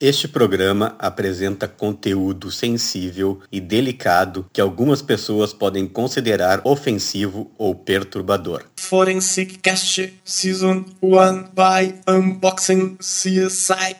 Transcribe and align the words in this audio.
Este 0.00 0.26
programa 0.26 0.96
apresenta 0.98 1.68
conteúdo 1.68 2.50
sensível 2.50 3.38
e 3.50 3.60
delicado 3.60 4.44
que 4.52 4.60
algumas 4.60 5.00
pessoas 5.00 5.52
podem 5.52 5.86
considerar 5.86 6.60
ofensivo 6.64 7.52
ou 7.56 7.76
perturbador. 7.76 8.64
Forensic 8.76 9.58
Cast 9.58 10.12
Season 10.24 10.84
1 11.00 11.10
by 11.54 11.94
Unboxing 12.08 12.96
CSI. 12.96 13.94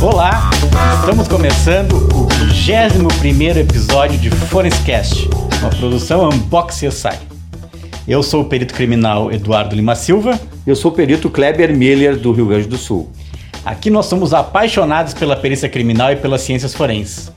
Olá, 0.00 0.50
estamos 1.00 1.26
começando 1.26 1.96
o 2.14 2.33
21 2.66 3.58
episódio 3.58 4.18
de 4.18 4.30
Forenscast, 4.30 5.28
uma 5.60 5.68
produção 5.68 6.30
Unbox 6.30 6.76
CSI. 6.80 7.18
Eu 8.08 8.22
sou 8.22 8.40
o 8.40 8.44
perito 8.46 8.72
criminal 8.72 9.30
Eduardo 9.30 9.76
Lima 9.76 9.94
Silva. 9.94 10.40
Eu 10.66 10.74
sou 10.74 10.90
o 10.90 10.94
perito 10.94 11.28
Kleber 11.28 11.76
Miller, 11.76 12.16
do 12.16 12.32
Rio 12.32 12.46
Grande 12.46 12.66
do 12.66 12.78
Sul. 12.78 13.10
Aqui 13.66 13.90
nós 13.90 14.06
somos 14.06 14.32
apaixonados 14.32 15.12
pela 15.12 15.36
perícia 15.36 15.68
criminal 15.68 16.10
e 16.12 16.16
pelas 16.16 16.40
ciências 16.40 16.72
forenses. 16.72 17.30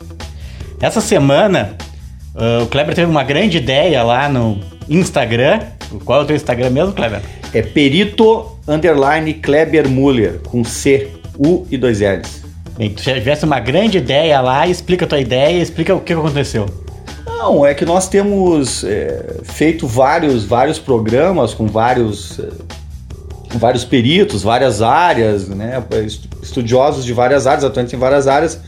Essa 0.80 1.02
semana, 1.02 1.76
uh, 2.34 2.64
o 2.64 2.68
Kleber 2.68 2.96
teve 2.96 3.12
uma 3.12 3.24
grande 3.26 3.58
ideia 3.58 4.04
lá 4.04 4.30
no 4.30 4.62
Instagram. 4.88 5.60
Qual 6.06 6.22
é 6.22 6.24
o 6.24 6.26
teu 6.26 6.38
Instagram 6.38 6.70
mesmo, 6.70 6.94
Kleber? 6.94 7.20
É 7.54 7.62
perito 7.62 8.58
underline 8.66 9.34
Kleber 9.34 9.90
Muller, 9.90 10.40
com 10.48 10.64
C, 10.64 11.10
U 11.38 11.68
e 11.70 11.76
dois 11.76 12.00
L's. 12.00 12.47
Bem, 12.78 12.92
tu 12.92 13.02
tivesse 13.02 13.44
uma 13.44 13.60
grande 13.60 13.98
ideia 13.98 14.40
lá, 14.40 14.68
explica 14.68 15.06
a 15.06 15.08
tua 15.08 15.20
ideia, 15.20 15.60
explica 15.60 15.96
o 15.96 16.00
que 16.00 16.14
aconteceu. 16.14 16.68
Não, 17.26 17.66
é 17.66 17.74
que 17.74 17.86
nós 17.86 18.08
temos 18.08 18.84
é, 18.84 19.38
feito 19.44 19.88
vários, 19.88 20.46
vários 20.46 20.78
programas 20.78 21.56
com 21.56 21.66
vários, 21.66 22.40
é, 22.40 22.50
com 23.52 23.58
vários 23.58 23.84
peritos, 23.84 24.44
várias 24.44 24.82
áreas, 24.82 25.48
né, 25.48 25.84
estudiosos 26.42 27.04
de 27.04 27.14
várias 27.14 27.48
áreas, 27.48 27.64
atuantes 27.64 27.94
em 27.94 27.98
várias 27.98 28.28
áreas. 28.28 28.60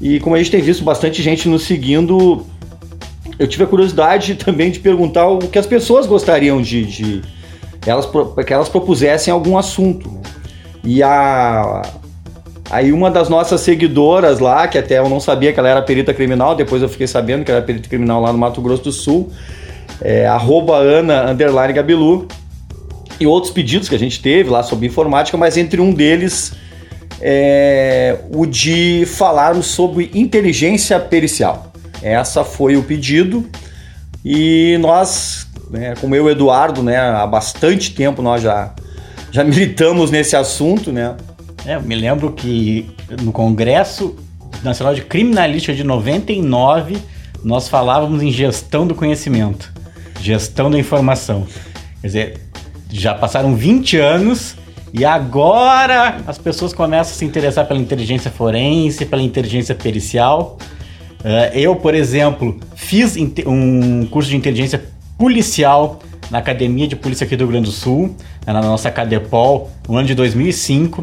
E 0.00 0.18
como 0.20 0.36
a 0.36 0.38
gente 0.38 0.50
tem 0.50 0.62
visto 0.62 0.82
bastante 0.82 1.22
gente 1.22 1.46
nos 1.46 1.64
seguindo, 1.64 2.46
eu 3.38 3.46
tive 3.46 3.64
a 3.64 3.66
curiosidade 3.66 4.36
também 4.42 4.70
de 4.70 4.80
perguntar 4.80 5.26
o 5.28 5.38
que 5.38 5.58
as 5.58 5.66
pessoas 5.66 6.06
gostariam 6.06 6.62
de, 6.62 6.84
de 6.84 7.22
elas, 7.86 8.08
que 8.46 8.52
elas 8.52 8.70
propusessem 8.70 9.32
algum 9.32 9.58
assunto. 9.58 10.10
Né? 10.10 10.20
E 10.82 11.02
a, 11.02 11.82
Aí 12.70 12.92
uma 12.92 13.10
das 13.10 13.28
nossas 13.28 13.60
seguidoras 13.60 14.38
lá, 14.38 14.66
que 14.66 14.78
até 14.78 14.98
eu 14.98 15.08
não 15.08 15.20
sabia 15.20 15.52
que 15.52 15.58
ela 15.60 15.68
era 15.68 15.82
perita 15.82 16.14
criminal, 16.14 16.54
depois 16.54 16.82
eu 16.82 16.88
fiquei 16.88 17.06
sabendo 17.06 17.44
que 17.44 17.50
ela 17.50 17.58
era 17.58 17.66
perita 17.66 17.88
criminal 17.88 18.22
lá 18.22 18.32
no 18.32 18.38
Mato 18.38 18.60
Grosso 18.60 18.84
do 18.84 18.92
Sul, 18.92 19.30
é, 20.00 20.26
arroba 20.26 20.76
Ana 20.76 21.30
underline 21.30 21.72
Gabilu, 21.72 22.26
e 23.20 23.26
outros 23.26 23.52
pedidos 23.52 23.88
que 23.88 23.94
a 23.94 23.98
gente 23.98 24.20
teve 24.20 24.50
lá 24.50 24.62
sobre 24.62 24.86
informática, 24.86 25.36
mas 25.36 25.56
entre 25.56 25.80
um 25.80 25.92
deles 25.92 26.52
é 27.20 28.18
o 28.32 28.44
de 28.44 29.04
falarmos 29.06 29.66
sobre 29.66 30.10
inteligência 30.14 30.98
pericial. 30.98 31.72
Essa 32.02 32.44
foi 32.44 32.76
o 32.76 32.82
pedido 32.82 33.46
e 34.24 34.76
nós, 34.80 35.46
né, 35.70 35.94
como 36.00 36.14
eu 36.14 36.24
e 36.24 36.28
o 36.28 36.30
Eduardo, 36.30 36.82
né, 36.82 36.98
há 36.98 37.26
bastante 37.26 37.94
tempo 37.94 38.20
nós 38.20 38.42
já, 38.42 38.74
já 39.30 39.44
militamos 39.44 40.10
nesse 40.10 40.34
assunto, 40.34 40.90
né? 40.90 41.14
É, 41.66 41.76
eu 41.76 41.82
me 41.82 41.94
lembro 41.94 42.32
que 42.32 42.86
no 43.22 43.32
Congresso 43.32 44.14
Nacional 44.62 44.94
de 44.94 45.02
Criminalística 45.02 45.74
de 45.74 45.82
99, 45.82 46.98
nós 47.42 47.68
falávamos 47.68 48.22
em 48.22 48.30
gestão 48.30 48.86
do 48.86 48.94
conhecimento, 48.94 49.72
gestão 50.20 50.70
da 50.70 50.78
informação. 50.78 51.46
Quer 52.02 52.06
dizer, 52.06 52.40
já 52.90 53.14
passaram 53.14 53.54
20 53.56 53.96
anos 53.96 54.56
e 54.92 55.06
agora 55.06 56.20
as 56.26 56.36
pessoas 56.36 56.74
começam 56.74 57.14
a 57.14 57.16
se 57.16 57.24
interessar 57.24 57.66
pela 57.66 57.80
inteligência 57.80 58.30
forense, 58.30 59.06
pela 59.06 59.22
inteligência 59.22 59.74
pericial. 59.74 60.58
Uh, 61.20 61.56
eu, 61.56 61.74
por 61.76 61.94
exemplo, 61.94 62.60
fiz 62.76 63.16
um 63.46 64.06
curso 64.06 64.28
de 64.28 64.36
inteligência 64.36 64.84
policial 65.16 65.98
na 66.30 66.38
Academia 66.38 66.86
de 66.86 66.94
Polícia 66.94 67.24
aqui 67.24 67.36
do 67.36 67.44
Rio 67.44 67.52
Grande 67.52 67.66
do 67.66 67.72
Sul, 67.72 68.14
na 68.46 68.60
nossa 68.60 68.90
Cadepol, 68.90 69.70
no 69.88 69.96
ano 69.96 70.06
de 70.06 70.14
2005. 70.14 71.02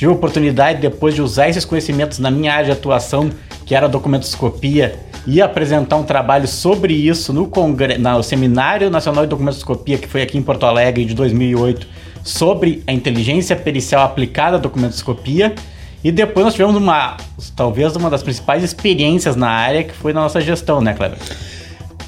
Tive 0.00 0.12
a 0.12 0.14
oportunidade, 0.14 0.80
depois 0.80 1.14
de 1.14 1.20
usar 1.20 1.50
esses 1.50 1.62
conhecimentos 1.62 2.18
na 2.18 2.30
minha 2.30 2.54
área 2.54 2.64
de 2.64 2.72
atuação, 2.72 3.30
que 3.66 3.74
era 3.74 3.86
documentoscopia, 3.86 4.98
e 5.26 5.42
apresentar 5.42 5.96
um 5.96 6.04
trabalho 6.04 6.48
sobre 6.48 6.94
isso 6.94 7.34
no, 7.34 7.46
congre... 7.46 7.98
no 7.98 8.22
Seminário 8.22 8.88
Nacional 8.88 9.24
de 9.24 9.28
Documentoscopia, 9.28 9.98
que 9.98 10.08
foi 10.08 10.22
aqui 10.22 10.38
em 10.38 10.42
Porto 10.42 10.64
Alegre, 10.64 11.04
de 11.04 11.12
2008, 11.12 11.86
sobre 12.24 12.82
a 12.86 12.94
inteligência 12.94 13.54
pericial 13.54 14.02
aplicada 14.02 14.56
à 14.56 14.58
documentoscopia. 14.58 15.54
E 16.02 16.10
depois 16.10 16.46
nós 16.46 16.54
tivemos 16.54 16.76
uma, 16.76 17.18
talvez 17.54 17.94
uma 17.94 18.08
das 18.08 18.22
principais 18.22 18.64
experiências 18.64 19.36
na 19.36 19.50
área, 19.50 19.84
que 19.84 19.92
foi 19.92 20.14
na 20.14 20.22
nossa 20.22 20.40
gestão, 20.40 20.80
né, 20.80 20.94
Kleber? 20.94 21.18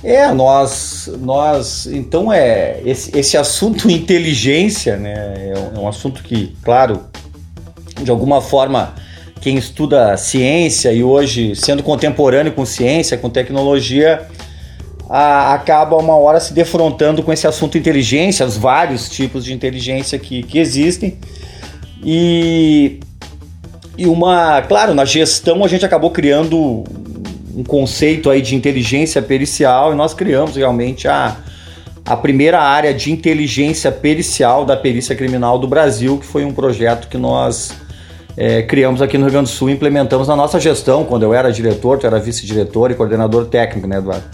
É, 0.03 0.33
nós, 0.33 1.11
nós, 1.21 1.87
então 1.89 2.33
é 2.33 2.81
esse, 2.87 3.15
esse 3.15 3.37
assunto 3.37 3.87
inteligência, 3.93 4.97
né, 4.97 5.51
é 5.51 5.59
um, 5.59 5.77
é 5.77 5.79
um 5.81 5.87
assunto 5.87 6.23
que, 6.23 6.57
claro, 6.63 7.13
de 8.03 8.11
alguma 8.11 8.41
forma, 8.41 8.95
quem 9.41 9.57
estuda 9.57 10.17
ciência 10.17 10.93
e 10.93 11.03
hoje, 11.03 11.57
sendo 11.57 11.83
contemporâneo 11.83 12.53
com 12.53 12.65
ciência, 12.65 13.19
com 13.19 13.29
tecnologia, 13.29 14.27
a, 15.09 15.53
acaba 15.55 15.97
uma 15.97 16.17
hora 16.17 16.41
se 16.41 16.55
defrontando 16.55 17.23
com 17.23 17.33
esse 17.33 17.47
assunto 17.47 17.77
inteligência, 17.77 18.47
os 18.47 18.57
vários 18.57 19.09
tipos 19.09 19.45
de 19.45 19.53
inteligência 19.53 20.19
que, 20.19 20.43
que 20.43 20.59
existem. 20.59 21.19
E, 22.05 23.01
e 23.99 24.07
uma, 24.07 24.63
claro, 24.63 24.95
na 24.95 25.05
gestão 25.05 25.65
a 25.65 25.69
gente 25.69 25.85
acabou 25.85 26.11
criando 26.11 26.85
um 27.55 27.63
conceito 27.63 28.31
aí 28.31 28.41
de 28.41 28.55
inteligência 28.55 29.21
pericial 29.21 29.93
e 29.93 29.97
nós 29.97 30.15
criamos 30.15 30.57
realmente 30.57 31.07
a, 31.07 31.37
a 32.05 32.17
primeira 32.17 32.61
área 32.61 32.95
de 32.95 33.13
inteligência 33.13 33.93
pericial 33.93 34.65
da 34.65 34.77
perícia 34.77 35.15
criminal 35.15 35.59
do 35.59 35.69
Brasil, 35.69 36.19
que 36.19 36.27
foi 36.27 36.45
um 36.45 36.53
projeto 36.53 37.09
que 37.09 37.19
nós 37.19 37.73
é, 38.37 38.63
criamos 38.63 39.03
aqui 39.03 39.19
no 39.19 39.25
Rio 39.25 39.33
Grande 39.33 39.51
do 39.51 39.55
Sul 39.55 39.71
e 39.71 39.73
implementamos 39.73 40.29
na 40.29 40.37
nossa 40.37 40.59
gestão, 40.59 41.05
quando 41.05 41.23
eu 41.23 41.35
era 41.35 41.53
diretor, 41.53 41.99
tu 41.99 42.07
era 42.07 42.19
vice-diretor 42.19 42.91
e 42.91 42.95
coordenador 42.95 43.47
técnico, 43.47 43.87
né, 43.87 43.99
Eduardo? 43.99 44.25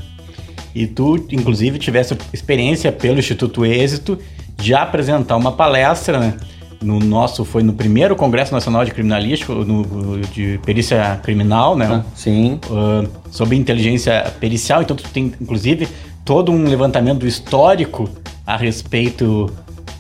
E 0.75 0.87
tu, 0.87 1.17
inclusive, 1.31 1.79
tivesse 1.79 2.17
experiência 2.33 2.93
pelo 2.93 3.19
Instituto 3.19 3.65
Êxito 3.65 4.19
de 4.57 4.75
apresentar 4.75 5.37
uma 5.37 5.53
palestra, 5.53 6.19
né? 6.19 6.35
No 6.81 7.01
nosso, 7.01 7.45
foi 7.45 7.65
no 7.65 7.73
primeiro 7.73 8.15
Congresso 8.15 8.53
Nacional 8.53 8.85
de 8.85 8.93
Criminalística, 8.93 9.53
no, 9.53 10.21
de 10.33 10.61
Perícia 10.65 11.19
Criminal, 11.25 11.77
né? 11.77 11.89
Ah, 11.91 12.05
sim. 12.15 12.61
Uh, 12.71 13.09
sobre 13.33 13.57
inteligência 13.57 14.33
pericial. 14.39 14.83
Então, 14.83 14.97
tu 14.97 15.03
tem, 15.09 15.33
inclusive, 15.41 15.89
todo 16.25 16.53
um 16.53 16.69
levantamento 16.69 17.27
histórico 17.27 18.09
a 18.47 18.57
respeito 18.57 19.51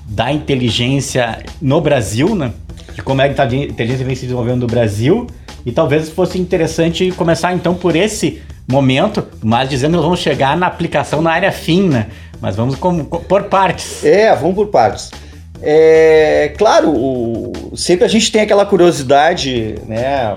da 0.07 0.33
inteligência 0.33 1.43
no 1.61 1.81
Brasil, 1.81 2.37
né? 2.37 2.53
De 2.99 3.03
como 3.03 3.23
é 3.23 3.29
que 3.29 3.41
a 3.41 3.47
inteligência 3.47 4.05
vem 4.05 4.17
se 4.17 4.23
desenvolvendo 4.23 4.63
no 4.63 4.67
Brasil. 4.67 5.29
E 5.65 5.71
talvez 5.71 6.09
fosse 6.09 6.37
interessante 6.37 7.13
começar 7.13 7.53
então 7.55 7.73
por 7.75 7.95
esse 7.95 8.43
momento, 8.67 9.25
mas 9.41 9.69
dizendo 9.69 9.91
que 9.91 9.97
nós 9.97 10.05
vamos 10.05 10.19
chegar 10.19 10.57
na 10.57 10.67
aplicação 10.67 11.23
na 11.23 11.31
área 11.31 11.53
fina, 11.53 12.09
mas 12.41 12.57
vamos 12.57 12.75
com, 12.75 13.05
com, 13.05 13.19
por 13.21 13.45
partes. 13.45 14.05
É, 14.05 14.35
vamos 14.35 14.57
por 14.57 14.67
partes. 14.67 15.11
É, 15.63 16.53
claro, 16.59 16.91
o, 16.91 17.73
sempre 17.77 18.05
a 18.05 18.09
gente 18.09 18.33
tem 18.33 18.43
aquela 18.43 18.67
curiosidade, 18.67 19.77
né, 19.87 20.35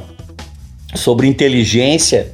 sobre 0.93 1.27
inteligência 1.27 2.31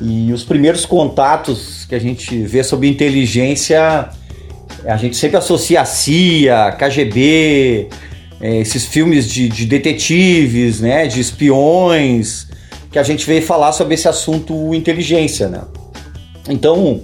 e 0.00 0.32
os 0.32 0.44
primeiros 0.44 0.86
contatos 0.86 1.84
que 1.86 1.94
a 1.94 1.98
gente 1.98 2.38
vê 2.42 2.62
sobre 2.64 2.88
inteligência, 2.88 4.08
a 4.86 4.96
gente 4.96 5.16
sempre 5.16 5.36
associa 5.36 5.82
a 5.82 5.84
CIA, 5.84 6.72
KGB, 6.78 7.88
é, 8.40 8.56
esses 8.58 8.84
filmes 8.84 9.28
de, 9.28 9.48
de, 9.48 9.66
detetives, 9.66 10.80
né, 10.80 11.06
de 11.06 11.20
espiões, 11.20 12.46
que 12.90 12.98
a 12.98 13.02
gente 13.02 13.26
veio 13.26 13.42
falar 13.42 13.72
sobre 13.72 13.94
esse 13.94 14.08
assunto 14.08 14.74
inteligência, 14.74 15.48
né? 15.48 15.62
Então, 16.48 17.02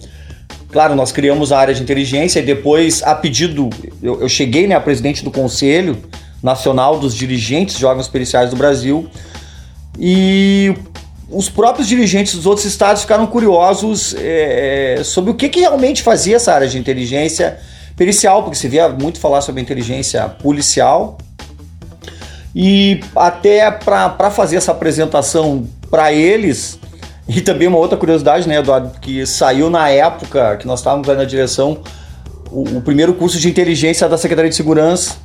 claro, 0.71 0.95
nós 0.95 1.13
criamos 1.13 1.53
a 1.53 1.59
área 1.59 1.75
de 1.75 1.83
inteligência 1.83 2.41
e 2.41 2.43
depois, 2.43 3.03
a 3.03 3.15
pedido, 3.15 3.69
eu, 4.03 4.23
eu 4.23 4.29
cheguei 4.29 4.67
né, 4.67 4.75
a 4.75 4.81
presidente 4.81 5.23
do 5.23 5.31
Conselho 5.31 5.99
Nacional 6.43 6.99
dos 6.99 7.15
Dirigentes 7.15 7.83
Órgãos 7.83 8.09
Periciais 8.09 8.51
do 8.51 8.57
Brasil 8.57 9.09
e 9.99 10.75
os 11.31 11.49
próprios 11.49 11.89
dirigentes 11.89 12.35
dos 12.35 12.47
outros 12.47 12.65
estados 12.65 13.03
ficaram 13.03 13.27
curiosos 13.27 14.15
é, 14.19 15.01
sobre 15.05 15.31
o 15.31 15.35
que, 15.35 15.49
que 15.49 15.61
realmente 15.61 16.03
fazia 16.03 16.37
essa 16.37 16.53
área 16.53 16.69
de 16.69 16.79
inteligência 16.79 17.59
pericial, 17.97 18.43
porque 18.43 18.57
se 18.57 18.69
via 18.69 18.89
muito 18.89 19.21
falar 19.21 19.41
sobre 19.41 19.61
inteligência 19.61 20.29
policial. 20.29 21.19
E 22.55 23.01
até 23.17 23.71
para 23.71 24.31
fazer 24.31 24.57
essa 24.57 24.71
apresentação 24.73 25.67
para 25.91 26.13
eles, 26.13 26.79
E 27.27 27.41
também 27.41 27.67
uma 27.67 27.79
outra 27.79 27.97
curiosidade, 27.97 28.47
né, 28.47 28.59
Eduardo, 28.59 28.99
que 29.01 29.25
saiu 29.25 29.71
na 29.71 29.89
época 29.89 30.59
que 30.59 30.67
nós 30.67 30.81
estávamos 30.81 31.09
na 31.09 31.25
direção 31.25 31.81
o, 32.51 32.79
o 32.79 32.83
primeiro 32.83 33.15
curso 33.15 33.39
de 33.39 33.49
inteligência 33.49 34.07
da 34.09 34.19
Secretaria 34.19 34.51
de 34.51 34.57
Segurança 34.57 35.17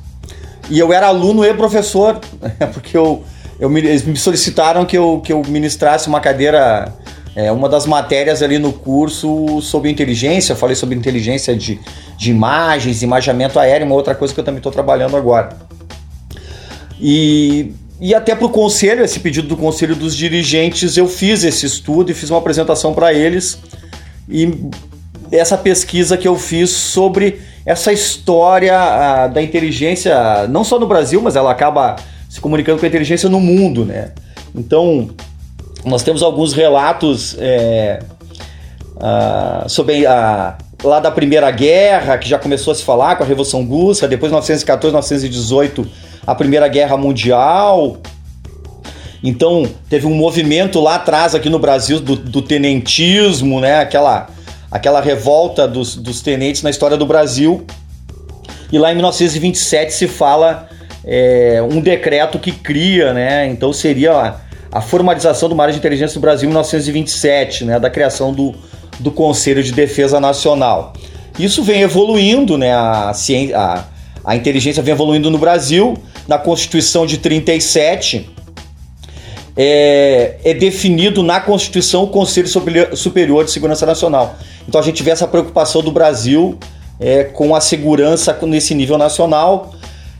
e 0.70 0.78
eu 0.78 0.92
era 0.92 1.08
aluno 1.08 1.44
e 1.44 1.52
professor, 1.52 2.18
porque 2.72 2.96
eu, 2.96 3.22
eu 3.58 3.76
eles 3.76 4.04
me 4.04 4.16
solicitaram 4.16 4.86
que 4.86 4.96
eu, 4.96 5.20
que 5.22 5.32
eu 5.32 5.42
ministrasse 5.46 6.08
uma 6.08 6.20
cadeira, 6.20 6.92
é, 7.34 7.50
uma 7.52 7.68
das 7.68 7.86
matérias 7.86 8.42
ali 8.42 8.58
no 8.58 8.72
curso 8.72 9.60
sobre 9.60 9.90
inteligência. 9.90 10.52
Eu 10.52 10.56
falei 10.56 10.74
sobre 10.74 10.96
inteligência 10.96 11.54
de, 11.56 11.80
de 12.16 12.30
imagens, 12.30 13.02
imaginamento 13.02 13.58
aéreo, 13.58 13.86
uma 13.86 13.94
outra 13.94 14.14
coisa 14.14 14.34
que 14.34 14.40
eu 14.40 14.44
também 14.44 14.58
estou 14.58 14.72
trabalhando 14.72 15.16
agora. 15.16 15.56
E, 17.00 17.72
e 18.00 18.14
até 18.14 18.34
para 18.34 18.46
o 18.46 18.50
conselho, 18.50 19.04
esse 19.04 19.20
pedido 19.20 19.48
do 19.48 19.56
conselho 19.56 19.94
dos 19.94 20.16
dirigentes, 20.16 20.96
eu 20.96 21.08
fiz 21.08 21.44
esse 21.44 21.64
estudo 21.64 22.10
e 22.10 22.14
fiz 22.14 22.30
uma 22.30 22.38
apresentação 22.38 22.92
para 22.92 23.12
eles. 23.14 23.58
E 24.28 24.68
essa 25.30 25.56
pesquisa 25.56 26.16
que 26.16 26.26
eu 26.26 26.36
fiz 26.36 26.70
sobre 26.70 27.40
essa 27.64 27.92
história 27.92 28.76
a, 28.76 29.26
da 29.28 29.40
inteligência, 29.40 30.48
não 30.48 30.64
só 30.64 30.78
no 30.78 30.86
Brasil, 30.86 31.22
mas 31.22 31.36
ela 31.36 31.50
acaba 31.50 31.96
se 32.28 32.40
comunicando 32.40 32.78
com 32.78 32.84
a 32.84 32.88
inteligência 32.88 33.28
no 33.28 33.40
mundo, 33.40 33.84
né? 33.84 34.12
Então, 34.54 35.10
nós 35.84 36.02
temos 36.02 36.22
alguns 36.22 36.52
relatos 36.52 37.36
é, 37.38 38.00
a, 39.00 39.64
sobre 39.68 40.06
a, 40.06 40.58
lá 40.82 41.00
da 41.00 41.10
Primeira 41.10 41.50
Guerra, 41.50 42.18
que 42.18 42.28
já 42.28 42.38
começou 42.38 42.72
a 42.72 42.74
se 42.74 42.82
falar 42.82 43.16
com 43.16 43.22
a 43.22 43.26
Revolução 43.26 43.64
Russa, 43.64 44.06
depois 44.06 44.30
1914, 44.30 44.92
1918, 44.92 45.86
a 46.26 46.34
Primeira 46.34 46.68
Guerra 46.68 46.96
Mundial. 46.96 47.98
Então, 49.22 49.68
teve 49.88 50.06
um 50.06 50.14
movimento 50.14 50.80
lá 50.80 50.96
atrás 50.96 51.34
aqui 51.34 51.50
no 51.50 51.58
Brasil 51.58 52.00
do, 52.00 52.16
do 52.16 52.40
tenentismo, 52.40 53.60
né? 53.60 53.80
Aquela 53.80 54.28
aquela 54.70 55.00
revolta 55.00 55.66
dos, 55.66 55.96
dos 55.96 56.22
tenentes 56.22 56.62
na 56.62 56.70
história 56.70 56.96
do 56.96 57.04
Brasil. 57.04 57.66
E 58.72 58.78
lá 58.78 58.92
em 58.92 58.94
1927 58.94 59.92
se 59.92 60.06
fala 60.06 60.68
é, 61.04 61.60
um 61.68 61.80
decreto 61.80 62.38
que 62.38 62.52
cria, 62.52 63.12
né? 63.12 63.48
Então 63.48 63.72
seria 63.72 64.36
a, 64.72 64.80
formalização 64.80 65.48
do 65.48 65.54
Mar 65.54 65.70
de 65.70 65.78
Inteligência 65.78 66.14
do 66.14 66.20
Brasil 66.20 66.46
em 66.46 66.50
1927, 66.50 67.64
né? 67.64 67.78
Da 67.78 67.90
criação 67.90 68.32
do, 68.32 68.54
do 68.98 69.10
Conselho 69.10 69.62
de 69.62 69.72
Defesa 69.72 70.20
Nacional. 70.20 70.92
Isso 71.38 71.62
vem 71.62 71.82
evoluindo, 71.82 72.58
né? 72.58 72.74
A, 72.74 73.12
ciência, 73.14 73.58
a, 73.58 73.84
a 74.24 74.36
inteligência 74.36 74.82
vem 74.82 74.92
evoluindo 74.92 75.30
no 75.30 75.38
Brasil. 75.38 75.96
Na 76.28 76.38
Constituição 76.38 77.06
de 77.06 77.18
37, 77.18 78.30
é, 79.56 80.36
é, 80.44 80.54
definido 80.54 81.22
na 81.22 81.40
Constituição 81.40 82.04
o 82.04 82.08
Conselho 82.08 82.48
Superior 82.94 83.44
de 83.44 83.50
Segurança 83.50 83.84
Nacional. 83.84 84.36
Então 84.68 84.80
a 84.80 84.84
gente 84.84 85.02
vê 85.02 85.10
essa 85.10 85.26
preocupação 85.26 85.82
do 85.82 85.90
Brasil 85.90 86.58
é, 86.98 87.24
com 87.24 87.54
a 87.54 87.60
segurança 87.60 88.38
nesse 88.42 88.74
nível 88.74 88.96
nacional. 88.96 89.74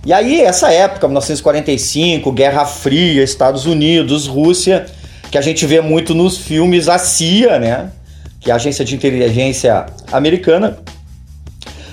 E 0.04 0.12
aí, 0.14 0.40
essa 0.40 0.72
época, 0.72 1.06
1945, 1.06 2.32
Guerra 2.32 2.64
Fria, 2.64 3.22
Estados 3.22 3.66
Unidos, 3.66 4.26
Rússia, 4.26 4.86
que 5.30 5.36
a 5.36 5.42
gente 5.42 5.66
vê 5.66 5.80
muito 5.82 6.14
nos 6.14 6.38
filmes, 6.38 6.88
a 6.88 6.98
CIA, 6.98 7.58
né? 7.58 7.90
Que 8.40 8.50
é 8.50 8.52
a 8.52 8.56
Agência 8.56 8.82
de 8.82 8.94
Inteligência 8.94 9.86
Americana, 10.10 10.78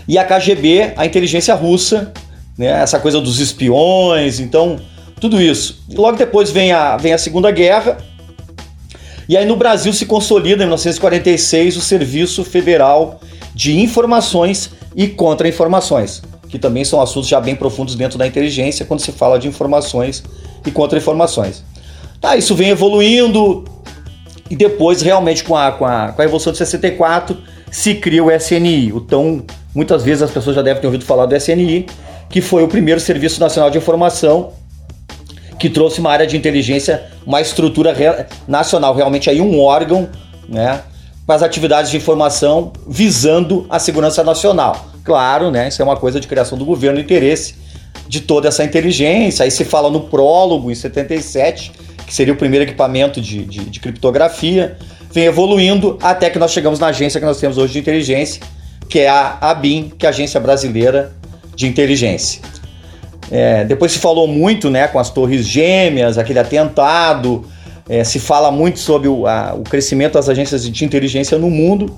e 0.07 0.17
a 0.17 0.23
KGB, 0.23 0.93
a 0.95 1.05
inteligência 1.05 1.53
russa, 1.53 2.13
né? 2.57 2.67
Essa 2.81 2.97
coisa 2.97 3.19
dos 3.19 3.41
espiões, 3.41 4.39
então, 4.39 4.79
tudo 5.19 5.41
isso. 5.41 5.83
Logo 5.93 6.17
depois 6.17 6.49
vem 6.49 6.71
a, 6.71 6.95
vem 6.95 7.13
a 7.13 7.17
Segunda 7.17 7.51
Guerra, 7.51 7.97
e 9.27 9.35
aí 9.35 9.45
no 9.45 9.57
Brasil 9.57 9.91
se 9.91 10.05
consolida 10.05 10.63
em 10.63 10.67
1946 10.67 11.75
o 11.75 11.81
Serviço 11.81 12.45
Federal 12.45 13.19
de 13.53 13.77
Informações 13.77 14.71
e 14.95 15.07
Contra-Informações, 15.09 16.21
que 16.49 16.57
também 16.57 16.83
são 16.83 17.01
assuntos 17.01 17.27
já 17.27 17.39
bem 17.39 17.55
profundos 17.55 17.95
dentro 17.95 18.17
da 18.17 18.25
inteligência 18.25 18.85
quando 18.85 18.99
se 18.99 19.11
fala 19.11 19.37
de 19.37 19.47
informações 19.47 20.23
e 20.65 20.71
contra-informações. 20.71 21.63
Tá, 22.19 22.35
isso 22.35 22.55
vem 22.55 22.69
evoluindo 22.69 23.65
e 24.49 24.55
depois 24.55 25.01
realmente 25.01 25.43
com 25.43 25.55
a, 25.55 25.71
com 25.71 25.85
a, 25.85 26.11
com 26.11 26.21
a 26.21 26.25
Revolução 26.25 26.51
de 26.51 26.57
64 26.57 27.37
se 27.69 27.95
cria 27.95 28.23
o 28.23 28.31
SNI, 28.31 28.93
o 28.93 29.01
tão 29.01 29.45
muitas 29.75 30.03
vezes 30.03 30.23
as 30.23 30.31
pessoas 30.31 30.55
já 30.55 30.61
devem 30.61 30.81
ter 30.81 30.87
ouvido 30.87 31.05
falar 31.05 31.25
do 31.25 31.35
SNI, 31.35 31.85
que 32.29 32.41
foi 32.41 32.63
o 32.63 32.67
primeiro 32.67 32.99
Serviço 32.99 33.39
Nacional 33.39 33.69
de 33.69 33.77
Informação 33.77 34.53
que 35.59 35.69
trouxe 35.69 35.99
uma 35.99 36.11
área 36.11 36.27
de 36.27 36.37
inteligência, 36.37 37.05
uma 37.25 37.41
estrutura 37.41 37.93
re 37.93 38.25
nacional, 38.47 38.93
realmente 38.93 39.29
aí 39.29 39.41
um 39.41 39.59
órgão, 39.59 40.07
né, 40.47 40.81
as 41.27 41.41
atividades 41.41 41.91
de 41.91 41.97
informação 41.97 42.71
visando 42.87 43.65
a 43.69 43.79
segurança 43.79 44.23
nacional. 44.23 44.85
Claro, 45.07 45.49
né, 45.49 45.69
isso 45.69 45.81
é 45.81 45.85
uma 45.85 45.95
coisa 45.95 46.19
de 46.19 46.27
criação 46.27 46.57
do 46.57 46.65
governo, 46.65 46.99
interesse 46.99 47.55
de 48.09 48.19
toda 48.19 48.49
essa 48.49 48.61
inteligência. 48.61 49.45
Aí 49.45 49.49
se 49.49 49.63
fala 49.63 49.89
no 49.89 50.01
prólogo, 50.01 50.69
em 50.69 50.75
77, 50.75 51.71
que 52.05 52.13
seria 52.13 52.33
o 52.33 52.35
primeiro 52.35 52.65
equipamento 52.65 53.21
de, 53.21 53.45
de, 53.45 53.59
de 53.59 53.79
criptografia, 53.79 54.77
vem 55.09 55.23
evoluindo 55.23 55.97
até 56.01 56.29
que 56.29 56.37
nós 56.37 56.51
chegamos 56.51 56.77
na 56.77 56.87
agência 56.87 57.21
que 57.21 57.25
nós 57.25 57.39
temos 57.39 57.57
hoje 57.57 57.71
de 57.71 57.79
inteligência, 57.79 58.41
que 58.89 58.99
é 58.99 59.07
a 59.07 59.37
ABIN, 59.39 59.93
que 59.97 60.05
é 60.05 60.07
a 60.07 60.09
Agência 60.09 60.41
Brasileira 60.41 61.13
de 61.55 61.67
Inteligência. 61.67 62.41
É, 63.31 63.63
depois 63.63 63.93
se 63.93 63.99
falou 63.99 64.27
muito 64.27 64.69
né, 64.69 64.89
com 64.89 64.99
as 64.99 65.09
torres 65.09 65.47
gêmeas, 65.47 66.17
aquele 66.17 66.39
atentado. 66.39 67.45
É, 67.87 68.03
se 68.03 68.19
fala 68.19 68.51
muito 68.51 68.79
sobre 68.79 69.07
o, 69.07 69.25
a, 69.25 69.53
o, 69.53 69.63
crescimento 69.63 70.15
das 70.15 70.27
agências 70.27 70.69
de 70.69 70.83
inteligência 70.83 71.37
no 71.37 71.49
mundo. 71.49 71.97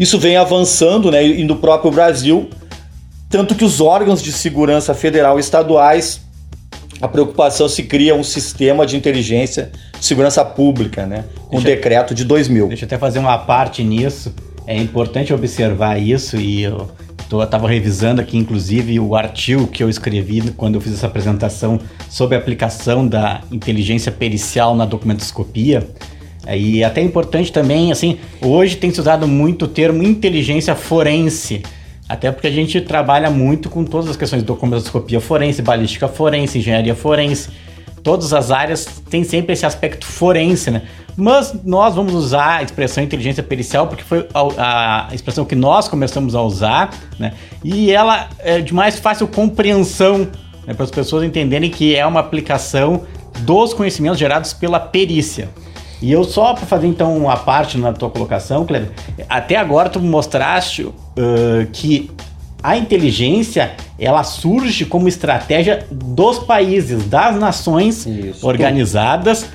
Isso 0.00 0.18
vem 0.18 0.38
avançando, 0.38 1.10
né, 1.10 1.22
e 1.22 1.44
no 1.44 1.56
próprio 1.56 1.90
Brasil, 1.90 2.48
tanto 3.28 3.54
que 3.54 3.62
os 3.62 3.82
órgãos 3.82 4.22
de 4.22 4.32
segurança 4.32 4.94
federal 4.94 5.36
e 5.36 5.40
estaduais, 5.40 6.22
a 7.02 7.06
preocupação 7.06 7.68
se 7.68 7.82
cria 7.82 8.14
um 8.14 8.24
sistema 8.24 8.86
de 8.86 8.96
inteligência 8.96 9.70
de 9.98 10.06
segurança 10.06 10.42
pública, 10.42 11.06
né, 11.06 11.24
com 11.48 11.58
o 11.58 11.60
decreto 11.60 12.14
de 12.14 12.24
2000. 12.24 12.68
Deixa 12.68 12.84
eu 12.84 12.86
até 12.86 12.96
fazer 12.96 13.18
uma 13.18 13.36
parte 13.36 13.84
nisso. 13.84 14.34
É 14.66 14.74
importante 14.74 15.34
observar 15.34 16.00
isso 16.00 16.38
e 16.38 16.62
eu 16.62 16.88
eu 17.32 17.42
estava 17.44 17.68
revisando 17.68 18.20
aqui, 18.20 18.36
inclusive, 18.36 18.98
o 18.98 19.14
artigo 19.14 19.68
que 19.68 19.82
eu 19.82 19.88
escrevi 19.88 20.50
quando 20.56 20.74
eu 20.74 20.80
fiz 20.80 20.94
essa 20.94 21.06
apresentação 21.06 21.78
sobre 22.08 22.34
a 22.34 22.38
aplicação 22.40 23.06
da 23.06 23.42
inteligência 23.52 24.10
pericial 24.10 24.74
na 24.74 24.84
documentoscopia. 24.84 25.86
E 26.58 26.82
até 26.82 27.00
importante 27.00 27.52
também, 27.52 27.92
assim, 27.92 28.18
hoje 28.40 28.76
tem 28.76 28.90
se 28.90 29.00
usado 29.00 29.26
muito 29.28 29.66
o 29.66 29.68
termo 29.68 30.02
inteligência 30.02 30.74
forense, 30.74 31.62
até 32.08 32.32
porque 32.32 32.48
a 32.48 32.50
gente 32.50 32.80
trabalha 32.80 33.30
muito 33.30 33.70
com 33.70 33.84
todas 33.84 34.10
as 34.10 34.16
questões 34.16 34.42
de 34.42 34.46
documentoscopia 34.46 35.20
forense, 35.20 35.62
balística 35.62 36.08
forense, 36.08 36.58
engenharia 36.58 36.94
forense. 36.94 37.50
Todas 38.02 38.32
as 38.32 38.50
áreas 38.50 38.86
têm 39.10 39.22
sempre 39.22 39.52
esse 39.52 39.66
aspecto 39.66 40.06
forense, 40.06 40.70
né? 40.70 40.82
Mas 41.16 41.54
nós 41.64 41.94
vamos 41.94 42.14
usar 42.14 42.56
a 42.56 42.62
expressão 42.62 43.04
inteligência 43.04 43.42
pericial 43.42 43.86
porque 43.86 44.02
foi 44.02 44.26
a, 44.32 45.08
a 45.10 45.14
expressão 45.14 45.44
que 45.44 45.54
nós 45.54 45.86
começamos 45.86 46.34
a 46.34 46.42
usar, 46.42 46.90
né? 47.18 47.34
E 47.62 47.92
ela 47.92 48.28
é 48.38 48.60
de 48.60 48.72
mais 48.72 48.98
fácil 48.98 49.28
compreensão 49.28 50.26
né, 50.66 50.74
para 50.74 50.84
as 50.84 50.90
pessoas 50.90 51.22
entenderem 51.22 51.70
que 51.70 51.94
é 51.94 52.06
uma 52.06 52.20
aplicação 52.20 53.02
dos 53.40 53.74
conhecimentos 53.74 54.18
gerados 54.18 54.52
pela 54.52 54.80
perícia. 54.80 55.48
E 56.02 56.10
eu 56.10 56.24
só 56.24 56.54
para 56.54 56.66
fazer 56.66 56.86
então 56.86 57.28
a 57.28 57.36
parte 57.36 57.76
na 57.76 57.92
tua 57.92 58.08
colocação, 58.08 58.64
Kleber, 58.64 58.90
até 59.28 59.56
agora 59.56 59.88
tu 59.90 60.00
mostraste 60.00 60.84
uh, 60.84 60.94
que 61.72 62.10
a 62.62 62.76
inteligência 62.76 63.72
ela 63.98 64.22
surge 64.24 64.84
como 64.84 65.08
estratégia 65.08 65.86
dos 65.90 66.38
países, 66.38 67.04
das 67.06 67.36
nações 67.36 68.06
Isso. 68.06 68.46
organizadas 68.46 69.46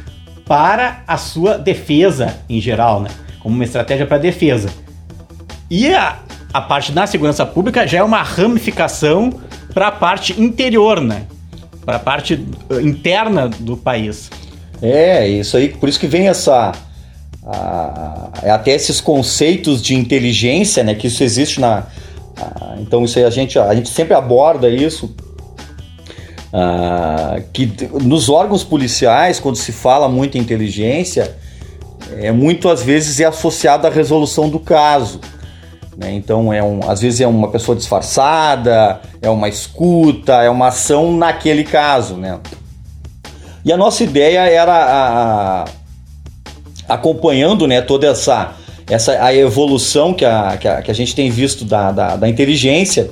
para 0.46 1.04
a 1.08 1.18
sua 1.18 1.58
defesa 1.58 2.38
em 2.48 2.62
geral, 2.62 3.02
né? 3.02 3.10
Como 3.40 3.56
uma 3.56 3.64
estratégia 3.64 4.06
para 4.06 4.18
defesa. 4.20 4.70
E 5.70 5.94
a, 5.94 6.20
a 6.54 6.62
parte 6.62 6.92
da 6.92 7.08
segurança 7.08 7.46
pública 7.46 7.88
já 7.88 8.00
é 8.00 8.04
uma 8.04 8.22
ramificação 8.22 9.34
para 9.74 9.88
a 9.88 9.92
parte 9.92 10.40
interior, 10.40 11.02
né? 11.02 11.24
Para 11.84 11.98
a 11.98 12.00
parte 12.00 12.36
uh, 12.70 12.80
interna 12.80 13.48
do 13.48 13.76
país. 13.76 14.30
É, 14.82 15.28
isso 15.28 15.58
aí, 15.58 15.70
por 15.70 15.90
isso 15.90 16.00
que 16.00 16.08
vem 16.08 16.28
essa. 16.28 16.72
A, 17.46 18.30
é 18.44 18.50
até 18.50 18.72
esses 18.72 19.00
conceitos 19.00 19.82
de 19.82 19.96
inteligência, 19.96 20.84
né? 20.84 20.96
Que 20.96 21.08
isso 21.08 21.24
existe 21.24 21.60
na. 21.60 21.84
A, 22.38 22.76
então, 22.80 23.04
isso 23.04 23.18
aí 23.18 23.26
a 23.26 23.30
gente, 23.30 23.58
a 23.58 23.74
gente 23.74 23.90
sempre 23.90 24.14
aborda 24.14 24.70
isso 24.70 25.16
ah, 26.58 27.42
que 27.52 27.70
nos 28.02 28.30
órgãos 28.30 28.64
policiais, 28.64 29.42
quando 29.42 29.58
se 29.58 29.74
fala 29.74 30.08
muito 30.08 30.38
em 30.38 30.42
inteligência, 30.42 31.36
é 32.18 32.32
muito 32.32 32.74
vezes 32.78 33.20
é 33.20 33.26
associado 33.26 33.86
à 33.86 33.90
resolução 33.90 34.48
do 34.50 34.58
caso. 34.58 35.20
Né? 35.98 36.14
Então, 36.14 36.54
é 36.54 36.64
um, 36.64 36.80
às 36.90 37.02
vezes 37.02 37.20
é 37.20 37.28
uma 37.28 37.50
pessoa 37.50 37.76
disfarçada, 37.76 39.02
é 39.22 39.30
uma 39.30 39.50
escuta, 39.50 40.44
é 40.44 40.50
uma 40.50 40.68
ação 40.68 41.18
naquele 41.18 41.66
caso. 41.66 42.16
Né? 42.16 42.40
E 43.66 43.74
a 43.74 43.78
nossa 43.78 44.04
ideia 44.04 44.42
era 44.42 44.76
a, 44.76 45.66
acompanhando 46.88 47.66
né, 47.66 47.82
toda 47.82 48.06
essa, 48.06 48.54
essa 48.88 49.14
a 49.24 49.36
evolução 49.36 50.14
que 50.14 50.24
a, 50.24 50.56
que 50.56 50.68
a, 50.68 50.82
que 50.84 50.92
a 50.92 50.94
gente 50.94 51.16
tem 51.16 51.32
visto 51.32 51.66
da, 51.66 51.92
da, 51.92 52.16
da 52.16 52.30
inteligência, 52.30 53.10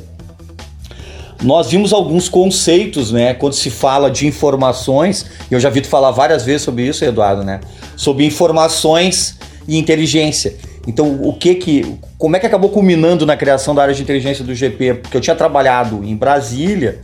nós 1.42 1.72
vimos 1.72 1.92
alguns 1.92 2.30
conceitos, 2.30 3.12
né, 3.12 3.34
quando 3.34 3.54
se 3.54 3.72
fala 3.72 4.12
de 4.12 4.28
informações, 4.28 5.26
eu 5.50 5.60
já 5.60 5.72
vi 5.72 5.82
tu 5.82 5.88
falar 5.88 6.12
várias 6.12 6.46
vezes 6.46 6.62
sobre 6.62 6.84
isso, 6.84 7.04
Eduardo, 7.04 7.44
né, 7.44 7.60
sobre 7.98 8.24
informações 8.24 9.40
e 9.68 9.80
inteligência. 9.80 10.56
Então, 10.86 11.20
o 11.24 11.34
que 11.34 11.56
que, 11.56 11.98
como 12.16 12.36
é 12.36 12.40
que 12.40 12.46
acabou 12.46 12.70
culminando 12.70 13.26
na 13.26 13.36
criação 13.36 13.74
da 13.74 13.82
área 13.82 13.96
de 13.96 14.04
inteligência 14.04 14.44
do 14.44 14.54
GP? 14.54 14.96
Porque 14.96 15.18
eu 15.18 15.22
tinha 15.22 15.36
trabalhado 15.36 16.04
em 16.04 16.16
Brasília 16.16 17.00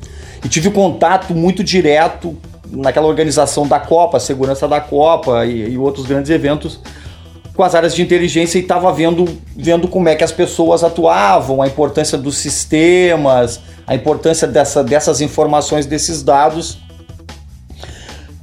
e 0.46 0.48
tive 0.48 0.70
contato 0.70 1.34
muito 1.34 1.63
direto 1.63 2.38
naquela 2.69 3.07
organização 3.07 3.67
da 3.67 3.79
Copa, 3.79 4.19
segurança 4.19 4.67
da 4.67 4.79
Copa 4.79 5.45
e, 5.45 5.73
e 5.73 5.77
outros 5.77 6.05
grandes 6.05 6.29
eventos 6.29 6.79
com 7.59 7.63
as 7.65 7.75
áreas 7.75 7.93
de 7.93 8.01
inteligência 8.01 8.57
e 8.57 8.61
estava 8.61 8.89
vendo, 8.93 9.27
vendo 9.53 9.85
como 9.85 10.07
é 10.07 10.15
que 10.15 10.23
as 10.23 10.31
pessoas 10.31 10.81
atuavam, 10.81 11.61
a 11.61 11.67
importância 11.67 12.17
dos 12.17 12.38
sistemas, 12.38 13.59
a 13.85 13.93
importância 13.93 14.47
dessa, 14.47 14.81
dessas 14.81 15.19
informações, 15.19 15.85
desses 15.85 16.23
dados. 16.23 16.77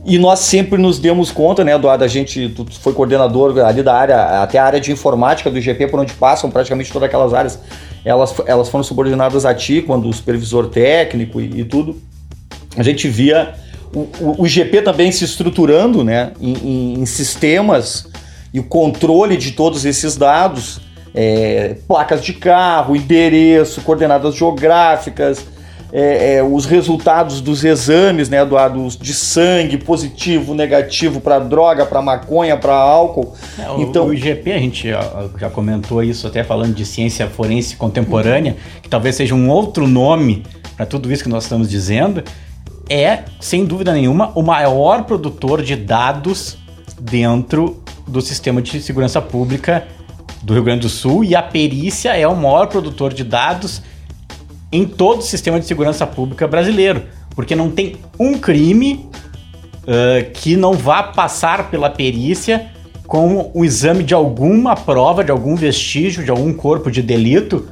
E 0.05 0.19
nós 0.19 0.41
sempre 0.41 0.79
nos 0.79 0.99
demos 0.99 1.31
conta, 1.31 1.65
né, 1.65 1.75
Eduardo? 1.75 2.05
A 2.05 2.09
gente 2.09 2.51
tu 2.51 2.67
foi 2.79 2.93
coordenador 2.93 3.59
ali 3.65 3.83
da 3.83 3.95
área, 3.95 4.43
até 4.43 4.59
a 4.59 4.65
área 4.67 4.79
de 4.79 4.93
informática 4.93 5.51
do 5.51 5.57
IGP, 5.57 5.87
por 5.87 5.99
onde 5.99 6.13
passam 6.13 6.51
praticamente 6.51 6.93
todas 6.93 7.09
aquelas 7.09 7.33
áreas, 7.33 7.59
elas, 8.05 8.35
elas 8.45 8.69
foram 8.69 8.85
subordinadas 8.85 9.47
a 9.47 9.55
ti, 9.55 9.81
quando 9.81 10.11
o 10.11 10.13
supervisor 10.13 10.69
técnico 10.69 11.41
e, 11.41 11.61
e 11.61 11.65
tudo. 11.65 11.97
A 12.77 12.83
gente 12.83 13.09
via 13.09 13.55
o, 13.95 14.01
o, 14.21 14.43
o, 14.43 14.47
IGP 14.47 14.83
também 14.83 15.11
se 15.13 15.25
estruturando 15.25 16.05
né, 16.05 16.33
em, 16.41 16.55
em, 16.55 17.01
em 17.01 17.07
sistemas 17.07 18.09
e 18.53 18.61
o 18.61 18.65
controle 18.65 19.37
de 19.37 19.53
todos 19.53 19.85
esses 19.85 20.17
dados, 20.17 20.81
é, 21.15 21.77
placas 21.87 22.23
de 22.23 22.33
carro, 22.33 22.97
endereço, 22.97 23.81
coordenadas 23.83 24.35
geográficas, 24.35 25.45
é, 25.93 26.37
é, 26.37 26.43
os 26.43 26.67
resultados 26.67 27.41
dos 27.41 27.65
exames, 27.65 28.29
né, 28.29 28.43
Eduardo, 28.43 28.87
de 29.01 29.15
sangue, 29.15 29.79
positivo, 29.79 30.55
negativo 30.55 31.21
para 31.21 31.39
droga, 31.39 31.87
para 31.87 32.03
maconha, 32.03 32.57
para 32.57 32.75
álcool. 32.75 33.35
É, 33.59 33.81
então, 33.81 34.09
o 34.09 34.15
IGP, 34.15 34.53
a 34.53 34.59
gente 34.59 34.89
já 34.89 35.51
comentou 35.51 36.03
isso 36.03 36.27
até 36.27 36.43
falando 36.43 36.75
de 36.75 36.85
ciência 36.85 37.29
forense 37.29 37.77
contemporânea, 37.77 38.57
que 38.83 38.89
talvez 38.89 39.15
seja 39.15 39.35
um 39.35 39.49
outro 39.49 39.87
nome 39.87 40.43
para 40.77 40.85
tudo 40.85 41.11
isso 41.11 41.23
que 41.23 41.29
nós 41.31 41.45
estamos 41.45 41.71
dizendo, 41.71 42.23
é, 42.89 43.25
sem 43.41 43.65
dúvida 43.65 43.93
nenhuma, 43.93 44.31
o 44.35 44.43
maior 44.43 45.05
produtor 45.05 45.63
de 45.63 45.77
dados 45.77 46.57
dentro 47.01 47.83
do 48.07 48.21
sistema 48.21 48.63
de 48.63 48.81
segurança 48.81 49.21
pública 49.21 49.87
do 50.43 50.55
Rio 50.55 50.63
Grande 50.63 50.83
do 50.83 50.89
Sul 50.89 51.25
e 51.25 51.35
a 51.35 51.43
perícia 51.43 52.17
é 52.17 52.27
o 52.27 52.37
maior 52.37 52.69
produtor 52.69 53.13
de 53.13 53.25
dados 53.25 53.83
em 54.71 54.87
todo 54.87 55.19
o 55.19 55.23
sistema 55.23 55.59
de 55.59 55.67
segurança 55.67 56.07
pública 56.07 56.47
brasileiro, 56.47 57.03
porque 57.35 57.55
não 57.57 57.71
tem 57.71 57.97
um 58.19 58.39
crime 58.39 59.09
uh, 59.83 60.31
que 60.33 60.57
não 60.57 60.73
vá 60.73 61.03
passar 61.03 61.71
pela 61.71 61.91
perícia 61.91 62.71
com 63.07 63.51
o 63.55 63.65
exame 63.65 64.03
de 64.03 64.15
alguma 64.15 64.75
prova, 64.77 65.25
de 65.25 65.31
algum 65.31 65.55
vestígio, 65.55 66.25
de 66.25 66.31
algum 66.31 66.53
corpo 66.53 66.91
de 66.91 67.03
delito 67.03 67.69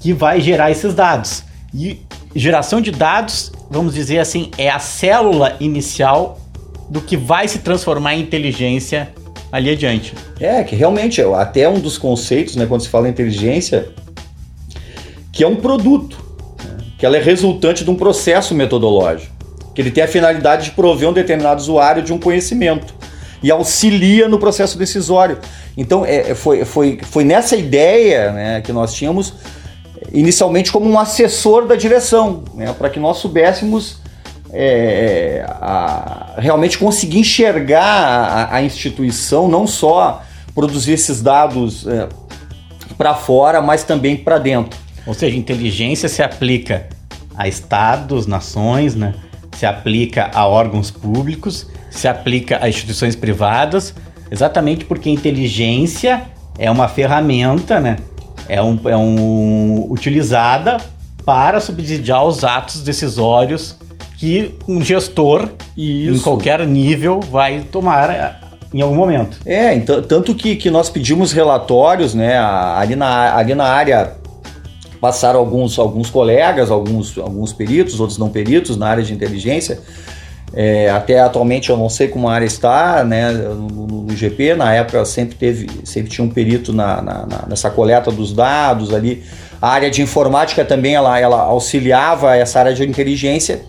que 0.00 0.12
vai 0.12 0.40
gerar 0.40 0.70
esses 0.70 0.94
dados. 0.94 1.44
E 1.74 2.00
geração 2.34 2.80
de 2.80 2.90
dados, 2.90 3.52
vamos 3.70 3.94
dizer 3.94 4.18
assim, 4.18 4.50
é 4.58 4.68
a 4.68 4.80
célula 4.80 5.56
inicial 5.60 6.40
do 6.88 7.00
que 7.00 7.16
vai 7.16 7.46
se 7.46 7.60
transformar 7.60 8.16
em 8.16 8.22
inteligência 8.22 9.14
ali 9.52 9.70
adiante. 9.70 10.12
É, 10.40 10.64
que 10.64 10.74
realmente, 10.74 11.22
até 11.22 11.68
um 11.68 11.78
dos 11.78 11.96
conceitos, 11.96 12.56
né, 12.56 12.66
quando 12.66 12.82
se 12.82 12.88
fala 12.88 13.06
em 13.06 13.12
inteligência, 13.12 13.88
que 15.32 15.44
é 15.44 15.46
um 15.46 15.54
produto, 15.54 16.18
né, 16.64 16.78
que 16.98 17.06
ela 17.06 17.16
é 17.16 17.22
resultante 17.22 17.84
de 17.84 17.90
um 17.90 17.94
processo 17.94 18.54
metodológico, 18.54 19.32
que 19.72 19.80
ele 19.80 19.92
tem 19.92 20.02
a 20.02 20.08
finalidade 20.08 20.64
de 20.64 20.70
prover 20.72 21.08
um 21.08 21.12
determinado 21.12 21.60
usuário 21.60 22.02
de 22.02 22.12
um 22.12 22.18
conhecimento 22.18 22.92
e 23.40 23.50
auxilia 23.52 24.28
no 24.28 24.38
processo 24.38 24.76
decisório. 24.76 25.38
Então, 25.76 26.04
é, 26.04 26.30
é 26.30 26.34
foi, 26.34 26.64
foi, 26.64 26.98
foi 27.02 27.24
nessa 27.24 27.56
ideia 27.56 28.32
né, 28.32 28.60
que 28.60 28.72
nós 28.72 28.92
tínhamos 28.92 29.34
inicialmente 30.12 30.72
como 30.72 30.88
um 30.88 30.98
assessor 30.98 31.66
da 31.66 31.76
direção, 31.76 32.44
né, 32.54 32.72
para 32.76 32.90
que 32.90 32.98
nós 32.98 33.18
soubéssemos 33.18 33.98
é, 34.52 35.44
a, 35.48 36.34
realmente 36.38 36.78
conseguir 36.78 37.20
enxergar 37.20 37.84
a, 37.84 38.56
a, 38.56 38.62
instituição, 38.62 39.48
não 39.48 39.66
só 39.66 40.22
produzir 40.54 40.92
esses 40.92 41.22
dados 41.22 41.86
é, 41.86 42.08
para 42.98 43.14
fora, 43.14 43.62
mas 43.62 43.84
também 43.84 44.16
para 44.16 44.38
dentro. 44.38 44.78
Ou 45.06 45.14
seja, 45.14 45.36
inteligência 45.36 46.08
se 46.08 46.22
aplica 46.22 46.88
a 47.36 47.48
estados, 47.48 48.26
nações, 48.26 48.94
né? 48.94 49.14
se 49.56 49.66
aplica 49.66 50.30
a 50.34 50.46
órgãos 50.46 50.90
públicos, 50.90 51.66
se 51.90 52.08
aplica 52.08 52.58
a 52.62 52.68
instituições 52.68 53.16
privadas, 53.16 53.94
exatamente 54.30 54.84
porque 54.84 55.10
inteligência 55.10 56.22
é 56.58 56.70
uma 56.70 56.88
ferramenta, 56.88 57.80
né? 57.80 57.96
É, 58.50 58.60
um, 58.60 58.78
é 58.84 58.96
um, 58.96 59.86
utilizada 59.90 60.78
para 61.24 61.60
subsidiar 61.60 62.26
os 62.26 62.42
atos 62.42 62.82
decisórios 62.82 63.76
que 64.18 64.56
um 64.66 64.82
gestor 64.82 65.48
Isso. 65.76 66.16
em 66.16 66.18
qualquer 66.18 66.66
nível 66.66 67.20
vai 67.20 67.60
tomar 67.70 68.10
eh, 68.10 68.34
em 68.74 68.82
algum 68.82 68.96
momento. 68.96 69.38
É, 69.46 69.72
então, 69.74 70.02
tanto 70.02 70.34
que, 70.34 70.56
que 70.56 70.68
nós 70.68 70.90
pedimos 70.90 71.32
relatórios, 71.32 72.12
né, 72.12 72.38
ali 72.38 72.96
na, 72.96 73.36
ali 73.36 73.54
na 73.54 73.64
área 73.64 74.14
passaram 75.00 75.38
alguns, 75.38 75.78
alguns 75.78 76.10
colegas, 76.10 76.70
alguns, 76.70 77.16
alguns 77.16 77.52
peritos, 77.52 78.00
outros 78.00 78.18
não 78.18 78.28
peritos 78.28 78.76
na 78.76 78.88
área 78.88 79.02
de 79.02 79.14
inteligência, 79.14 79.80
é, 80.52 80.90
até 80.90 81.20
atualmente 81.20 81.70
eu 81.70 81.76
não 81.76 81.88
sei 81.88 82.08
como 82.08 82.28
a 82.28 82.34
área 82.34 82.46
está, 82.46 83.04
né, 83.04 83.30
no, 83.32 83.86
no 83.86 84.16
GP, 84.16 84.54
na 84.54 84.74
época 84.74 85.04
sempre 85.04 85.36
teve, 85.36 85.68
sempre 85.84 86.10
tinha 86.10 86.24
um 86.24 86.30
perito 86.30 86.72
na, 86.72 87.00
na, 87.00 87.26
na, 87.26 87.44
nessa 87.48 87.70
coleta 87.70 88.10
dos 88.10 88.32
dados 88.32 88.92
ali. 88.92 89.22
A 89.62 89.68
área 89.68 89.90
de 89.90 90.02
informática 90.02 90.64
também 90.64 90.94
ela, 90.94 91.18
ela 91.18 91.40
auxiliava 91.42 92.34
essa 92.34 92.58
área 92.58 92.74
de 92.74 92.82
inteligência 92.82 93.60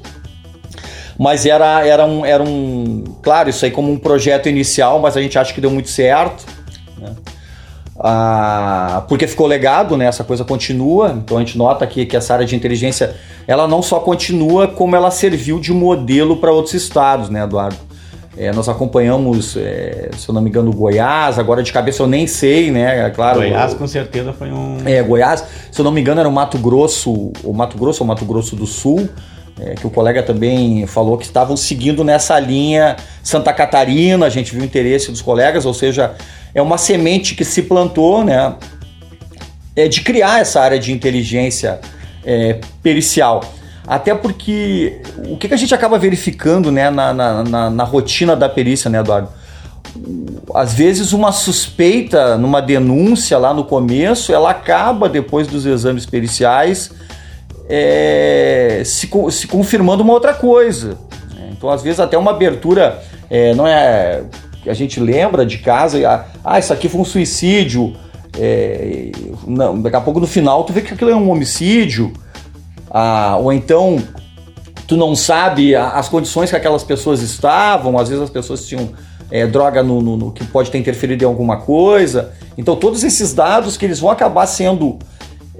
mas 1.21 1.45
era, 1.45 1.85
era, 1.85 2.03
um, 2.03 2.25
era 2.25 2.41
um. 2.41 3.03
Claro, 3.21 3.47
isso 3.47 3.63
aí 3.63 3.69
como 3.69 3.91
um 3.91 3.97
projeto 3.99 4.49
inicial, 4.49 4.99
mas 4.99 5.15
a 5.15 5.21
gente 5.21 5.37
acha 5.37 5.53
que 5.53 5.61
deu 5.61 5.69
muito 5.69 5.87
certo. 5.87 6.43
Né? 6.97 7.13
Ah, 8.03 9.03
porque 9.07 9.27
ficou 9.27 9.45
legado, 9.45 9.95
né? 9.95 10.05
Essa 10.05 10.23
coisa 10.23 10.43
continua. 10.43 11.15
Então 11.15 11.37
a 11.37 11.39
gente 11.39 11.57
nota 11.57 11.85
que, 11.85 12.05
que 12.05 12.17
essa 12.17 12.33
área 12.33 12.45
de 12.45 12.55
inteligência 12.55 13.15
ela 13.47 13.67
não 13.67 13.81
só 13.81 13.99
continua, 13.99 14.67
como 14.67 14.95
ela 14.95 15.11
serviu 15.11 15.59
de 15.59 15.71
modelo 15.71 16.37
para 16.37 16.51
outros 16.51 16.73
estados, 16.73 17.29
né, 17.29 17.43
Eduardo? 17.43 17.77
É, 18.37 18.51
nós 18.53 18.69
acompanhamos, 18.69 19.57
é, 19.57 20.09
se 20.17 20.27
eu 20.27 20.33
não 20.33 20.41
me 20.41 20.49
engano, 20.49 20.71
Goiás, 20.71 21.37
agora 21.37 21.61
de 21.61 21.71
cabeça 21.71 22.01
eu 22.01 22.07
nem 22.07 22.25
sei, 22.25 22.71
né? 22.71 23.05
É 23.05 23.09
claro. 23.09 23.39
Goiás 23.39 23.73
com 23.73 23.85
certeza 23.85 24.33
foi 24.33 24.51
um. 24.51 24.77
É, 24.85 25.03
Goiás, 25.03 25.43
se 25.71 25.79
eu 25.79 25.83
não 25.83 25.91
me 25.91 26.01
engano, 26.01 26.21
era 26.21 26.29
o 26.29 26.31
Mato 26.31 26.57
Grosso, 26.57 27.31
o 27.43 27.53
Mato 27.53 27.77
Grosso 27.77 28.03
ou 28.03 28.07
Mato 28.07 28.25
Grosso 28.25 28.55
do 28.55 28.65
Sul 28.65 29.09
é, 29.59 29.75
que 29.75 29.85
o 29.85 29.89
colega 29.89 30.23
também 30.23 30.85
falou 30.87 31.17
que 31.17 31.25
estavam 31.25 31.55
seguindo 31.57 32.03
nessa 32.03 32.39
linha 32.39 32.95
Santa 33.23 33.53
Catarina, 33.53 34.25
a 34.25 34.29
gente 34.29 34.53
viu 34.53 34.61
o 34.61 34.65
interesse 34.65 35.11
dos 35.11 35.21
colegas, 35.21 35.65
ou 35.65 35.73
seja, 35.73 36.15
é 36.53 36.61
uma 36.61 36.77
semente 36.77 37.35
que 37.35 37.45
se 37.45 37.63
plantou, 37.63 38.23
né, 38.23 38.55
é 39.75 39.87
de 39.87 40.01
criar 40.01 40.41
essa 40.41 40.61
área 40.61 40.79
de 40.79 40.91
inteligência 40.91 41.79
é, 42.25 42.59
pericial. 42.81 43.41
Até 43.87 44.13
porque 44.13 45.01
o 45.27 45.37
que, 45.37 45.47
que 45.47 45.53
a 45.53 45.57
gente 45.57 45.73
acaba 45.73 45.97
verificando 45.97 46.71
né, 46.71 46.89
na, 46.89 47.13
na, 47.13 47.43
na, 47.43 47.69
na 47.69 47.83
rotina 47.83 48.35
da 48.35 48.47
perícia, 48.47 48.89
né, 48.89 48.99
Eduardo? 48.99 49.29
Às 50.53 50.73
vezes 50.73 51.11
uma 51.11 51.31
suspeita 51.31 52.37
numa 52.37 52.61
denúncia 52.61 53.37
lá 53.37 53.53
no 53.53 53.65
começo, 53.65 54.31
ela 54.33 54.51
acaba 54.51 55.09
depois 55.09 55.47
dos 55.47 55.65
exames 55.65 56.05
periciais 56.05 56.91
é, 57.73 58.83
se, 58.83 59.09
se 59.31 59.47
confirmando 59.47 60.03
uma 60.03 60.11
outra 60.11 60.33
coisa. 60.33 60.97
Né? 61.33 61.51
Então, 61.51 61.69
às 61.69 61.81
vezes, 61.81 62.01
até 62.01 62.17
uma 62.17 62.31
abertura 62.31 63.01
é, 63.29 63.55
não 63.55 63.65
é. 63.65 64.23
A 64.67 64.73
gente 64.73 64.99
lembra 64.99 65.45
de 65.45 65.57
casa, 65.59 65.97
ah, 66.07 66.25
ah 66.43 66.59
isso 66.59 66.73
aqui 66.73 66.89
foi 66.89 66.99
um 66.99 67.05
suicídio. 67.05 67.95
É, 68.37 69.11
não, 69.47 69.81
daqui 69.81 69.95
a 69.95 70.01
pouco 70.01 70.19
no 70.19 70.27
final 70.27 70.63
tu 70.63 70.71
vê 70.71 70.81
que 70.81 70.93
aquilo 70.93 71.09
é 71.09 71.15
um 71.15 71.31
homicídio. 71.31 72.11
Ah, 72.89 73.37
ou 73.39 73.53
então 73.53 74.03
tu 74.85 74.97
não 74.97 75.15
sabe 75.15 75.73
as 75.73 76.09
condições 76.09 76.49
que 76.49 76.55
aquelas 76.57 76.83
pessoas 76.83 77.21
estavam, 77.21 77.97
às 77.97 78.09
vezes 78.09 78.21
as 78.21 78.29
pessoas 78.29 78.67
tinham 78.67 78.89
é, 79.31 79.47
droga 79.47 79.81
no, 79.81 80.01
no, 80.01 80.17
no, 80.17 80.31
que 80.31 80.43
pode 80.43 80.69
ter 80.69 80.77
interferido 80.77 81.23
em 81.23 81.27
alguma 81.27 81.61
coisa. 81.61 82.33
Então 82.57 82.75
todos 82.75 83.05
esses 83.05 83.33
dados 83.33 83.77
que 83.77 83.85
eles 83.85 83.99
vão 83.99 84.11
acabar 84.11 84.45
sendo 84.45 84.99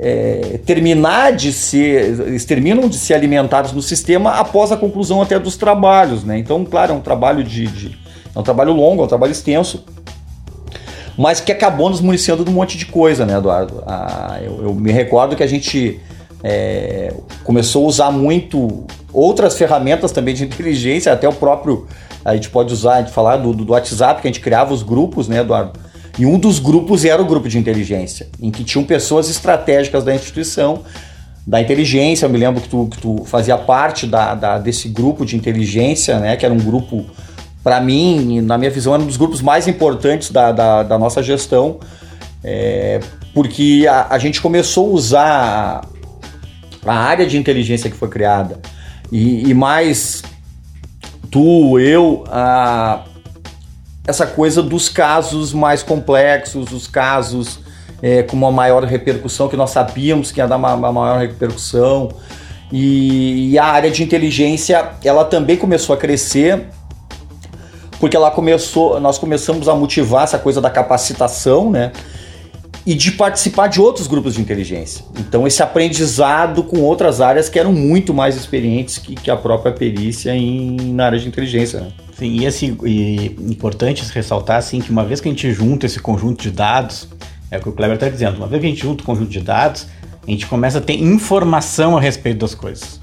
é, 0.03 0.60
terminar 0.65 1.31
de 1.31 1.53
ser, 1.53 2.20
eles 2.22 2.43
terminam 2.43 2.89
de 2.89 2.98
ser 2.98 3.13
alimentados 3.13 3.72
no 3.72 3.84
sistema 3.84 4.31
após 4.31 4.72
a 4.72 4.77
conclusão 4.77 5.22
até 5.22 5.38
dos 5.38 5.55
trabalhos, 5.55 6.24
né? 6.24 6.39
Então, 6.39 6.65
claro, 6.65 6.93
é 6.93 6.96
um 6.96 7.01
trabalho 7.01 7.43
de, 7.43 7.67
de 7.67 8.00
é 8.36 8.39
um 8.39 8.41
trabalho 8.41 8.74
longo, 8.74 9.03
é 9.03 9.05
um 9.05 9.08
trabalho 9.08 9.31
extenso, 9.31 9.86
mas 11.15 11.39
que 11.39 11.51
acabou 11.51 11.88
nos 11.88 12.01
municiando 12.01 12.43
de 12.43 12.50
um 12.50 12.53
monte 12.53 12.79
de 12.79 12.88
coisa, 12.88 13.27
né, 13.27 13.38
Eduardo? 13.38 13.84
Ah, 13.86 14.39
eu, 14.41 14.63
eu, 14.63 14.74
me 14.74 14.91
recordo 14.91 15.36
que 15.36 15.43
a 15.43 15.48
gente 15.48 16.00
é, 16.43 17.13
começou 17.43 17.86
a 17.86 17.88
usar 17.88 18.12
muito 18.12 18.88
outras 19.13 19.55
ferramentas 19.55 20.12
também 20.12 20.34
de 20.34 20.46
inteligência, 20.46 21.13
até 21.13 21.29
o 21.29 21.34
próprio. 21.34 21.86
A 22.25 22.34
gente 22.34 22.50
pode 22.50 22.74
usar, 22.74 22.96
a 22.96 23.01
gente 23.01 23.12
falar 23.12 23.38
do, 23.38 23.53
do 23.53 23.72
WhatsApp, 23.72 24.20
que 24.20 24.27
a 24.27 24.31
gente 24.31 24.41
criava 24.41 24.74
os 24.74 24.81
grupos, 24.81 25.27
né, 25.27 25.41
Eduardo? 25.41 25.90
E 26.20 26.25
um 26.25 26.38
dos 26.38 26.60
grupos 26.60 27.06
era 27.06 27.22
o 27.22 27.25
grupo 27.25 27.48
de 27.48 27.58
inteligência, 27.58 28.27
em 28.41 28.51
que 28.51 28.63
tinham 28.63 28.84
pessoas 28.84 29.30
estratégicas 29.30 30.03
da 30.03 30.13
instituição, 30.13 30.84
da 31.46 31.62
inteligência. 31.62 32.25
Eu 32.25 32.30
me 32.30 32.38
lembro 32.38 32.62
que 32.62 32.70
tu, 32.70 32.88
que 32.91 32.98
tu 32.98 33.24
fazia 33.25 33.58
parte 33.58 34.06
da, 34.06 34.36
da, 34.36 34.58
desse 34.58 34.89
grupo 34.89 35.25
de 35.25 35.36
inteligência, 35.36 36.20
né? 36.20 36.36
Que 36.36 36.46
era 36.46 36.53
um 36.53 36.60
grupo, 36.60 37.06
para 37.63 37.80
mim, 37.80 38.41
na 38.41 38.58
minha 38.58 38.70
visão, 38.70 38.94
era 38.94 39.01
um 39.01 39.08
dos 39.08 39.18
grupos 39.18 39.41
mais 39.41 39.68
importantes 39.68 40.32
da, 40.32 40.51
da, 40.51 40.84
da 40.84 41.00
nossa 41.00 41.24
gestão, 41.24 41.80
é, 42.44 43.00
porque 43.34 43.86
a, 43.89 44.08
a, 44.10 44.20
gente 44.20 44.41
começou 44.41 44.88
a 44.88 44.89
usar 44.89 45.88
a 46.86 46.94
área 46.94 47.25
de 47.25 47.38
inteligência 47.38 47.89
que 47.89 47.96
foi 47.96 48.10
criada 48.10 48.60
e, 49.12 49.48
e 49.50 49.53
mais 49.53 50.24
tu, 51.30 51.80
eu, 51.80 52.24
a, 52.27 53.03
essa 54.05 54.25
coisa 54.25 54.63
dos 54.63 54.89
casos 54.89 55.53
mais 55.53 55.84
complexos, 55.84 56.72
os 56.72 56.88
casos 56.88 57.60
é, 58.01 58.24
com 58.24 58.36
uma 58.36 58.51
maior 58.51 58.84
repercussão, 58.84 59.48
que 59.48 59.55
nós 59.55 59.70
sabíamos 59.70 60.31
que 60.31 60.39
ia 60.39 60.48
dar 60.48 60.58
uma, 60.58 60.74
uma 60.74 60.91
maior 60.91 61.20
repercussão. 61.20 62.10
E, 62.72 63.51
e, 63.51 63.60
a 63.60 63.65
área 63.65 63.91
de 63.91 64.01
inteligência, 64.01 64.93
ela 65.03 65.25
também 65.25 65.58
começou 65.58 65.93
a 65.93 65.98
crescer, 65.98 66.67
porque 68.00 68.15
ela 68.15 68.31
começou, 68.31 69.00
nós 69.00 69.20
começamos 69.20 69.67
a 69.67 69.75
motivar 69.75 70.24
essa 70.24 70.39
coisa 70.39 70.60
da 70.60 70.70
capacitação, 70.70 71.70
né? 71.70 71.91
E 72.84 72.96
de 72.96 73.12
participar 73.12 73.67
de 73.67 73.79
outros 73.79 74.08
grupos 74.08 74.34
de 74.34 74.41
inteligência. 74.41 75.05
Então, 75.20 75.46
esse 75.46 75.62
aprendizado 75.62 76.63
com 76.63 76.79
outras 76.79 77.22
áreas 77.22 77.48
que 77.48 77.60
eram 77.60 77.72
muito 77.72 78.12
mais 78.12 78.36
experientes 78.36 78.98
que, 78.98 79.13
que 79.13 79.29
a 79.29 79.38
própria 79.38 79.72
perícia 79.72 80.34
em, 80.34 80.93
na 80.93 81.05
área 81.05 81.20
de 81.20 81.27
inteligência. 81.27 81.81
Né? 81.81 81.91
Sim, 82.21 82.37
e, 82.39 82.45
esse, 82.45 82.77
e 82.85 83.35
importante 83.49 84.03
ressaltar 84.13 84.57
assim, 84.57 84.79
que 84.79 84.91
uma 84.91 85.03
vez 85.03 85.19
que 85.19 85.27
a 85.27 85.31
gente 85.31 85.51
junta 85.51 85.87
esse 85.87 85.99
conjunto 85.99 86.43
de 86.43 86.51
dados, 86.51 87.07
é 87.49 87.57
o 87.57 87.61
que 87.61 87.69
o 87.69 87.71
Kleber 87.71 87.95
está 87.95 88.07
dizendo, 88.07 88.37
uma 88.37 88.45
vez 88.45 88.61
que 88.61 88.67
a 88.67 88.69
gente 88.69 88.83
junta 88.83 89.01
o 89.01 89.05
conjunto 89.07 89.31
de 89.31 89.39
dados, 89.39 89.87
a 90.27 90.29
gente 90.29 90.45
começa 90.45 90.77
a 90.77 90.81
ter 90.81 91.01
informação 91.01 91.97
a 91.97 91.99
respeito 91.99 92.37
das 92.37 92.53
coisas. 92.53 93.01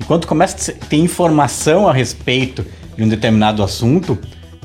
E 0.00 0.02
quando 0.02 0.26
começa 0.26 0.72
a 0.72 0.74
ter 0.86 0.96
informação 0.96 1.86
a 1.86 1.92
respeito 1.92 2.66
de 2.96 3.04
um 3.04 3.08
determinado 3.08 3.62
assunto, 3.62 4.18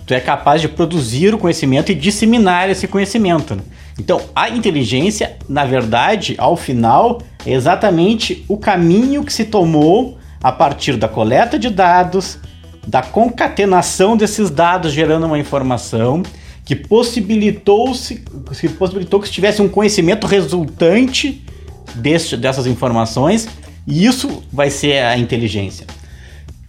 tu 0.08 0.14
é 0.16 0.20
capaz 0.20 0.60
de 0.60 0.70
produzir 0.70 1.32
o 1.36 1.38
conhecimento 1.38 1.92
e 1.92 1.96
disseminar 1.96 2.72
esse 2.72 2.88
conhecimento. 2.88 3.54
Né? 3.54 3.62
Então, 4.00 4.22
a 4.36 4.50
inteligência, 4.50 5.38
na 5.48 5.66
verdade, 5.66 6.34
ao 6.40 6.58
final, 6.58 7.22
é 7.46 7.54
exatamente 7.54 8.44
o 8.48 8.58
caminho 8.58 9.24
que 9.24 9.32
se 9.32 9.46
tomou 9.46 10.18
a 10.42 10.52
partir 10.52 10.98
da 10.98 11.08
coleta 11.08 11.60
de 11.60 11.70
dados, 11.70 12.40
da 12.88 13.02
concatenação 13.02 14.18
desses 14.18 14.50
dados 14.50 14.92
gerando 14.92 15.26
uma 15.26 15.40
informação 15.40 16.24
que 16.66 16.76
possibilitou, 16.76 17.94
-se, 17.94 18.24
que 18.60 18.70
possibilitou 18.70 19.20
que 19.20 19.28
se 19.28 19.34
tivesse 19.34 19.62
um 19.62 19.70
conhecimento 19.70 20.28
resultante 20.28 21.44
desse, 21.96 22.38
dessas 22.38 22.68
informações, 22.68 23.48
e 23.86 24.06
isso 24.06 24.44
vai 24.52 24.70
ser 24.70 25.04
a 25.04 25.18
inteligência. 25.18 25.86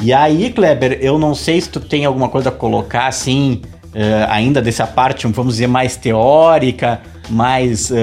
E 0.02 0.12
aí, 0.12 0.52
Kleber, 0.52 0.98
eu 1.00 1.18
não 1.18 1.34
sei 1.34 1.60
se 1.60 1.68
tu 1.68 1.80
tem 1.80 2.04
alguma 2.04 2.28
coisa 2.28 2.48
a 2.48 2.52
colocar 2.52 3.06
assim, 3.06 3.62
uh, 3.94 4.28
ainda 4.28 4.60
dessa 4.60 4.86
parte, 4.86 5.26
vamos 5.28 5.54
dizer, 5.54 5.68
mais 5.68 5.96
teórica, 5.96 7.00
mais 7.30 7.90
uh, 7.90 7.94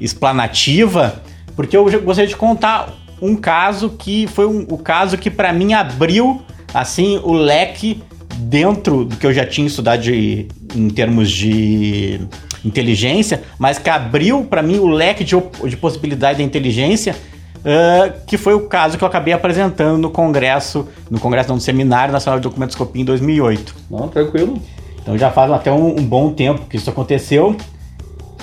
explanativa, 0.00 1.22
porque 1.54 1.76
eu 1.76 1.84
gostaria 2.02 2.26
de 2.26 2.36
contar 2.36 2.92
um 3.20 3.36
caso 3.36 3.90
que 3.90 4.26
foi 4.26 4.46
um, 4.46 4.66
o 4.68 4.78
caso 4.78 5.16
que 5.16 5.30
para 5.30 5.52
mim 5.52 5.72
abriu 5.74 6.42
assim 6.74 7.20
o 7.22 7.32
leque 7.32 8.02
dentro 8.38 9.04
do 9.04 9.16
que 9.16 9.26
eu 9.26 9.32
já 9.32 9.46
tinha 9.46 9.66
estudado 9.66 10.02
de, 10.02 10.46
em 10.74 10.88
termos 10.90 11.30
de 11.30 12.20
inteligência, 12.64 13.42
mas 13.58 13.78
que 13.78 13.88
abriu 13.88 14.44
para 14.44 14.62
mim 14.62 14.78
o 14.78 14.86
leque 14.86 15.24
de, 15.24 15.36
de 15.64 15.76
possibilidade 15.76 16.38
da 16.38 16.44
inteligência, 16.44 17.14
uh, 17.58 18.26
que 18.26 18.36
foi 18.36 18.54
o 18.54 18.68
caso 18.68 18.98
que 18.98 19.04
eu 19.04 19.08
acabei 19.08 19.32
apresentando 19.32 19.98
no 19.98 20.10
congresso, 20.10 20.88
no 21.10 21.18
congresso 21.18 21.48
não, 21.48 21.56
no 21.56 21.62
seminário 21.62 22.12
nacional 22.12 22.38
de 22.38 22.42
documentoscopia 22.42 23.02
em 23.02 23.04
2008. 23.04 23.74
Não, 23.90 24.08
tranquilo. 24.08 24.60
Então 25.00 25.16
já 25.16 25.30
faz 25.30 25.50
até 25.50 25.70
um, 25.70 25.98
um 25.98 26.04
bom 26.04 26.32
tempo 26.32 26.66
que 26.66 26.76
isso 26.76 26.90
aconteceu. 26.90 27.56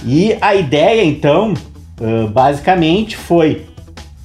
E 0.06 0.38
a 0.42 0.56
ideia 0.56 1.04
então, 1.04 1.54
uh, 1.54 2.28
basicamente, 2.30 3.16
foi 3.16 3.66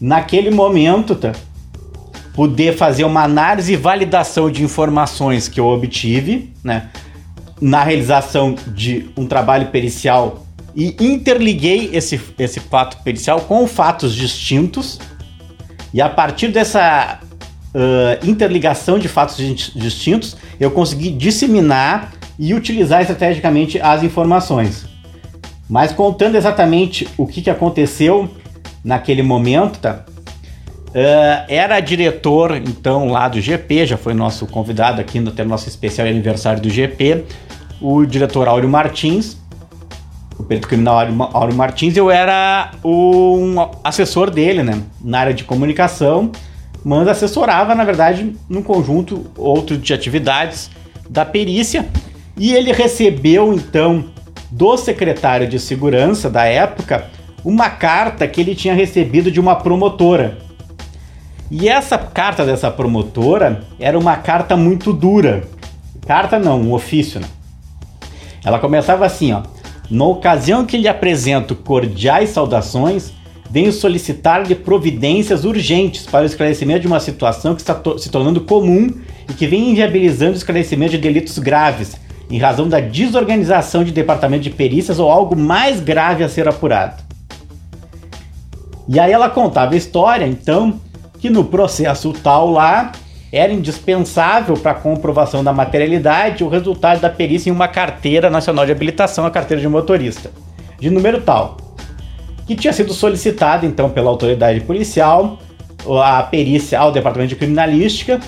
naquele 0.00 0.50
momento, 0.50 1.14
tá? 1.14 1.32
Poder 2.38 2.76
fazer 2.76 3.02
uma 3.02 3.24
análise 3.24 3.72
e 3.72 3.76
validação 3.76 4.48
de 4.48 4.62
informações 4.62 5.48
que 5.48 5.58
eu 5.58 5.66
obtive, 5.66 6.52
né, 6.62 6.88
na 7.60 7.82
realização 7.82 8.54
de 8.68 9.10
um 9.16 9.26
trabalho 9.26 9.66
pericial 9.72 10.46
e 10.72 10.94
interliguei 11.00 11.90
esse, 11.92 12.20
esse 12.38 12.60
fato 12.60 13.02
pericial 13.02 13.40
com 13.40 13.66
fatos 13.66 14.14
distintos. 14.14 15.00
E 15.92 16.00
a 16.00 16.08
partir 16.08 16.46
dessa 16.46 17.18
uh, 17.74 18.24
interligação 18.24 19.00
de 19.00 19.08
fatos 19.08 19.36
distintos, 19.74 20.36
eu 20.60 20.70
consegui 20.70 21.10
disseminar 21.10 22.12
e 22.38 22.54
utilizar 22.54 23.00
estrategicamente 23.00 23.80
as 23.80 24.04
informações. 24.04 24.86
Mas 25.68 25.90
contando 25.90 26.36
exatamente 26.36 27.08
o 27.18 27.26
que, 27.26 27.42
que 27.42 27.50
aconteceu 27.50 28.30
naquele 28.84 29.24
momento, 29.24 29.80
tá? 29.80 30.04
Uh, 30.88 31.44
era 31.48 31.78
diretor, 31.80 32.56
então, 32.56 33.10
lá 33.10 33.28
do 33.28 33.40
GP, 33.40 33.86
já 33.86 33.96
foi 33.98 34.14
nosso 34.14 34.46
convidado 34.46 35.00
aqui 35.00 35.20
no, 35.20 35.32
nosso 35.44 35.68
especial 35.68 36.08
aniversário 36.08 36.62
do 36.62 36.70
GP, 36.70 37.24
o 37.80 38.06
diretor 38.06 38.48
Áureo 38.48 38.70
Martins, 38.70 39.36
o 40.38 40.42
perito 40.42 40.66
criminal 40.66 40.98
Áureo 41.34 41.54
Martins, 41.54 41.94
eu 41.94 42.10
era 42.10 42.70
um 42.82 43.56
assessor 43.84 44.30
dele, 44.30 44.62
né, 44.62 44.82
na 45.02 45.20
área 45.20 45.34
de 45.34 45.44
comunicação, 45.44 46.32
mas 46.82 47.06
assessorava, 47.06 47.74
na 47.74 47.84
verdade, 47.84 48.34
num 48.48 48.62
conjunto 48.62 49.26
outro 49.36 49.76
de 49.76 49.92
atividades 49.92 50.70
da 51.10 51.24
perícia, 51.24 51.86
e 52.34 52.54
ele 52.54 52.72
recebeu, 52.72 53.52
então, 53.52 54.06
do 54.50 54.74
secretário 54.78 55.46
de 55.46 55.58
segurança 55.58 56.30
da 56.30 56.44
época, 56.44 57.10
uma 57.44 57.68
carta 57.68 58.26
que 58.26 58.40
ele 58.40 58.54
tinha 58.54 58.74
recebido 58.74 59.30
de 59.30 59.38
uma 59.38 59.56
promotora, 59.56 60.47
e 61.50 61.68
essa 61.68 61.96
carta 61.96 62.44
dessa 62.44 62.70
promotora 62.70 63.62
era 63.80 63.98
uma 63.98 64.16
carta 64.16 64.56
muito 64.56 64.92
dura. 64.92 65.44
Carta 66.06 66.38
não, 66.38 66.60
um 66.60 66.72
ofício, 66.72 67.20
né? 67.20 67.28
Ela 68.44 68.58
começava 68.58 69.06
assim, 69.06 69.32
ó. 69.32 69.42
Na 69.90 70.04
ocasião 70.04 70.66
que 70.66 70.76
lhe 70.76 70.86
apresento 70.86 71.54
cordiais 71.54 72.30
saudações, 72.30 73.12
venho 73.50 73.72
solicitar-lhe 73.72 74.54
providências 74.54 75.44
urgentes 75.44 76.06
para 76.06 76.22
o 76.22 76.26
esclarecimento 76.26 76.80
de 76.80 76.86
uma 76.86 77.00
situação 77.00 77.54
que 77.54 77.62
está 77.62 77.74
to 77.74 77.98
se 77.98 78.10
tornando 78.10 78.42
comum 78.42 78.92
e 79.28 79.32
que 79.32 79.46
vem 79.46 79.70
inviabilizando 79.70 80.32
o 80.32 80.36
esclarecimento 80.36 80.92
de 80.92 80.98
delitos 80.98 81.38
graves, 81.38 81.96
em 82.30 82.38
razão 82.38 82.68
da 82.68 82.80
desorganização 82.80 83.82
de 83.82 83.90
departamento 83.90 84.42
de 84.42 84.50
perícias 84.50 84.98
ou 84.98 85.10
algo 85.10 85.34
mais 85.34 85.80
grave 85.80 86.22
a 86.22 86.28
ser 86.28 86.46
apurado. 86.46 87.02
E 88.86 89.00
aí 89.00 89.12
ela 89.12 89.30
contava 89.30 89.74
a 89.74 89.76
história, 89.76 90.26
então, 90.26 90.80
que 91.18 91.28
no 91.30 91.44
processo 91.44 92.12
tal 92.12 92.50
lá 92.50 92.92
era 93.32 93.52
indispensável 93.52 94.56
para 94.56 94.74
comprovação 94.74 95.44
da 95.44 95.52
materialidade 95.52 96.42
o 96.42 96.48
resultado 96.48 97.00
da 97.00 97.10
perícia 97.10 97.50
em 97.50 97.52
uma 97.52 97.68
carteira 97.68 98.30
nacional 98.30 98.64
de 98.64 98.72
habilitação, 98.72 99.26
a 99.26 99.30
carteira 99.30 99.60
de 99.60 99.68
motorista, 99.68 100.30
de 100.78 100.88
número 100.90 101.20
tal, 101.20 101.58
que 102.46 102.54
tinha 102.54 102.72
sido 102.72 102.94
solicitada 102.94 103.66
então 103.66 103.90
pela 103.90 104.08
autoridade 104.08 104.60
policial, 104.60 105.38
a 106.02 106.22
perícia 106.22 106.78
ao 106.78 106.90
departamento 106.90 107.30
de 107.30 107.36
criminalística, 107.36 108.20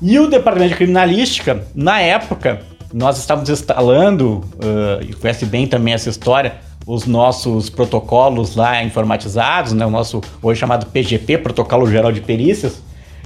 e 0.00 0.18
o 0.18 0.28
departamento 0.28 0.70
de 0.70 0.76
criminalística, 0.76 1.66
na 1.74 2.00
época, 2.00 2.60
nós 2.92 3.18
estávamos 3.18 3.48
instalando, 3.48 4.44
uh, 4.56 5.02
e 5.02 5.12
conhece 5.14 5.46
bem 5.46 5.66
também 5.66 5.94
essa 5.94 6.10
história, 6.10 6.56
os 6.86 7.04
nossos 7.04 7.68
protocolos 7.68 8.54
lá 8.54 8.82
informatizados, 8.82 9.72
né? 9.72 9.84
o 9.84 9.90
nosso 9.90 10.22
hoje 10.40 10.60
chamado 10.60 10.86
PGP, 10.86 11.38
Protocolo 11.38 11.90
Geral 11.90 12.12
de 12.12 12.20
Perícias, 12.20 12.80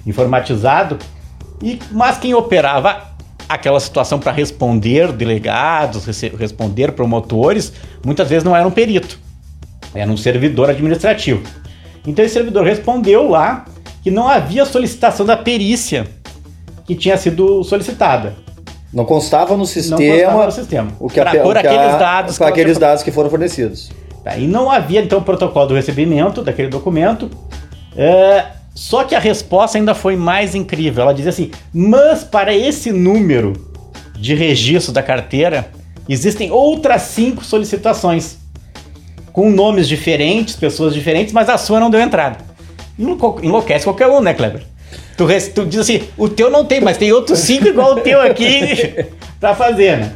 informatizado, 0.07 0.99
e 1.63 1.79
mas 1.93 2.17
quem 2.17 2.33
operava 2.33 3.11
aquela 3.47 3.79
situação 3.79 4.19
para 4.19 4.33
responder 4.33 5.13
delegados, 5.13 6.07
responder 6.39 6.93
promotores, 6.93 7.73
muitas 8.05 8.31
vezes 8.31 8.45
não 8.45 8.57
era 8.57 8.67
um 8.67 8.71
perito, 8.71 9.19
era 9.95 10.11
um 10.11 10.17
servidor 10.17 10.71
administrativo. 10.71 11.43
Então 12.07 12.25
esse 12.25 12.33
servidor 12.33 12.65
respondeu 12.65 13.29
lá 13.29 13.67
que 14.03 14.11
não 14.11 14.27
havia 14.27 14.65
solicitação 14.65 15.27
da 15.27 15.37
perícia 15.37 16.07
que 16.87 16.95
tinha 16.95 17.17
sido 17.19 17.63
solicitada. 17.63 18.37
Não 18.93 19.05
constava 19.05 19.57
no 19.57 19.65
sistema, 19.67 19.97
constava 20.01 20.47
no 20.47 20.53
sistema. 20.53 20.93
o 20.99 21.09
que 21.09 21.21
a, 21.21 21.23
Pra- 21.23 21.33
pe- 21.33 21.39
por 21.41 21.57
o 21.57 21.61
que 21.61 21.67
a- 21.67 21.71
aqueles 21.73 21.99
dados 21.99 22.39
por 22.39 22.45
que 22.47 22.51
aqueles 22.53 22.75
você- 22.75 22.81
dados 22.81 23.03
que 23.05 23.11
foram 23.13 23.31
fornecidos. 23.31 23.91
Tá, 24.25 24.37
e 24.37 24.47
não 24.47 24.71
havia 24.71 25.01
então 25.01 25.23
protocolo 25.23 25.69
do 25.69 25.75
recebimento 25.75 26.43
daquele 26.43 26.69
documento. 26.69 27.31
é, 27.97 28.45
só 28.75 29.03
que 29.05 29.15
a 29.15 29.19
resposta 29.19 29.77
ainda 29.79 29.95
foi 29.95 30.15
mais 30.17 30.55
incrível. 30.55 31.03
Ela 31.03 31.13
dizia 31.15 31.31
assim: 31.31 31.51
mas 31.73 32.23
para 32.25 32.55
esse 32.55 32.93
número 32.93 33.53
de 34.17 34.35
registro 34.35 34.93
da 34.93 35.03
carteira 35.03 35.69
existem 36.09 36.51
outras 36.51 37.03
cinco 37.03 37.45
solicitações 37.45 38.39
com 39.33 39.49
nomes 39.51 39.87
diferentes, 39.89 40.57
pessoas 40.57 40.93
diferentes, 40.95 41.33
mas 41.33 41.49
a 41.49 41.57
sua 41.57 41.79
não 41.81 41.89
deu 41.91 42.01
entrada. 42.01 42.39
Enlouquece 43.43 43.85
qualquer 43.85 44.09
um, 44.09 44.21
né, 44.21 44.35
Kleber? 44.35 44.63
Tu, 45.17 45.27
tu 45.55 45.67
diz 45.67 45.81
assim: 45.81 46.03
o 46.17 46.29
teu 46.29 46.51
não 46.51 46.65
tem, 46.65 46.81
mas 46.81 46.97
tem 46.97 47.13
outros 47.13 47.39
cinco 47.41 47.69
igual 47.69 47.93
o 47.95 48.01
teu 48.01 48.21
aqui 48.21 49.07
pra 49.39 49.55
fazer, 49.55 49.99
né? 49.99 50.13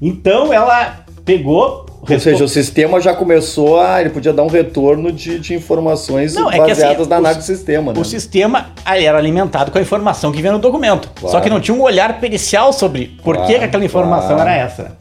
Então 0.00 0.52
ela 0.52 1.04
pegou. 1.24 1.84
Ou 2.06 2.20
seja, 2.20 2.44
o 2.44 2.48
sistema 2.48 3.00
já 3.00 3.14
começou 3.14 3.80
a. 3.80 3.98
Ele 4.02 4.10
podia 4.10 4.30
dar 4.30 4.42
um 4.42 4.48
retorno 4.48 5.10
de, 5.10 5.38
de 5.38 5.54
informações 5.54 6.34
Não, 6.34 6.50
é 6.50 6.56
que 6.60 6.68
baseadas 6.68 7.00
assim, 7.00 7.08
na 7.08 7.16
análise 7.16 7.40
do 7.40 7.44
sistema, 7.56 7.92
né? 7.94 7.98
O 8.00 8.04
sistema 8.04 8.66
aí 8.84 9.06
era 9.06 9.16
alimentado 9.16 9.70
com 9.70 9.78
a 9.78 9.80
informação 9.80 10.30
que 10.30 10.42
vinha 10.42 10.52
no 10.52 10.58
documento. 10.58 11.08
Claro. 11.14 11.32
Só 11.34 11.40
que 11.40 11.48
não 11.48 11.60
tinha 11.60 11.74
um 11.74 11.80
olhar 11.80 12.20
pericial 12.20 12.74
sobre 12.74 13.06
por 13.24 13.36
que 13.36 13.42
Claro, 13.44 13.58
que 13.58 13.64
aquela 13.64 13.84
informação 13.86 14.34
claro. 14.34 14.50
era 14.50 14.54
essa. 14.54 14.98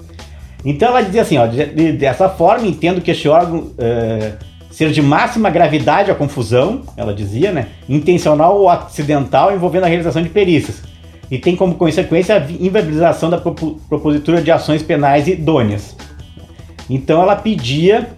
Então 0.64 0.88
ela 0.88 1.02
dizia 1.02 1.24
assim, 1.24 1.38
ó, 1.38 1.46
de- 1.46 1.66
de- 1.66 1.92
dessa 1.92 2.30
forma 2.30 2.66
entendo 2.66 3.02
que 3.02 3.12
este 3.12 3.28
órgão 3.28 3.72
eh, 3.78 4.32
ser 4.74 4.92
de 4.92 5.02
máxima 5.02 5.50
gravidade 5.52 6.10
a 6.10 6.16
confusão, 6.16 6.82
ela 6.98 7.14
dizia, 7.14 7.52
né, 7.52 7.68
intencional 7.88 8.58
ou 8.60 8.68
acidental 8.68 9.54
envolvendo 9.54 9.84
a 9.84 9.88
realização 9.88 10.22
de 10.24 10.30
perícias. 10.30 10.82
E 11.30 11.38
tem 11.38 11.56
como 11.56 11.76
consequência 11.76 12.36
a 12.36 12.40
vi- 12.40 12.58
inviabilização 12.60 13.30
da 13.30 13.38
propo- 13.38 13.80
propositura 13.88 14.42
de 14.42 14.52
ações 14.52 14.82
penais 14.82 15.28
idôneas. 15.28 15.96
Então 16.90 17.22
ela 17.22 17.36
pedia 17.36 18.10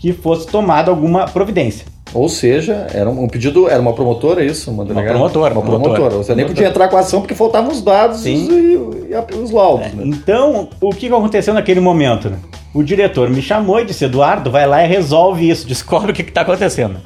que 0.00 0.12
fosse 0.12 0.46
tomada 0.46 0.90
alguma 0.90 1.26
providência. 1.26 1.86
Ou 2.12 2.28
seja, 2.28 2.88
era 2.92 3.08
um 3.08 3.28
pedido, 3.28 3.68
era 3.68 3.80
uma 3.80 3.92
promotora, 3.92 4.42
é 4.42 4.46
isso? 4.46 4.68
Uma, 4.70 4.84
delegada? 4.84 5.10
promotora, 5.16 5.54
Uma 5.54 5.62
promotora. 5.62 5.94
promotora. 5.94 6.22
Você 6.24 6.34
nem 6.34 6.44
Promotora. 6.44 6.54
podia 6.54 6.68
entrar 6.68 6.88
com 6.88 6.96
a 6.96 7.00
ação 7.00 7.20
porque 7.20 7.34
faltavam 7.34 7.70
os 7.70 7.82
dados 7.82 8.20
Sim. 8.22 8.48
e, 8.50 9.10
e 9.10 9.14
a- 9.14 9.24
os 9.40 9.50
laudos. 9.52 9.92
né? 9.94 10.02
Então, 10.06 10.68
o 10.80 10.90
que 10.90 11.08
que 11.08 11.14
aconteceu 11.14 11.54
naquele 11.54 11.78
momento? 11.78 12.28
né? 12.30 12.36
O 12.72 12.82
diretor 12.82 13.28
me 13.30 13.42
chamou 13.42 13.80
e 13.80 13.84
disse: 13.84 14.04
Eduardo, 14.04 14.50
vai 14.50 14.66
lá 14.66 14.84
e 14.84 14.88
resolve 14.88 15.48
isso, 15.48 15.66
descobre 15.66 16.12
o 16.12 16.14
que 16.14 16.22
está 16.22 16.42
acontecendo. 16.42 16.98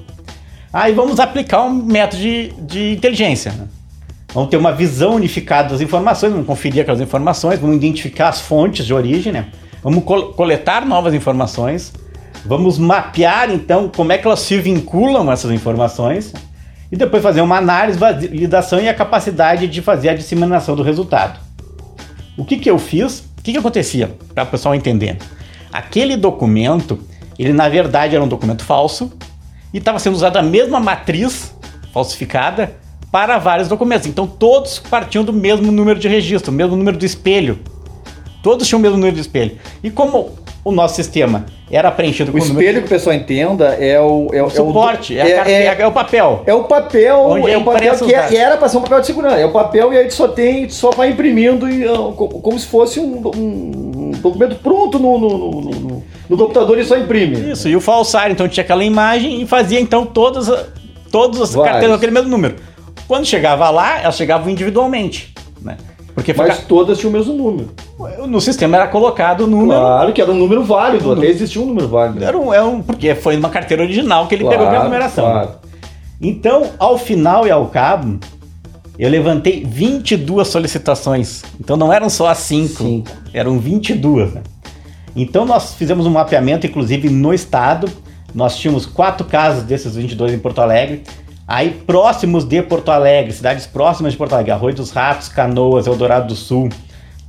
Aí 0.72 0.92
vamos 0.92 1.20
aplicar 1.20 1.62
um 1.62 1.72
método 1.72 2.20
de, 2.20 2.52
de 2.60 2.92
inteligência. 2.92 3.52
né? 3.52 3.66
Vamos 4.34 4.50
ter 4.50 4.56
uma 4.56 4.72
visão 4.72 5.14
unificada 5.14 5.68
das 5.68 5.80
informações, 5.80 6.32
vamos 6.32 6.46
conferir 6.46 6.82
aquelas 6.82 7.00
informações, 7.00 7.60
vamos 7.60 7.76
identificar 7.76 8.28
as 8.28 8.40
fontes 8.40 8.84
de 8.84 8.92
origem, 8.92 9.32
né? 9.32 9.46
vamos 9.82 10.02
col- 10.02 10.32
coletar 10.32 10.84
novas 10.84 11.14
informações, 11.14 11.92
vamos 12.44 12.76
mapear 12.76 13.48
então 13.50 13.88
como 13.88 14.10
é 14.10 14.18
que 14.18 14.26
elas 14.26 14.40
se 14.40 14.58
vinculam 14.58 15.30
essas 15.30 15.52
informações 15.52 16.32
e 16.90 16.96
depois 16.96 17.22
fazer 17.22 17.40
uma 17.42 17.56
análise, 17.58 17.96
validação 17.96 18.80
e 18.80 18.88
a 18.88 18.94
capacidade 18.94 19.68
de 19.68 19.80
fazer 19.80 20.08
a 20.08 20.14
disseminação 20.14 20.74
do 20.74 20.82
resultado. 20.82 21.38
O 22.36 22.44
que, 22.44 22.56
que 22.58 22.68
eu 22.68 22.78
fiz? 22.78 23.20
O 23.38 23.42
que, 23.44 23.52
que 23.52 23.58
acontecia? 23.58 24.16
Para 24.34 24.42
o 24.42 24.46
pessoal 24.48 24.74
entender. 24.74 25.16
Aquele 25.74 26.16
documento, 26.16 27.00
ele 27.36 27.52
na 27.52 27.68
verdade 27.68 28.14
era 28.14 28.22
um 28.22 28.28
documento 28.28 28.64
falso 28.64 29.12
e 29.72 29.78
estava 29.78 29.98
sendo 29.98 30.14
usada 30.14 30.38
a 30.38 30.42
mesma 30.42 30.78
matriz 30.78 31.52
falsificada 31.92 32.76
para 33.10 33.38
vários 33.38 33.66
documentos. 33.66 34.06
Então 34.06 34.24
todos 34.24 34.78
partiam 34.78 35.24
do 35.24 35.32
mesmo 35.32 35.72
número 35.72 35.98
de 35.98 36.06
registro, 36.06 36.52
mesmo 36.52 36.76
número 36.76 36.96
do 36.96 37.04
espelho. 37.04 37.58
Todos 38.40 38.68
tinham 38.68 38.78
o 38.78 38.82
mesmo 38.82 38.98
número 38.98 39.16
de 39.16 39.22
espelho. 39.22 39.58
E 39.82 39.90
como 39.90 40.38
o 40.64 40.72
nosso 40.72 40.94
sistema 40.96 41.44
era 41.70 41.90
preenchido 41.90 42.30
O 42.30 42.32
com 42.32 42.38
número- 42.38 42.60
espelho, 42.60 42.80
que 42.80 42.86
o 42.86 42.88
pessoal 42.88 43.14
entenda, 43.14 43.74
é 43.74 44.00
o. 44.00 44.28
É, 44.32 44.42
o- 44.42 44.46
o 44.46 44.50
suporte, 44.50 45.16
é, 45.18 45.22
a 45.38 45.48
é, 45.48 45.52
é- 45.66 45.76
é 45.80 45.86
o 45.86 45.92
papel. 45.92 46.42
é 46.46 46.54
o 46.54 46.64
papel, 46.64 47.18
Onde 47.20 47.50
é 47.50 47.54
é 47.54 47.58
o 47.58 47.64
papel 47.64 47.96
que 47.98 48.14
é- 48.14 48.34
era 48.36 48.56
para 48.56 48.68
ser 48.68 48.78
um 48.78 48.82
papel 48.82 49.00
de 49.00 49.06
segurança. 49.06 49.36
É 49.36 49.44
o 49.46 49.52
papel 49.52 49.92
e 49.92 49.98
aí 49.98 50.06
tu 50.06 50.14
só 50.14 50.28
tem, 50.28 50.66
tu 50.66 50.74
só 50.74 50.90
vai 50.90 51.10
imprimindo 51.10 51.68
e, 51.68 51.84
ah, 51.86 52.12
co- 52.16 52.28
como 52.28 52.58
se 52.58 52.66
fosse 52.66 52.98
um, 53.00 53.20
um 53.36 54.10
documento 54.22 54.56
pronto 54.56 54.98
no, 54.98 55.18
no, 55.18 55.28
no- 55.38 55.60
no- 55.60 56.02
no 56.28 56.36
computador 56.38 56.78
e 56.78 56.84
só 56.84 56.96
imprime. 56.96 57.50
Isso, 57.52 57.68
e 57.68 57.76
o 57.76 57.80
falsário, 57.80 58.32
então 58.32 58.48
tinha 58.48 58.64
aquela 58.64 58.84
imagem 58.84 59.42
e 59.42 59.46
fazia 59.46 59.78
então 59.80 60.06
todas, 60.06 60.48
todas 61.10 61.40
as 61.40 61.52
Vários. 61.54 61.72
carteiras 61.72 61.96
aquele 61.96 62.12
mesmo 62.12 62.28
número. 62.30 62.56
Quando 63.06 63.26
chegava 63.26 63.68
lá, 63.70 64.00
elas 64.00 64.16
chegavam 64.16 64.48
individualmente, 64.48 65.34
né? 65.60 65.76
Porque 66.14 66.32
Mas 66.32 66.54
fica- 66.56 66.68
todas 66.68 66.96
tinham 66.98 67.10
o 67.10 67.12
mesmo 67.12 67.34
número. 67.34 67.70
No 68.26 68.40
sistema 68.40 68.76
era 68.76 68.86
colocado 68.88 69.42
o 69.42 69.46
número. 69.46 69.78
Claro 69.80 70.12
que 70.12 70.20
era 70.22 70.30
um 70.30 70.34
número 70.36 70.62
válido, 70.64 71.12
até 71.12 71.26
existia 71.26 71.60
um 71.60 71.66
número 71.66 71.88
válido. 71.88 72.24
Era 72.24 72.38
um, 72.38 72.52
era 72.52 72.64
um- 72.64 72.82
porque 72.82 73.14
foi 73.14 73.36
numa 73.36 73.48
carteira 73.50 73.82
original 73.82 74.26
que 74.26 74.34
ele 74.34 74.44
pegou 74.48 74.68
pela 74.68 74.84
numeração. 74.84 75.24
claro. 75.24 75.50
Então, 76.20 76.70
ao 76.78 76.96
final 76.96 77.46
e 77.46 77.50
ao 77.50 77.66
cabo, 77.66 78.18
eu 78.98 79.10
levantei 79.10 79.64
22 79.64 80.48
solicitações. 80.48 81.42
Então 81.60 81.76
não 81.76 81.92
eram 81.92 82.08
só 82.08 82.28
as 82.28 82.38
5, 82.38 82.82
Cinco. 82.82 83.10
eram 83.32 83.58
22. 83.58 84.32
Né? 84.32 84.42
Então 85.16 85.44
nós 85.44 85.74
fizemos 85.74 86.06
um 86.06 86.10
mapeamento, 86.10 86.66
inclusive 86.66 87.08
no 87.10 87.34
estado. 87.34 87.88
Nós 88.34 88.56
tínhamos 88.56 88.86
quatro 88.86 89.26
casos 89.26 89.62
desses 89.64 89.96
22 89.96 90.32
em 90.32 90.38
Porto 90.38 90.60
Alegre. 90.60 91.02
Aí 91.46 91.70
próximos 91.70 92.44
de 92.44 92.62
Porto 92.62 92.90
Alegre, 92.90 93.32
cidades 93.32 93.66
próximas 93.66 94.12
de 94.12 94.18
Porto 94.18 94.32
Alegre, 94.32 94.52
Arroio 94.52 94.74
dos 94.74 94.90
Ratos, 94.90 95.28
Canoas, 95.28 95.86
Eldorado 95.86 96.28
do 96.28 96.34
Sul, 96.34 96.68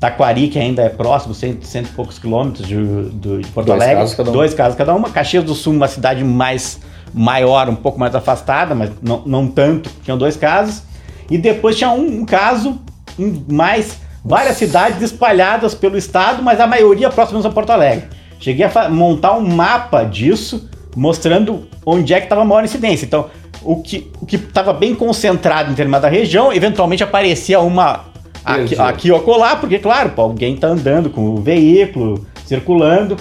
Taquari, 0.05 0.47
que 0.49 0.59
ainda 0.59 0.83
é 0.83 0.89
próximo, 0.89 1.33
cento, 1.33 1.65
cento 1.65 1.87
e 1.87 1.91
poucos 1.93 2.19
quilômetros 2.19 2.67
de, 2.67 3.09
de 3.09 3.47
Porto 3.47 3.67
Dois 3.67 3.81
Alegre. 3.81 3.95
casos 4.01 4.15
cada 4.15 4.29
um. 4.29 4.33
Dois 4.33 4.53
casos 4.53 4.77
cada 4.77 4.93
uma. 4.93 5.09
Caxias 5.09 5.43
do 5.43 5.55
Sul, 5.55 5.73
uma 5.73 5.87
cidade 5.87 6.23
mais 6.23 6.79
maior, 7.13 7.67
um 7.69 7.75
pouco 7.75 7.99
mais 7.99 8.13
afastada, 8.13 8.75
mas 8.75 8.91
não, 9.01 9.23
não 9.25 9.47
tanto, 9.47 9.89
tinham 10.03 10.17
dois 10.17 10.37
casos. 10.37 10.83
E 11.29 11.37
depois 11.37 11.75
tinha 11.75 11.89
um, 11.89 12.21
um 12.21 12.25
caso 12.25 12.79
em 13.17 13.43
mais 13.49 13.97
várias 14.23 14.57
cidades 14.57 15.01
espalhadas 15.01 15.73
pelo 15.73 15.97
estado, 15.97 16.43
mas 16.43 16.59
a 16.59 16.67
maioria 16.67 17.09
próximas 17.09 17.45
a 17.45 17.49
Porto 17.49 17.71
Alegre. 17.71 18.07
Cheguei 18.39 18.65
a 18.65 18.89
montar 18.89 19.33
um 19.37 19.47
mapa 19.55 20.03
disso, 20.03 20.69
mostrando 20.95 21.67
onde 21.85 22.13
é 22.13 22.19
que 22.19 22.25
estava 22.25 22.41
a 22.41 22.45
maior 22.45 22.63
incidência. 22.63 23.05
Então, 23.05 23.27
o 23.63 23.81
que 23.81 24.11
o 24.21 24.25
que 24.25 24.35
estava 24.35 24.71
bem 24.73 24.93
concentrado 24.93 25.69
em 25.69 25.71
determinada 25.71 26.07
região, 26.07 26.53
eventualmente 26.53 27.03
aparecia 27.03 27.59
uma 27.59 28.13
aqui, 28.45 28.79
aqui 28.79 29.11
ou 29.11 29.17
acolá, 29.17 29.55
porque, 29.55 29.79
claro, 29.79 30.11
pô, 30.11 30.21
alguém 30.23 30.53
está 30.55 30.67
andando 30.67 31.09
com 31.09 31.29
o 31.31 31.41
veículo, 31.41 32.25
circulando. 32.45 33.17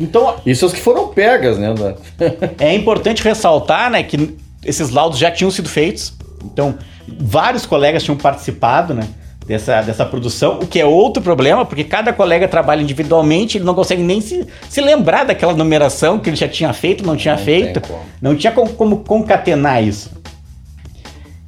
Então, 0.00 0.36
Isso 0.44 0.66
as 0.66 0.72
que 0.72 0.80
foram 0.80 1.08
pegas, 1.08 1.58
né? 1.58 1.72
é 2.58 2.74
importante 2.74 3.22
ressaltar 3.22 3.90
né, 3.90 4.02
que 4.02 4.36
esses 4.64 4.90
laudos 4.90 5.18
já 5.18 5.30
tinham 5.30 5.50
sido 5.50 5.68
feitos, 5.68 6.14
então 6.44 6.76
vários 7.06 7.66
colegas 7.66 8.02
tinham 8.02 8.16
participado 8.16 8.94
né, 8.94 9.06
dessa, 9.46 9.82
dessa 9.82 10.04
produção, 10.04 10.58
o 10.60 10.66
que 10.66 10.80
é 10.80 10.86
outro 10.86 11.22
problema, 11.22 11.64
porque 11.64 11.84
cada 11.84 12.12
colega 12.12 12.48
trabalha 12.48 12.82
individualmente, 12.82 13.58
ele 13.58 13.64
não 13.64 13.74
consegue 13.74 14.02
nem 14.02 14.20
se, 14.20 14.46
se 14.68 14.80
lembrar 14.80 15.24
daquela 15.24 15.52
numeração 15.54 16.18
que 16.18 16.30
ele 16.30 16.36
já 16.36 16.48
tinha 16.48 16.72
feito, 16.72 17.06
não 17.06 17.16
tinha 17.16 17.36
Não 17.36 17.42
feito, 17.42 17.82
não 18.20 18.34
tinha 18.34 18.52
como, 18.52 18.70
como 18.70 18.98
concatenar 18.98 19.82
isso. 19.84 20.10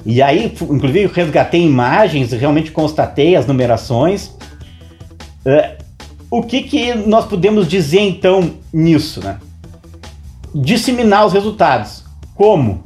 E 0.07 0.23
aí, 0.23 0.47
inclusive, 0.47 1.03
eu 1.03 1.11
resgatei 1.11 1.61
imagens, 1.61 2.31
realmente 2.31 2.71
constatei 2.71 3.35
as 3.35 3.45
numerações. 3.45 4.31
É, 5.45 5.79
o 6.31 6.45
que, 6.45 6.62
que 6.62 6.95
nós 6.95 7.27
podemos 7.27 7.66
dizer 7.66 8.01
então 8.01 8.53
nisso, 8.73 9.21
né? 9.21 9.38
Disseminar 10.55 11.27
os 11.27 11.33
resultados. 11.33 12.05
Como? 12.37 12.83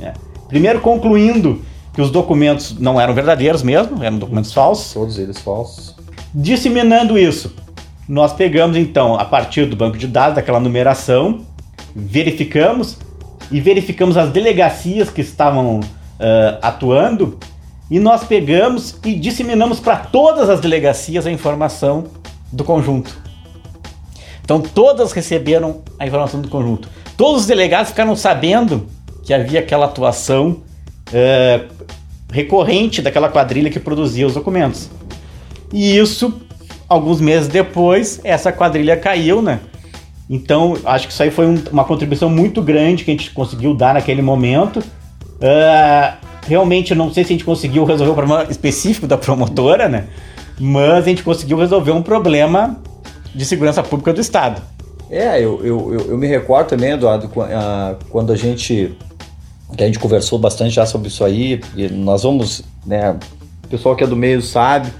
É, 0.00 0.14
Primeiro, 0.48 0.80
concluindo 0.80 1.60
que 1.92 2.00
os 2.00 2.10
documentos 2.10 2.78
não 2.78 2.98
eram 2.98 3.12
verdadeiros 3.12 3.62
mesmo, 3.62 4.02
eram 4.02 4.18
documentos 4.18 4.52
falsos. 4.52 4.94
Todos 4.94 5.18
eles 5.18 5.38
falsos. 5.38 5.94
Disseminando 6.34 7.18
isso, 7.18 7.54
nós 8.08 8.32
pegamos 8.32 8.78
então, 8.78 9.14
a 9.14 9.24
partir 9.24 9.66
do 9.66 9.76
banco 9.76 9.98
de 9.98 10.06
dados, 10.06 10.36
daquela 10.36 10.60
numeração, 10.60 11.40
verificamos 11.94 12.96
e 13.50 13.60
verificamos 13.60 14.16
as 14.16 14.30
delegacias 14.30 15.10
que 15.10 15.20
estavam 15.20 15.80
ah, 16.20 16.58
atuando 16.62 17.38
e 17.90 17.98
nós 17.98 18.24
pegamos 18.24 18.96
e 19.04 19.14
disseminamos 19.14 19.78
para 19.80 19.96
todas 19.96 20.50
as 20.50 20.60
delegacias 20.60 21.26
a 21.26 21.30
informação 21.30 22.04
do 22.52 22.64
conjunto. 22.64 23.16
Então 24.42 24.60
todas 24.60 25.12
receberam 25.12 25.82
a 25.98 26.06
informação 26.06 26.40
do 26.40 26.48
conjunto. 26.48 26.88
Todos 27.16 27.42
os 27.42 27.46
delegados 27.46 27.90
ficaram 27.90 28.14
sabendo 28.14 28.86
que 29.24 29.32
havia 29.34 29.60
aquela 29.60 29.86
atuação 29.86 30.58
eh, 31.12 31.64
recorrente 32.32 33.00
daquela 33.02 33.28
quadrilha 33.28 33.70
que 33.70 33.80
produzia 33.80 34.26
os 34.26 34.34
documentos. 34.34 34.90
E 35.72 35.96
isso, 35.96 36.40
alguns 36.88 37.20
meses 37.20 37.48
depois, 37.48 38.20
essa 38.22 38.52
quadrilha 38.52 38.96
caiu, 38.96 39.42
né? 39.42 39.60
Então, 40.28 40.76
acho 40.84 41.06
que 41.06 41.12
isso 41.12 41.22
aí 41.22 41.30
foi 41.30 41.46
um- 41.46 41.62
uma 41.72 41.84
contribuição 41.84 42.28
muito 42.28 42.60
grande 42.60 43.04
que 43.04 43.10
a 43.10 43.14
gente 43.14 43.30
conseguiu 43.30 43.74
dar 43.74 43.94
naquele 43.94 44.22
momento. 44.22 44.82
Ah, 45.40 46.16
realmente, 46.46 46.92
eu 46.92 46.96
não 46.96 47.12
sei 47.12 47.24
se 47.24 47.32
a 47.32 47.36
gente 47.36 47.44
conseguiu 47.44 47.84
resolver 47.84 48.12
o 48.12 48.14
problema 48.14 48.44
específico 48.50 49.06
da 49.06 49.18
promotora, 49.18 49.88
né? 49.88 50.06
mas 50.58 51.04
a 51.04 51.08
gente 51.08 51.22
conseguiu 51.22 51.58
resolver 51.58 51.92
um 51.92 52.02
problema 52.02 52.78
de 53.34 53.44
segurança 53.44 53.82
pública 53.82 54.12
do 54.12 54.20
Estado. 54.20 54.62
É, 55.10 55.36
eu, 55.38 55.60
eu, 55.64 55.94
eu, 55.94 56.00
eu 56.10 56.18
me 56.18 56.26
recordo 56.26 56.68
também, 56.68 56.92
Eduardo, 56.92 57.30
ah, 57.42 57.94
quando 58.10 58.32
a 58.32 58.36
gente 58.36 58.96
que 59.76 59.82
a 59.82 59.86
gente 59.86 59.98
conversou 59.98 60.38
bastante 60.38 60.76
já 60.76 60.86
sobre 60.86 61.08
isso 61.08 61.24
aí, 61.24 61.60
nós 61.90 62.22
vamos, 62.22 62.62
né, 62.86 63.16
o 63.64 63.68
pessoal 63.68 63.96
que 63.96 64.04
é 64.04 64.06
do 64.06 64.16
meio 64.16 64.40
sabe, 64.40 64.90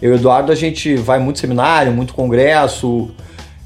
eu 0.00 0.12
e 0.12 0.14
Eduardo 0.14 0.52
a 0.52 0.54
gente 0.54 0.94
vai 0.94 1.18
muito 1.18 1.38
seminário, 1.38 1.90
muito 1.90 2.12
congresso, 2.12 3.10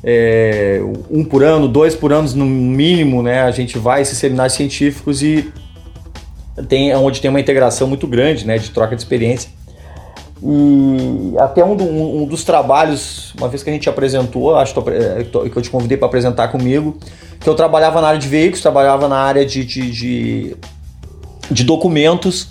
é, 0.02 0.80
um 1.10 1.24
por 1.24 1.42
ano, 1.42 1.66
dois 1.66 1.96
por 1.96 2.12
ano 2.12 2.28
no 2.36 2.46
mínimo, 2.46 3.20
né, 3.20 3.42
a 3.42 3.50
gente 3.50 3.78
vai 3.78 4.02
esses 4.02 4.16
seminários 4.16 4.54
científicos 4.54 5.24
e 5.24 5.52
tem 6.68 6.94
onde 6.94 7.20
tem 7.20 7.28
uma 7.28 7.40
integração 7.40 7.86
muito 7.86 8.06
grande, 8.06 8.46
né, 8.46 8.58
de 8.58 8.70
troca 8.70 8.94
de 8.94 9.02
experiência. 9.02 9.50
E 10.42 11.34
até 11.38 11.64
um, 11.64 11.72
um, 11.72 12.22
um, 12.22 12.26
dos 12.26 12.44
trabalhos, 12.44 13.32
uma 13.38 13.48
vez 13.48 13.62
que 13.62 13.70
a 13.70 13.72
gente 13.72 13.88
apresentou, 13.88 14.54
acho 14.56 14.74
é, 14.90 15.24
que 15.24 15.56
eu 15.56 15.62
te 15.62 15.70
convidei 15.70 15.96
para 15.96 16.06
apresentar 16.06 16.48
comigo, 16.48 16.98
que 17.40 17.48
eu 17.48 17.54
trabalhava 17.54 18.00
na 18.00 18.08
área 18.08 18.20
de 18.20 18.28
veículos, 18.28 18.60
trabalhava 18.60 19.08
na 19.08 19.16
área 19.16 19.46
de, 19.46 19.64
de, 19.64 19.90
de, 19.90 20.56
de 21.50 21.64
documentos. 21.64 22.50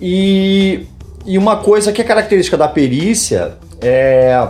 E, 0.00 0.86
e 1.26 1.36
uma 1.36 1.58
coisa 1.58 1.92
que 1.92 2.00
é 2.00 2.04
característica 2.04 2.56
da 2.56 2.68
perícia 2.68 3.58
é. 3.80 4.48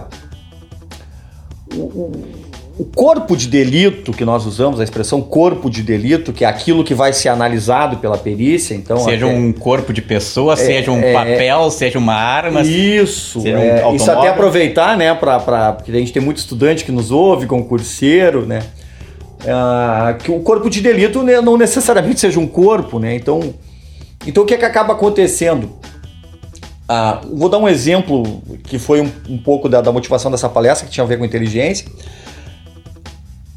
Corpo 2.84 3.36
de 3.36 3.48
delito 3.48 4.12
que 4.12 4.24
nós 4.24 4.46
usamos, 4.46 4.80
a 4.80 4.84
expressão 4.84 5.20
corpo 5.20 5.68
de 5.68 5.82
delito, 5.82 6.32
que 6.32 6.44
é 6.44 6.48
aquilo 6.48 6.84
que 6.84 6.94
vai 6.94 7.12
ser 7.12 7.28
analisado 7.28 7.98
pela 7.98 8.16
perícia, 8.16 8.74
então 8.74 8.98
seja 8.98 9.26
até, 9.26 9.34
um 9.34 9.52
corpo 9.52 9.92
de 9.92 10.00
pessoa, 10.00 10.54
é, 10.54 10.56
seja 10.56 10.92
um 10.92 11.00
é, 11.00 11.12
papel, 11.12 11.70
seja 11.70 11.98
uma 11.98 12.14
arma, 12.14 12.62
isso, 12.62 13.40
seja 13.40 13.58
é, 13.58 13.86
um 13.86 13.94
isso 13.94 14.10
até 14.10 14.28
aproveitar, 14.28 14.96
né, 14.96 15.14
para 15.14 15.72
porque 15.72 15.90
a 15.90 15.94
gente 15.94 16.12
tem 16.12 16.22
muito 16.22 16.38
estudante 16.38 16.84
que 16.84 16.92
nos 16.92 17.10
ouve, 17.10 17.46
concurseiro, 17.46 18.46
né, 18.46 18.62
ah, 19.46 20.16
que 20.22 20.30
o 20.30 20.40
corpo 20.40 20.70
de 20.70 20.80
delito 20.80 21.22
né, 21.22 21.40
não 21.40 21.56
necessariamente 21.56 22.20
seja 22.20 22.38
um 22.38 22.46
corpo, 22.46 22.98
né, 22.98 23.14
então, 23.14 23.54
então 24.26 24.44
o 24.44 24.46
que 24.46 24.54
é 24.54 24.56
que 24.56 24.64
acaba 24.64 24.92
acontecendo? 24.92 25.70
Ah, 26.88 27.20
vou 27.32 27.48
dar 27.48 27.58
um 27.58 27.68
exemplo 27.68 28.42
que 28.64 28.76
foi 28.78 29.00
um, 29.00 29.10
um 29.28 29.38
pouco 29.38 29.68
da, 29.68 29.80
da 29.80 29.92
motivação 29.92 30.30
dessa 30.30 30.48
palestra 30.48 30.86
que 30.86 30.92
tinha 30.92 31.04
a 31.04 31.06
ver 31.06 31.18
com 31.18 31.24
inteligência 31.24 31.86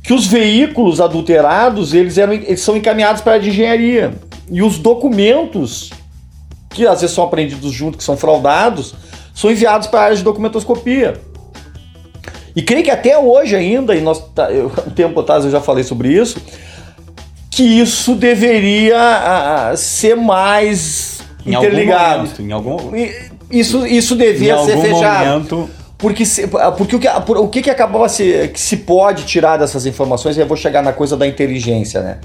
que 0.04 0.14
os 0.14 0.28
veículos 0.28 1.00
adulterados 1.00 1.94
eles, 1.94 2.18
eram, 2.18 2.34
eles 2.34 2.60
são 2.60 2.76
encaminhados 2.76 3.22
para 3.22 3.36
a 3.36 3.38
de 3.38 3.50
engenharia. 3.50 4.14
E 4.52 4.62
os 4.62 4.78
documentos, 4.78 5.92
que 6.70 6.86
às 6.86 7.00
vezes 7.00 7.16
são 7.16 7.24
apreendidos 7.24 7.72
junto, 7.72 7.98
que 7.98 8.04
são 8.04 8.18
fraudados, 8.18 8.94
são 9.34 9.50
enviados 9.50 9.88
para 9.88 10.02
a 10.02 10.04
área 10.04 10.18
de 10.18 10.24
documentoscopia. 10.24 11.22
E 12.54 12.62
creio 12.62 12.84
que 12.84 12.92
até 12.92 13.18
hoje 13.18 13.56
ainda, 13.56 13.96
e 13.96 14.02
nós, 14.02 14.22
tá, 14.36 14.52
eu, 14.52 14.68
um 14.86 14.92
tempo 14.92 15.18
atrás 15.22 15.46
eu 15.46 15.52
já 15.52 15.62
falei 15.62 15.86
sobre 15.86 16.10
isso, 16.10 16.38
que 17.50 17.64
isso 17.64 18.14
deveria 18.14 19.00
a, 19.70 19.78
ser 19.78 20.18
mais 20.18 21.22
em 21.46 21.56
interligado. 21.56 22.24
Momento, 22.24 22.42
em 22.42 22.52
algum... 22.52 22.78
Isso, 23.50 23.86
isso 23.86 24.16
devia 24.16 24.58
ser 24.66 24.78
fechado. 24.80 25.30
Momento 25.30 25.70
porque, 26.04 26.26
se, 26.26 26.50
porque 26.78 26.98
o, 26.98 27.00
que, 27.00 27.08
o 27.08 27.48
que, 27.48 27.62
que 27.62 27.70
acabava 27.70 28.10
se, 28.10 28.50
que 28.50 28.60
se 28.60 28.76
pode 28.76 29.24
tirar 29.24 29.56
dessas 29.56 29.86
informações, 29.86 30.36
e 30.36 30.42
eu 30.42 30.46
vou 30.46 30.58
chegar 30.58 30.84
na 30.84 30.92
coisa 30.92 31.16
da 31.16 31.26
inteligência, 31.26 32.02
né? 32.02 32.18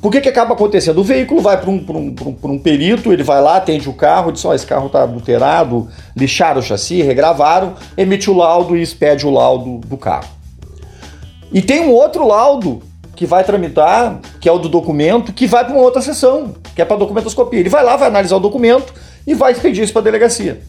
Por 0.00 0.10
que, 0.10 0.22
que 0.22 0.28
acaba 0.30 0.54
acontecendo? 0.54 0.96
O 1.02 1.04
veículo 1.04 1.42
vai 1.42 1.60
para 1.60 1.68
um, 1.68 1.74
um, 1.74 2.14
um, 2.24 2.52
um, 2.52 2.58
perito, 2.58 3.12
ele 3.12 3.22
vai 3.22 3.42
lá, 3.42 3.58
atende 3.58 3.90
o 3.90 3.92
carro, 3.92 4.32
diz: 4.32 4.42
Ó, 4.42 4.48
oh, 4.48 4.54
esse 4.54 4.64
carro 4.64 4.86
está 4.86 5.02
adulterado, 5.02 5.86
lixaram 6.16 6.60
o 6.60 6.62
chassi, 6.62 7.02
regravaram, 7.02 7.74
emite 7.94 8.30
o 8.30 8.34
laudo 8.34 8.74
e 8.74 8.80
expede 8.80 9.26
o 9.26 9.30
laudo 9.30 9.86
do 9.86 9.98
carro. 9.98 10.30
E 11.52 11.60
tem 11.60 11.80
um 11.80 11.90
outro 11.90 12.26
laudo 12.26 12.80
que 13.14 13.26
vai 13.26 13.44
tramitar, 13.44 14.18
que 14.40 14.48
é 14.48 14.52
o 14.52 14.58
do 14.58 14.70
documento, 14.70 15.34
que 15.34 15.46
vai 15.46 15.62
para 15.62 15.74
uma 15.74 15.82
outra 15.82 16.00
sessão, 16.00 16.54
que 16.74 16.80
é 16.80 16.86
para 16.86 16.96
documentoscopia. 16.96 17.60
Ele 17.60 17.68
vai 17.68 17.84
lá, 17.84 17.96
vai 17.96 18.08
analisar 18.08 18.36
o 18.36 18.40
documento 18.40 18.94
e 19.26 19.34
vai 19.34 19.52
expedir 19.52 19.84
isso 19.84 19.92
para 19.92 20.00
a 20.00 20.04
delegacia. 20.04 20.62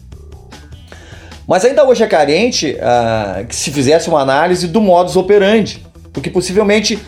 Mas 1.48 1.64
ainda 1.64 1.82
hoje 1.82 2.04
é 2.04 2.06
carente 2.06 2.76
uh, 2.76 3.46
que 3.46 3.56
se 3.56 3.70
fizesse 3.70 4.06
uma 4.10 4.20
análise 4.20 4.68
do 4.68 4.82
modus 4.82 5.16
operandi, 5.16 5.82
porque 6.12 6.28
possivelmente 6.28 6.98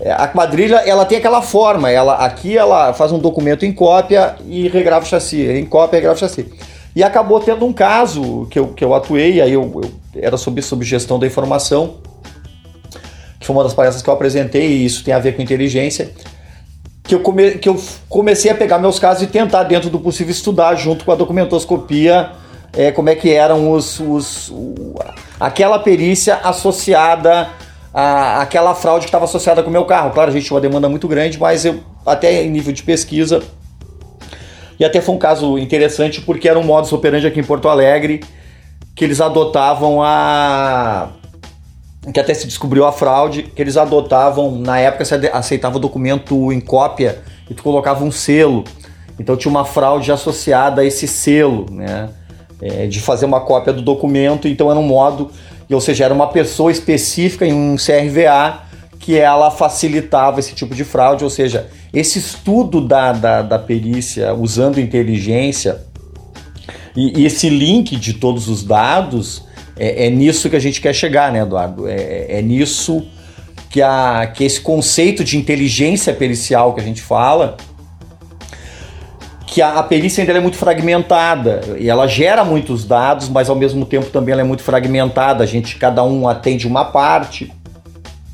eh, 0.00 0.10
a 0.10 0.26
quadrilha 0.26 0.76
ela 0.76 1.04
tem 1.04 1.18
aquela 1.18 1.42
forma, 1.42 1.90
ela 1.90 2.14
aqui 2.14 2.56
ela 2.56 2.94
faz 2.94 3.12
um 3.12 3.18
documento 3.18 3.66
em 3.66 3.72
cópia 3.72 4.36
e 4.46 4.66
regrava 4.66 5.04
o 5.04 5.08
chassi, 5.08 5.42
em 5.42 5.66
cópia 5.66 5.96
e 5.96 6.00
regrava 6.00 6.16
o 6.16 6.18
chassi. 6.18 6.50
E 6.96 7.02
acabou 7.02 7.38
tendo 7.38 7.66
um 7.66 7.72
caso 7.72 8.46
que 8.50 8.58
eu, 8.58 8.68
que 8.68 8.82
eu 8.82 8.94
atuei, 8.94 9.42
aí 9.42 9.52
eu, 9.52 9.70
eu 9.82 10.22
era 10.22 10.38
sobre, 10.38 10.62
sobre 10.62 10.86
gestão 10.86 11.18
da 11.18 11.26
informação, 11.26 11.96
que 13.38 13.46
foi 13.46 13.54
uma 13.54 13.62
das 13.62 13.74
palestras 13.74 14.02
que 14.02 14.08
eu 14.08 14.14
apresentei, 14.14 14.68
e 14.68 14.86
isso 14.86 15.04
tem 15.04 15.12
a 15.12 15.18
ver 15.18 15.36
com 15.36 15.42
inteligência, 15.42 16.12
que 17.04 17.14
eu, 17.14 17.20
come, 17.20 17.58
que 17.58 17.68
eu 17.68 17.78
comecei 18.08 18.50
a 18.50 18.54
pegar 18.54 18.78
meus 18.78 18.98
casos 18.98 19.22
e 19.22 19.26
tentar, 19.26 19.64
dentro 19.64 19.90
do 19.90 20.00
possível, 20.00 20.32
estudar 20.32 20.76
junto 20.76 21.04
com 21.04 21.12
a 21.12 21.14
documentoscopia 21.14 22.40
é, 22.76 22.90
como 22.90 23.10
é 23.10 23.14
que 23.14 23.30
eram 23.30 23.70
os, 23.70 24.00
os 24.00 24.50
o, 24.50 24.94
aquela 25.38 25.78
perícia 25.78 26.36
associada 26.36 27.48
à, 27.92 28.42
àquela 28.42 28.74
fraude 28.74 29.04
que 29.04 29.08
estava 29.08 29.24
associada 29.24 29.62
com 29.62 29.68
o 29.68 29.72
meu 29.72 29.84
carro. 29.84 30.10
Claro, 30.10 30.30
a 30.30 30.32
gente 30.32 30.46
tinha 30.46 30.54
uma 30.54 30.60
demanda 30.60 30.88
muito 30.88 31.06
grande, 31.08 31.38
mas 31.38 31.64
eu 31.64 31.80
até 32.06 32.42
em 32.42 32.50
nível 32.50 32.72
de 32.72 32.82
pesquisa 32.82 33.42
e 34.78 34.84
até 34.84 35.00
foi 35.00 35.14
um 35.14 35.18
caso 35.18 35.58
interessante 35.58 36.20
porque 36.20 36.48
era 36.48 36.58
um 36.58 36.64
modus 36.64 36.92
operandi 36.92 37.26
aqui 37.26 37.38
em 37.38 37.44
Porto 37.44 37.68
Alegre 37.68 38.20
que 38.96 39.04
eles 39.04 39.20
adotavam 39.20 40.02
a 40.02 41.10
que 42.12 42.18
até 42.18 42.34
se 42.34 42.48
descobriu 42.48 42.84
a 42.84 42.90
fraude, 42.90 43.44
que 43.44 43.62
eles 43.62 43.76
adotavam, 43.76 44.58
na 44.58 44.80
época 44.80 45.04
você 45.04 45.30
aceitava 45.32 45.76
o 45.76 45.78
documento 45.78 46.52
em 46.52 46.60
cópia 46.60 47.22
e 47.48 47.54
tu 47.54 47.62
colocava 47.62 48.02
um 48.02 48.10
selo. 48.10 48.64
Então 49.20 49.36
tinha 49.36 49.50
uma 49.50 49.64
fraude 49.64 50.10
associada 50.10 50.82
a 50.82 50.84
esse 50.84 51.06
selo, 51.06 51.66
né? 51.70 52.08
É, 52.62 52.86
de 52.86 53.00
fazer 53.00 53.26
uma 53.26 53.40
cópia 53.40 53.72
do 53.72 53.82
documento, 53.82 54.46
então 54.46 54.70
era 54.70 54.78
um 54.78 54.86
modo, 54.86 55.30
ou 55.68 55.80
seja, 55.80 56.04
era 56.04 56.14
uma 56.14 56.28
pessoa 56.28 56.70
específica 56.70 57.44
em 57.44 57.52
um 57.52 57.76
CRVA 57.76 58.60
que 59.00 59.18
ela 59.18 59.50
facilitava 59.50 60.38
esse 60.38 60.54
tipo 60.54 60.74
de 60.76 60.84
fraude, 60.84 61.24
ou 61.24 61.30
seja, 61.30 61.68
esse 61.92 62.20
estudo 62.20 62.80
da, 62.80 63.12
da, 63.12 63.42
da 63.42 63.58
perícia 63.58 64.32
usando 64.32 64.78
inteligência 64.78 65.80
e, 66.96 67.20
e, 67.20 67.26
esse 67.26 67.48
link 67.48 67.96
de 67.96 68.12
todos 68.12 68.48
os 68.48 68.62
dados 68.62 69.44
é, 69.76 70.06
é, 70.06 70.10
nisso 70.10 70.48
que 70.48 70.56
a 70.56 70.60
gente 70.60 70.80
quer 70.80 70.94
chegar, 70.94 71.32
né, 71.32 71.40
Eduardo? 71.40 71.88
É, 71.88 72.38
é 72.38 72.42
nisso 72.42 73.04
que, 73.70 73.80
a, 73.82 74.30
que 74.32 74.44
esse 74.44 74.60
conceito 74.60 75.24
de 75.24 75.36
inteligência 75.36 76.12
pericial 76.12 76.74
que 76.74 76.80
a 76.80 76.84
gente 76.84 77.00
fala 77.00 77.56
que 79.52 79.60
a, 79.60 79.74
a 79.74 79.82
perícia 79.82 80.22
ainda 80.22 80.32
é 80.32 80.40
muito 80.40 80.56
fragmentada 80.56 81.60
e 81.78 81.90
ela 81.90 82.06
gera 82.06 82.42
muitos 82.42 82.86
dados, 82.86 83.28
mas 83.28 83.50
ao 83.50 83.54
mesmo 83.54 83.84
tempo 83.84 84.06
também 84.06 84.32
ela 84.32 84.40
é 84.40 84.44
muito 84.44 84.62
fragmentada. 84.62 85.44
A 85.44 85.46
gente, 85.46 85.76
cada 85.76 86.02
um 86.02 86.26
atende 86.26 86.66
uma 86.66 86.86
parte. 86.86 87.52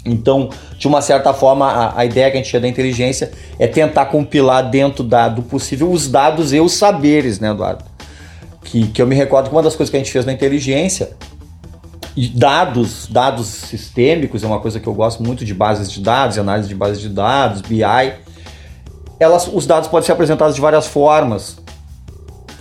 Então, 0.04 0.48
de 0.78 0.86
uma 0.86 1.02
certa 1.02 1.34
forma, 1.34 1.66
a, 1.66 1.98
a 1.98 2.04
ideia 2.04 2.30
que 2.30 2.36
a 2.36 2.40
gente 2.40 2.48
tinha 2.48 2.60
da 2.60 2.68
inteligência 2.68 3.32
é 3.58 3.66
tentar 3.66 4.06
compilar 4.06 4.70
dentro 4.70 5.02
da, 5.02 5.28
do 5.28 5.42
possível 5.42 5.90
os 5.90 6.08
dados 6.08 6.52
e 6.52 6.60
os 6.60 6.74
saberes, 6.74 7.40
né, 7.40 7.50
Eduardo? 7.50 7.84
Que, 8.62 8.86
que 8.86 9.02
eu 9.02 9.06
me 9.06 9.16
recordo 9.16 9.48
que 9.48 9.56
uma 9.56 9.62
das 9.62 9.74
coisas 9.74 9.90
que 9.90 9.96
a 9.96 10.00
gente 10.00 10.12
fez 10.12 10.24
na 10.24 10.32
inteligência, 10.32 11.10
e 12.16 12.28
dados, 12.28 13.08
dados 13.10 13.46
sistêmicos 13.46 14.44
é 14.44 14.46
uma 14.46 14.60
coisa 14.60 14.78
que 14.78 14.86
eu 14.86 14.94
gosto 14.94 15.20
muito 15.22 15.44
de 15.44 15.52
bases 15.52 15.90
de 15.90 16.00
dados, 16.00 16.38
análise 16.38 16.68
de 16.68 16.76
bases 16.76 17.00
de 17.00 17.08
dados, 17.08 17.60
BI 17.60 17.82
elas, 19.18 19.48
os 19.52 19.66
dados 19.66 19.88
podem 19.88 20.06
ser 20.06 20.12
apresentados 20.12 20.54
de 20.54 20.60
várias 20.60 20.86
formas. 20.86 21.58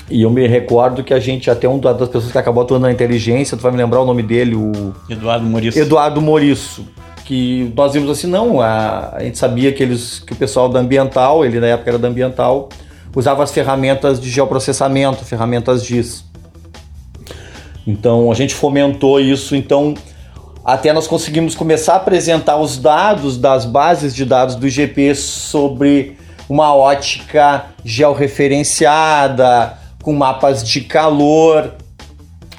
E 0.10 0.22
eu 0.22 0.30
me 0.30 0.48
recordo 0.48 1.04
que 1.04 1.14
a 1.14 1.20
gente, 1.20 1.52
até 1.52 1.68
um 1.68 1.80
das 1.80 2.08
pessoas 2.08 2.32
que 2.32 2.38
acabou 2.38 2.64
atuando 2.64 2.84
na 2.84 2.92
inteligência, 2.92 3.58
tu 3.58 3.62
vai 3.62 3.72
me 3.72 3.78
lembrar 3.78 4.02
o 4.02 4.06
nome 4.06 4.24
dele, 4.24 4.56
o. 4.56 4.94
Eduardo 5.10 5.46
Moriço. 5.46 5.78
Eduardo 5.78 6.22
Moriço. 6.22 6.88
Que 7.26 7.74
nós 7.76 7.92
vimos 7.92 8.10
assim, 8.10 8.28
não, 8.28 8.62
a, 8.62 9.16
a 9.16 9.24
gente 9.24 9.38
sabia 9.38 9.74
que, 9.74 9.84
eles, 9.84 10.20
que 10.20 10.32
o 10.32 10.36
pessoal 10.36 10.70
da 10.70 10.80
ambiental, 10.80 11.44
ele 11.44 11.60
na 11.60 11.68
época 11.68 11.90
era 11.90 12.00
da 12.00 12.08
ambiental, 12.08 12.70
usava 13.14 13.44
as 13.44 13.52
ferramentas 13.52 14.18
de 14.18 14.30
geoprocessamento, 14.30 15.26
ferramentas 15.26 15.84
GIS. 15.84 16.24
Então 17.86 18.32
a 18.32 18.34
gente 18.34 18.56
fomentou 18.56 19.20
isso, 19.20 19.58
então 19.58 19.94
até 20.64 20.94
nós 20.94 21.06
conseguimos 21.06 21.54
começar 21.54 21.94
a 21.94 21.96
apresentar 21.98 22.58
os 22.58 22.78
dados 22.78 23.38
das 23.38 23.66
bases 23.66 24.16
de 24.16 24.24
dados 24.24 24.56
do 24.56 24.66
IGP 24.68 25.16
sobre 25.16 26.18
uma 26.50 26.74
ótica 26.74 27.66
georreferenciada, 27.84 29.78
com 30.02 30.14
mapas 30.14 30.64
de 30.64 30.82
calor. 30.82 31.74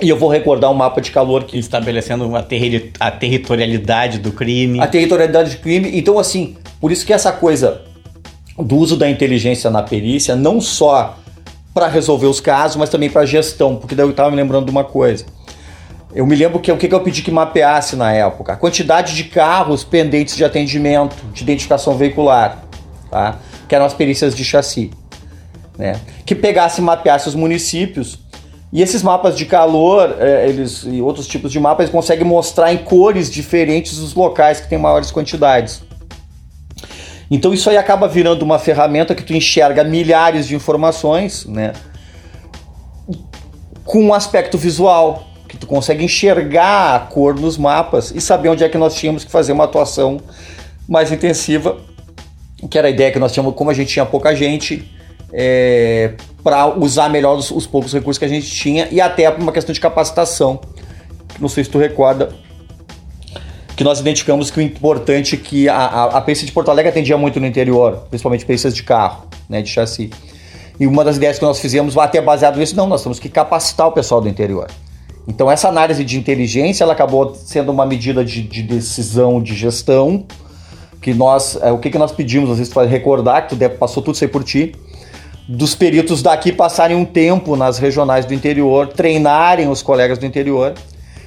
E 0.00 0.08
eu 0.08 0.16
vou 0.16 0.28
recordar 0.28 0.70
um 0.70 0.74
mapa 0.74 1.00
de 1.00 1.10
calor 1.10 1.44
que. 1.44 1.58
Estabelecendo 1.58 2.36
a, 2.36 2.42
terri 2.42 2.92
a 3.00 3.10
territorialidade 3.10 4.18
do 4.18 4.30
crime. 4.30 4.80
A 4.80 4.86
territorialidade 4.86 5.56
do 5.56 5.60
crime. 5.60 5.90
Então, 5.98 6.18
assim, 6.18 6.56
por 6.80 6.92
isso 6.92 7.04
que 7.04 7.12
essa 7.12 7.32
coisa 7.32 7.82
do 8.56 8.76
uso 8.76 8.96
da 8.96 9.08
inteligência 9.08 9.70
na 9.70 9.82
perícia, 9.82 10.36
não 10.36 10.60
só 10.60 11.16
para 11.72 11.86
resolver 11.86 12.26
os 12.26 12.40
casos, 12.40 12.76
mas 12.76 12.90
também 12.90 13.08
para 13.08 13.24
gestão. 13.24 13.76
Porque 13.76 13.94
daí 13.94 14.04
eu 14.06 14.10
estava 14.10 14.30
me 14.30 14.36
lembrando 14.36 14.66
de 14.66 14.70
uma 14.70 14.84
coisa. 14.84 15.24
eu 16.14 16.26
me 16.26 16.34
lembro 16.34 16.60
que 16.60 16.70
o 16.70 16.76
que, 16.76 16.88
que 16.88 16.94
eu 16.94 17.00
pedi 17.00 17.22
que 17.22 17.30
mapeasse 17.30 17.96
na 17.96 18.12
época? 18.12 18.52
A 18.52 18.56
quantidade 18.56 19.14
de 19.14 19.24
carros 19.24 19.84
pendentes 19.84 20.36
de 20.36 20.44
atendimento, 20.44 21.16
de 21.32 21.42
identificação 21.42 21.96
veicular, 21.96 22.64
tá? 23.10 23.36
Que 23.68 23.74
eram 23.74 23.84
as 23.84 23.94
perícias 23.94 24.34
de 24.34 24.44
chassi. 24.44 24.90
Né? 25.76 26.00
Que 26.24 26.34
pegasse 26.34 26.80
e 26.80 26.84
mapeasse 26.84 27.28
os 27.28 27.34
municípios. 27.34 28.18
E 28.72 28.82
esses 28.82 29.02
mapas 29.02 29.36
de 29.36 29.46
calor, 29.46 30.16
é, 30.18 30.48
eles 30.48 30.82
e 30.84 31.00
outros 31.00 31.26
tipos 31.26 31.52
de 31.52 31.60
mapas, 31.60 31.88
conseguem 31.88 32.26
mostrar 32.26 32.72
em 32.72 32.78
cores 32.78 33.30
diferentes 33.30 33.98
os 33.98 34.14
locais 34.14 34.60
que 34.60 34.68
têm 34.68 34.78
maiores 34.78 35.10
quantidades. 35.10 35.82
Então 37.30 37.52
isso 37.52 37.68
aí 37.68 37.76
acaba 37.76 38.08
virando 38.08 38.42
uma 38.42 38.58
ferramenta 38.58 39.14
que 39.14 39.22
tu 39.22 39.34
enxerga 39.34 39.84
milhares 39.84 40.46
de 40.46 40.54
informações, 40.54 41.44
né? 41.46 41.72
Com 43.84 44.02
um 44.02 44.14
aspecto 44.14 44.58
visual, 44.58 45.24
que 45.48 45.56
tu 45.56 45.66
consegue 45.66 46.04
enxergar 46.04 46.94
a 46.94 47.00
cor 47.00 47.34
nos 47.34 47.56
mapas 47.56 48.10
e 48.14 48.20
saber 48.20 48.50
onde 48.50 48.64
é 48.64 48.68
que 48.68 48.76
nós 48.76 48.94
tínhamos 48.94 49.24
que 49.24 49.30
fazer 49.30 49.52
uma 49.52 49.64
atuação 49.64 50.20
mais 50.86 51.10
intensiva, 51.10 51.78
que 52.66 52.76
era 52.76 52.88
a 52.88 52.90
ideia 52.90 53.12
que 53.12 53.18
nós 53.18 53.32
tínhamos, 53.32 53.54
como 53.54 53.70
a 53.70 53.74
gente 53.74 53.92
tinha 53.92 54.04
pouca 54.04 54.34
gente, 54.34 54.90
é, 55.32 56.14
para 56.42 56.66
usar 56.66 57.08
melhor 57.08 57.36
os, 57.36 57.50
os, 57.50 57.66
poucos 57.66 57.92
recursos 57.92 58.18
que 58.18 58.24
a 58.24 58.28
gente 58.28 58.50
tinha 58.50 58.88
e 58.90 59.00
até 59.00 59.28
uma 59.30 59.52
questão 59.52 59.72
de 59.72 59.80
capacitação. 59.80 60.60
Não 61.38 61.48
sei 61.48 61.64
se 61.64 61.70
tu 61.70 61.78
recorda 61.78 62.30
que 63.76 63.84
nós 63.84 64.00
identificamos 64.00 64.50
que 64.50 64.58
o 64.58 64.62
importante 64.62 65.36
é 65.36 65.38
que 65.38 65.68
a, 65.68 65.76
a, 65.76 66.04
a 66.18 66.20
perícia 66.20 66.44
de 66.44 66.50
Porto 66.50 66.70
Alegre 66.70 66.90
atendia 66.90 67.16
muito 67.16 67.38
no 67.38 67.46
interior, 67.46 68.06
principalmente 68.10 68.44
perícias 68.44 68.74
de 68.74 68.82
carro, 68.82 69.28
né, 69.48 69.62
de 69.62 69.68
chassi. 69.68 70.10
E 70.80 70.86
uma 70.86 71.04
das 71.04 71.16
ideias 71.16 71.38
que 71.38 71.44
nós 71.44 71.60
fizemos, 71.60 71.96
até 71.96 72.20
baseado 72.20 72.58
nisso, 72.58 72.74
não, 72.74 72.86
nós 72.88 73.02
temos 73.02 73.18
que 73.18 73.28
capacitar 73.28 73.86
o 73.86 73.92
pessoal 73.92 74.20
do 74.20 74.28
interior. 74.28 74.68
Então 75.28 75.50
essa 75.50 75.68
análise 75.68 76.04
de 76.04 76.18
inteligência 76.18 76.82
ela 76.82 76.94
acabou 76.94 77.34
sendo 77.34 77.70
uma 77.70 77.84
medida 77.84 78.24
de, 78.24 78.42
de 78.42 78.62
decisão 78.62 79.42
de 79.42 79.54
gestão 79.54 80.24
que 81.00 81.14
nós 81.14 81.58
é, 81.60 81.70
o 81.70 81.78
que, 81.78 81.90
que 81.90 81.98
nós 81.98 82.12
pedimos 82.12 82.50
às 82.50 82.58
vezes 82.58 82.72
para 82.72 82.86
recordar 82.86 83.46
que 83.46 83.56
tu 83.56 83.70
passou 83.70 84.02
tudo 84.02 84.14
isso 84.14 84.24
aí 84.24 84.30
por 84.30 84.42
ti 84.42 84.74
dos 85.48 85.74
peritos 85.74 86.22
daqui 86.22 86.52
passarem 86.52 86.96
um 86.96 87.04
tempo 87.04 87.56
nas 87.56 87.78
regionais 87.78 88.24
do 88.24 88.34
interior 88.34 88.88
treinarem 88.88 89.68
os 89.68 89.82
colegas 89.82 90.18
do 90.18 90.26
interior 90.26 90.74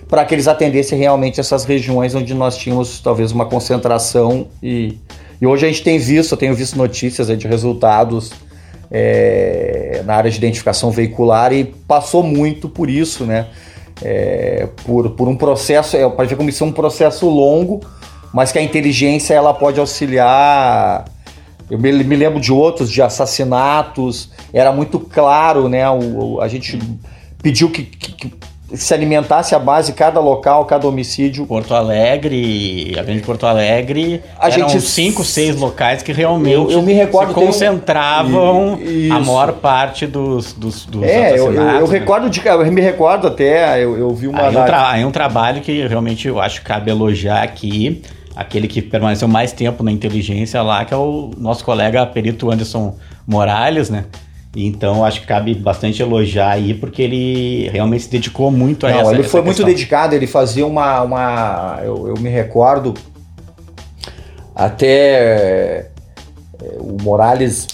para 0.07 0.25
que 0.25 0.35
eles 0.35 0.47
atendessem 0.47 0.99
realmente 0.99 1.39
essas 1.39 1.63
regiões 1.63 2.13
onde 2.13 2.33
nós 2.33 2.57
tínhamos 2.57 2.99
talvez 2.99 3.31
uma 3.31 3.45
concentração 3.45 4.47
e, 4.61 4.97
e 5.39 5.47
hoje 5.47 5.65
a 5.65 5.69
gente 5.69 5.83
tem 5.83 5.97
visto 5.97 6.33
eu 6.33 6.37
tenho 6.37 6.53
visto 6.53 6.77
notícias 6.77 7.27
de 7.27 7.47
resultados 7.47 8.31
é, 8.91 10.03
na 10.05 10.15
área 10.15 10.29
de 10.29 10.37
identificação 10.37 10.91
veicular 10.91 11.53
e 11.53 11.63
passou 11.63 12.21
muito 12.21 12.67
por 12.67 12.89
isso 12.89 13.25
né? 13.25 13.47
É, 14.03 14.67
por, 14.83 15.11
por 15.11 15.27
um 15.27 15.35
processo, 15.35 15.95
é, 15.95 16.09
pode 16.09 16.27
ver 16.27 16.35
como 16.35 16.49
isso 16.49 16.63
é 16.63 16.67
um 16.67 16.71
processo 16.71 17.29
longo, 17.29 17.81
mas 18.33 18.51
que 18.51 18.59
a 18.59 18.61
inteligência 18.61 19.33
ela 19.33 19.53
pode 19.53 19.79
auxiliar. 19.79 21.05
Eu 21.69 21.79
me, 21.79 21.91
me 21.91 22.15
lembro 22.15 22.39
de 22.39 22.51
outros, 22.51 22.91
de 22.91 23.01
assassinatos, 23.01 24.29
era 24.53 24.71
muito 24.71 24.99
claro, 24.99 25.69
né? 25.69 25.89
O, 25.89 26.41
a 26.41 26.47
gente 26.47 26.77
pediu 27.41 27.69
que, 27.69 27.83
que, 27.83 28.11
que 28.11 28.33
se 28.73 28.93
alimentasse 28.93 29.53
a 29.53 29.59
base 29.59 29.93
cada 29.93 30.19
local, 30.19 30.65
cada 30.65 30.87
homicídio. 30.87 31.45
Porto 31.45 31.73
Alegre, 31.73 32.95
a 32.97 33.03
grande 33.03 33.21
Porto 33.21 33.45
Alegre, 33.45 34.21
a 34.39 34.49
eram 34.49 34.69
gente 34.69 34.81
cinco, 34.81 35.23
seis 35.23 35.55
locais 35.55 36.01
que 36.01 36.11
realmente 36.11 36.53
eu, 36.53 36.71
eu 36.71 36.81
me 36.81 36.93
recordo, 36.93 37.33
concentravam 37.33 38.79
um... 38.79 39.13
a 39.13 39.19
maior 39.19 39.53
parte 39.53 40.07
dos, 40.07 40.53
dos, 40.53 40.85
dos 40.85 41.03
é, 41.03 41.31
eu, 41.31 41.53
eu, 41.53 41.53
eu, 41.53 41.87
né? 41.87 41.91
recordo 41.91 42.29
de, 42.29 42.41
eu 42.45 42.71
me 42.71 42.81
recordo 42.81 43.27
até, 43.27 43.83
eu, 43.83 43.97
eu 43.97 44.13
vi 44.13 44.27
uma 44.27 44.47
aí, 44.47 44.49
um 44.55 44.65
tra... 44.65 44.89
aí 44.89 45.05
um 45.05 45.11
trabalho 45.11 45.61
que 45.61 45.85
realmente 45.87 46.27
eu 46.27 46.39
acho 46.39 46.61
que 46.61 46.67
cabe 46.67 46.91
elogiar 46.91 47.43
aqui, 47.43 48.01
aquele 48.35 48.67
que 48.67 48.81
permaneceu 48.81 49.27
mais 49.27 49.51
tempo 49.51 49.83
na 49.83 49.91
inteligência 49.91 50.61
lá, 50.61 50.85
que 50.85 50.93
é 50.93 50.97
o 50.97 51.31
nosso 51.37 51.63
colega 51.63 52.05
perito 52.05 52.51
Anderson 52.51 52.95
Morales, 53.27 53.89
né? 53.89 54.05
Então 54.55 55.05
acho 55.05 55.21
que 55.21 55.27
cabe 55.27 55.53
bastante 55.55 56.01
elogiar 56.01 56.51
aí, 56.51 56.73
porque 56.73 57.01
ele 57.01 57.69
realmente 57.69 58.03
se 58.03 58.09
dedicou 58.09 58.51
muito 58.51 58.85
a 58.85 58.91
Não, 58.91 58.99
essa 58.99 59.13
Ele 59.13 59.23
foi 59.23 59.39
essa 59.39 59.45
muito 59.45 59.63
dedicado, 59.63 60.13
ele 60.13 60.27
fazia 60.27 60.65
uma. 60.65 61.01
uma 61.01 61.79
eu, 61.83 62.09
eu 62.09 62.15
me 62.15 62.29
recordo 62.29 62.93
até 64.53 64.87
é, 64.87 65.89
o 66.79 67.01
Morales 67.01 67.67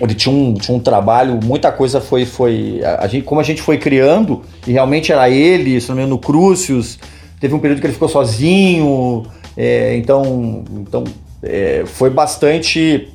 ele 0.00 0.14
tinha 0.14 0.34
um, 0.34 0.54
tinha 0.54 0.76
um 0.76 0.80
trabalho, 0.80 1.38
muita 1.42 1.70
coisa 1.70 2.00
foi. 2.00 2.24
foi 2.24 2.80
a, 2.84 3.06
gente, 3.06 3.24
como 3.24 3.40
a 3.40 3.44
gente 3.44 3.60
foi 3.60 3.78
criando, 3.78 4.42
e 4.66 4.72
realmente 4.72 5.12
era 5.12 5.28
ele, 5.28 5.80
se 5.80 5.88
não 5.88 5.96
me 5.96 6.02
engano, 6.02 6.16
no 6.16 6.20
Crucius, 6.20 6.98
teve 7.40 7.54
um 7.54 7.58
período 7.58 7.80
que 7.80 7.86
ele 7.86 7.94
ficou 7.94 8.08
sozinho, 8.08 9.24
é, 9.56 9.96
então, 9.96 10.64
então 10.70 11.04
é, 11.42 11.84
foi 11.86 12.10
bastante 12.10 13.12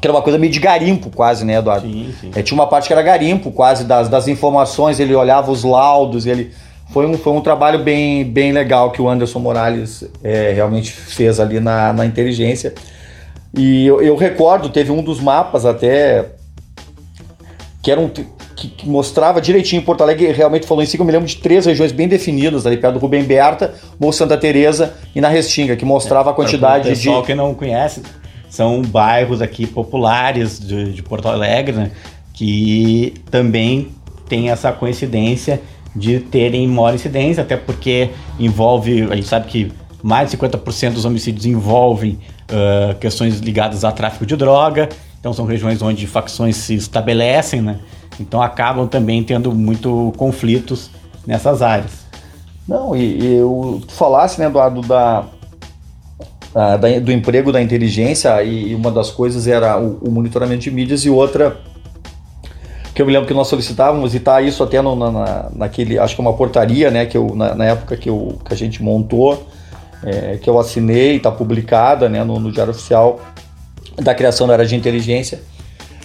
que 0.00 0.06
era 0.06 0.16
uma 0.16 0.22
coisa 0.22 0.38
meio 0.38 0.50
de 0.50 0.58
garimpo 0.58 1.10
quase, 1.10 1.44
né, 1.44 1.58
Eduardo? 1.58 1.86
Sim, 1.86 2.14
sim. 2.18 2.30
É, 2.34 2.42
tinha 2.42 2.58
uma 2.58 2.66
parte 2.66 2.86
que 2.86 2.92
era 2.92 3.02
garimpo 3.02 3.52
quase 3.52 3.84
das, 3.84 4.08
das 4.08 4.28
informações, 4.28 4.98
ele 4.98 5.14
olhava 5.14 5.50
os 5.50 5.62
laudos, 5.62 6.26
ele... 6.26 6.52
Foi 6.90 7.06
um, 7.06 7.16
foi 7.16 7.32
um 7.32 7.40
trabalho 7.40 7.84
bem, 7.84 8.24
bem 8.24 8.50
legal 8.50 8.90
que 8.90 9.00
o 9.00 9.08
Anderson 9.08 9.38
Morales 9.38 10.04
é, 10.24 10.52
realmente 10.52 10.90
fez 10.90 11.38
ali 11.38 11.60
na, 11.60 11.92
na 11.92 12.04
inteligência. 12.04 12.74
E 13.54 13.86
eu, 13.86 14.02
eu, 14.02 14.16
recordo, 14.16 14.68
teve 14.70 14.90
um 14.90 15.00
dos 15.00 15.20
mapas 15.20 15.64
até 15.64 16.30
que 17.80 17.92
era 17.92 18.00
um, 18.00 18.10
que, 18.60 18.68
que, 18.68 18.88
mostrava 18.88 19.40
direitinho 19.40 19.80
Porto 19.80 20.02
Alegre, 20.02 20.30
realmente 20.32 20.66
falou 20.66 20.82
em 20.82 20.86
si, 20.86 20.96
que 20.96 21.00
eu 21.00 21.06
me 21.06 21.12
lembro 21.12 21.26
de 21.26 21.36
três 21.36 21.64
regiões 21.64 21.92
bem 21.92 22.06
definidas, 22.06 22.66
ali 22.66 22.76
perto 22.76 22.94
do 22.94 23.00
Rubem 23.00 23.24
Berta, 23.24 23.74
Morro 23.98 24.12
Santa 24.12 24.36
Teresa 24.36 24.94
e 25.14 25.20
na 25.20 25.28
Restinga, 25.28 25.76
que 25.76 25.84
mostrava 25.84 26.28
é, 26.28 26.32
a 26.32 26.34
quantidade 26.34 26.84
de... 26.84 26.90
O 26.90 26.94
pessoal 26.94 27.22
que 27.22 27.34
não 27.34 27.54
conhece, 27.54 28.02
são 28.50 28.82
bairros 28.82 29.40
aqui 29.40 29.66
populares 29.66 30.60
de, 30.60 30.92
de 30.92 31.02
Porto 31.02 31.28
Alegre, 31.28 31.74
né? 31.74 31.90
que 32.34 33.14
também 33.30 33.88
tem 34.28 34.50
essa 34.50 34.70
coincidência 34.72 35.60
de 35.96 36.20
terem 36.20 36.68
maior 36.68 36.94
incidência, 36.94 37.42
até 37.42 37.56
porque 37.56 38.10
envolve, 38.38 39.08
a 39.10 39.16
gente 39.16 39.26
sabe 39.26 39.46
que 39.46 39.72
mais 40.02 40.30
de 40.30 40.36
50% 40.36 40.92
dos 40.92 41.04
homicídios 41.04 41.46
envolvem 41.46 42.18
uh, 42.50 42.94
questões 42.98 43.40
ligadas 43.40 43.84
a 43.84 43.90
tráfico 43.90 44.26
de 44.26 44.36
droga, 44.36 44.88
então 45.18 45.32
são 45.32 45.44
regiões 45.44 45.82
onde 45.82 46.06
facções 46.06 46.56
se 46.56 46.74
estabelecem, 46.74 47.60
né? 47.60 47.78
Então 48.20 48.42
acabam 48.42 48.86
também 48.86 49.24
tendo 49.24 49.52
muito 49.52 50.12
conflitos 50.16 50.90
nessas 51.26 51.62
áreas. 51.62 52.04
Não, 52.68 52.94
e, 52.94 53.36
eu 53.36 53.80
falasse, 53.88 54.38
né, 54.38 54.46
Eduardo, 54.46 54.82
da, 54.82 55.24
da, 56.54 56.76
do 57.02 57.10
emprego 57.10 57.50
da 57.50 57.60
inteligência 57.60 58.42
e, 58.42 58.74
uma 58.74 58.90
das 58.90 59.10
coisas 59.10 59.46
era 59.48 59.80
o, 59.80 59.98
o, 60.02 60.10
monitoramento 60.10 60.62
de 60.62 60.70
mídias 60.70 61.04
e 61.04 61.10
outra 61.10 61.56
que 62.94 63.00
eu 63.00 63.06
me 63.06 63.12
lembro 63.12 63.26
que 63.26 63.34
nós 63.34 63.48
solicitávamos 63.48 64.14
e 64.14 64.20
tá 64.20 64.42
isso 64.42 64.62
até 64.62 64.82
no, 64.82 64.94
na, 64.94 65.48
naquele, 65.54 65.98
acho 65.98 66.14
que 66.14 66.20
é 66.20 66.24
uma 66.24 66.34
portaria, 66.34 66.90
né, 66.90 67.06
que 67.06 67.16
eu, 67.16 67.34
na, 67.34 67.54
na 67.54 67.64
época 67.64 67.96
que, 67.96 68.10
eu, 68.10 68.38
que 68.44 68.52
a 68.52 68.56
gente 68.56 68.82
montou, 68.82 69.46
é, 70.04 70.36
que 70.36 70.50
eu 70.50 70.58
assinei, 70.58 71.16
está 71.16 71.30
publicada, 71.30 72.08
né, 72.08 72.22
no, 72.22 72.38
no 72.38 72.52
Diário 72.52 72.72
Oficial 72.72 73.20
da 73.96 74.14
criação 74.14 74.46
da 74.46 74.54
área 74.54 74.66
de 74.66 74.76
inteligência. 74.76 75.40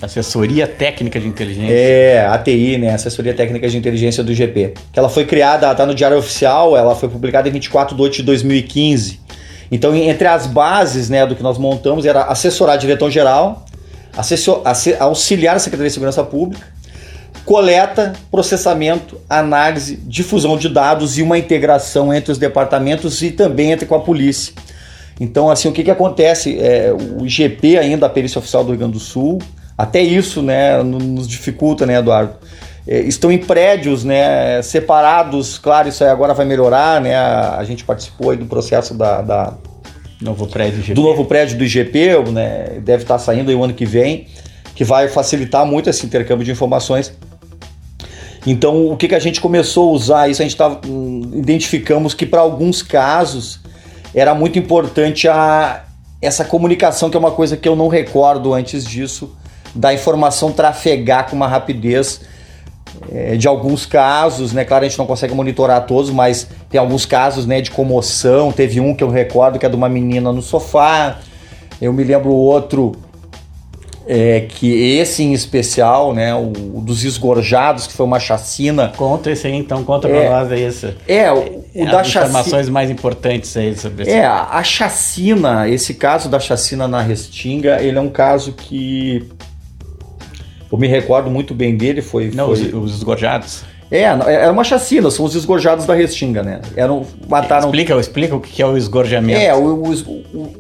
Assessoria 0.06 0.68
Técnica 0.68 1.20
de 1.20 1.28
Inteligência. 1.28 1.74
É, 1.74 2.26
ATI, 2.28 2.78
né? 2.78 2.94
Assessoria 2.94 3.34
Técnica 3.34 3.68
de 3.68 3.78
Inteligência 3.78 4.24
do 4.24 4.34
GP. 4.34 4.74
Que 4.94 5.00
ela 5.00 5.10
foi 5.10 5.26
criada, 5.26 5.72
está 5.72 5.86
no 5.86 5.96
Diário 5.96 6.18
Oficial, 6.18 6.78
ela 6.78 6.96
foi 6.96 7.10
publicada 7.10 7.50
em 7.50 7.52
24 7.52 7.96
de 7.96 8.02
8 8.02 8.18
de 8.18 8.24
2015. 8.24 9.20
Então, 9.72 9.96
entre 9.96 10.28
as 10.28 10.46
bases 10.46 11.10
né, 11.10 11.26
do 11.26 11.36
que 11.36 11.42
nós 11.42 11.58
montamos 11.58 12.06
era 12.06 12.24
assessorar 12.24 12.78
diretor-geral, 12.78 13.66
auxiliar 15.00 15.56
a 15.56 15.60
Secretaria 15.60 15.90
de 15.90 15.94
Segurança 15.94 16.24
Pública, 16.24 16.66
coleta, 17.44 18.14
processamento, 18.30 19.20
análise, 19.28 19.98
difusão 20.04 20.56
de 20.56 20.70
dados 20.70 21.18
e 21.18 21.24
uma 21.24 21.38
integração 21.38 22.14
entre 22.14 22.32
os 22.32 22.38
departamentos 22.38 23.22
e 23.24 23.32
também 23.32 23.72
entre 23.72 23.88
com 23.88 23.96
a 23.96 24.00
polícia. 24.00 24.54
Então, 25.20 25.50
assim, 25.50 25.68
o 25.68 25.72
que, 25.72 25.84
que 25.84 25.92
acontece? 25.92 26.60
É, 26.60 26.94
o 26.94 27.26
IGP 27.26 27.78
ainda, 27.78 28.06
a 28.06 28.10
Perícia 28.10 28.38
Oficial 28.38 28.64
do 28.64 28.70
Rio 28.70 28.80
Grande 28.80 28.94
do 28.94 29.00
Sul, 29.00 29.40
até 29.78 30.02
isso 30.02 30.42
né, 30.42 30.82
nos 30.82 31.28
dificulta, 31.28 31.86
né, 31.86 31.98
Eduardo? 31.98 32.36
É, 32.88 33.00
estão 33.00 33.32
em 33.32 33.38
prédios 33.38 34.04
né, 34.04 34.62
separados, 34.62 35.58
claro, 35.58 35.90
isso 35.90 36.04
aí 36.04 36.10
agora 36.10 36.34
vai 36.34 36.46
melhorar, 36.46 37.02
né? 37.02 37.16
A, 37.16 37.64
gente 37.64 37.84
participou 37.84 38.36
do 38.36 38.46
processo 38.46 38.94
da, 38.94 39.22
da 39.22 39.54
novo 40.22 40.48
prédio 40.48 40.80
IGP. 40.80 40.94
do 40.94 41.02
novo 41.02 41.26
prédio 41.26 41.58
do 41.58 41.64
IGP, 41.64 42.32
né? 42.32 42.80
Deve 42.82 43.04
estar 43.04 43.18
saindo 43.18 43.50
aí 43.50 43.56
o 43.56 43.64
ano 43.64 43.74
que 43.74 43.86
vem, 43.86 44.28
que 44.76 44.84
vai 44.84 45.08
facilitar 45.08 45.66
muito 45.66 45.90
esse 45.90 46.06
intercâmbio 46.06 46.46
de 46.46 46.52
informações. 46.52 47.12
Então, 48.46 48.92
o 48.92 48.96
que, 48.96 49.08
que 49.08 49.16
a 49.16 49.20
gente 49.20 49.42
começou 49.42 49.90
a 49.90 49.92
usar 49.92 50.30
isso? 50.30 50.42
A 50.44 50.46
gente 50.46 50.56
tá, 50.56 50.80
hum, 50.86 51.32
identificamos 51.34 52.14
que 52.14 52.26
para 52.26 52.42
alguns 52.42 52.84
casos 52.84 53.60
era 54.14 54.36
muito 54.36 54.60
importante 54.60 55.28
a, 55.28 55.86
essa 56.22 56.46
comunicação, 56.46 57.10
que 57.10 57.18
é 57.18 57.20
uma 57.20 57.32
coisa 57.32 57.58
que 57.58 57.68
eu 57.68 57.76
não 57.76 57.88
recordo 57.88 58.54
antes 58.54 58.86
disso, 58.86 59.36
da 59.76 59.94
informação 59.94 60.52
trafegar 60.52 61.30
com 61.30 61.36
uma 61.36 61.48
rapidez 61.48 62.22
é, 63.12 63.36
de 63.36 63.48
alguns 63.48 63.86
casos, 63.86 64.54
né? 64.54 64.64
Claro, 64.64 64.86
a 64.86 64.88
gente 64.88 64.98
não 64.98 65.06
consegue 65.06 65.34
monitorar 65.34 65.86
todos, 65.86 66.10
mas 66.10 66.48
tem 66.70 66.80
alguns 66.80 67.06
casos, 67.06 67.46
né, 67.46 67.62
de 67.62 67.72
comoção. 67.72 68.52
Teve 68.52 68.80
um 68.80 68.96
que 68.96 69.04
eu 69.04 69.10
recordo 69.10 69.60
que 69.60 69.66
é 69.66 69.70
de 69.70 69.76
uma 69.76 69.90
menina 69.90 70.32
no 70.32 70.42
sofá. 70.42 71.20
Eu 71.82 71.92
me 71.92 72.04
lembro 72.04 72.32
outro 72.32 72.94
é, 74.08 74.42
que 74.42 74.98
esse 74.98 75.24
em 75.24 75.34
especial, 75.34 76.14
né, 76.14 76.34
o, 76.34 76.52
o, 76.76 76.82
dos 76.82 77.04
esgorjados, 77.04 77.88
que 77.88 77.94
foi 77.94 78.06
uma 78.06 78.20
chacina. 78.20 78.94
Conta 78.96 79.32
esse 79.32 79.48
aí, 79.48 79.56
então, 79.56 79.84
conta 79.84 80.08
pra 80.08 80.18
é, 80.18 80.30
nós 80.30 80.52
aí 80.52 80.64
esse. 80.64 80.96
É, 81.08 81.32
o, 81.32 81.38
o 81.38 81.66
é, 81.74 81.86
da 81.86 82.02
As 82.02 82.08
informações 82.08 82.70
mais 82.70 82.90
importantes 82.90 83.56
aí 83.58 83.76
sobre 83.76 84.04
esse. 84.04 84.12
É, 84.12 84.26
a, 84.26 84.50
a 84.52 84.64
chacina, 84.64 85.68
esse 85.68 85.96
caso 85.96 86.30
da 86.30 86.40
chacina 86.40 86.88
na 86.88 87.02
Restinga, 87.02 87.82
ele 87.82 87.98
é 87.98 88.02
um 88.02 88.10
caso 88.10 88.54
que 88.54 89.28
eu 90.72 90.78
me 90.78 90.88
recordo 90.88 91.30
muito 91.30 91.54
bem 91.54 91.76
dele, 91.76 92.02
foi... 92.02 92.32
Não, 92.34 92.48
foi... 92.48 92.68
Os, 92.68 92.74
os 92.74 92.96
esgorjados. 92.98 93.64
É, 93.92 94.02
era 94.02 94.52
uma 94.52 94.64
chacina, 94.64 95.12
são 95.12 95.26
os 95.26 95.36
esgorjados 95.36 95.86
da 95.86 95.94
Restinga, 95.94 96.42
né? 96.42 96.62
Eram, 96.76 97.06
mataram... 97.28 97.66
Explica, 97.68 97.96
explica 97.96 98.36
o 98.36 98.40
que 98.40 98.62
é 98.62 98.66
o 98.66 98.76
esgorjamento. 98.76 99.40
É, 99.40 99.54
o, 99.54 99.76
o, 99.76 99.92
o, 99.92 100.54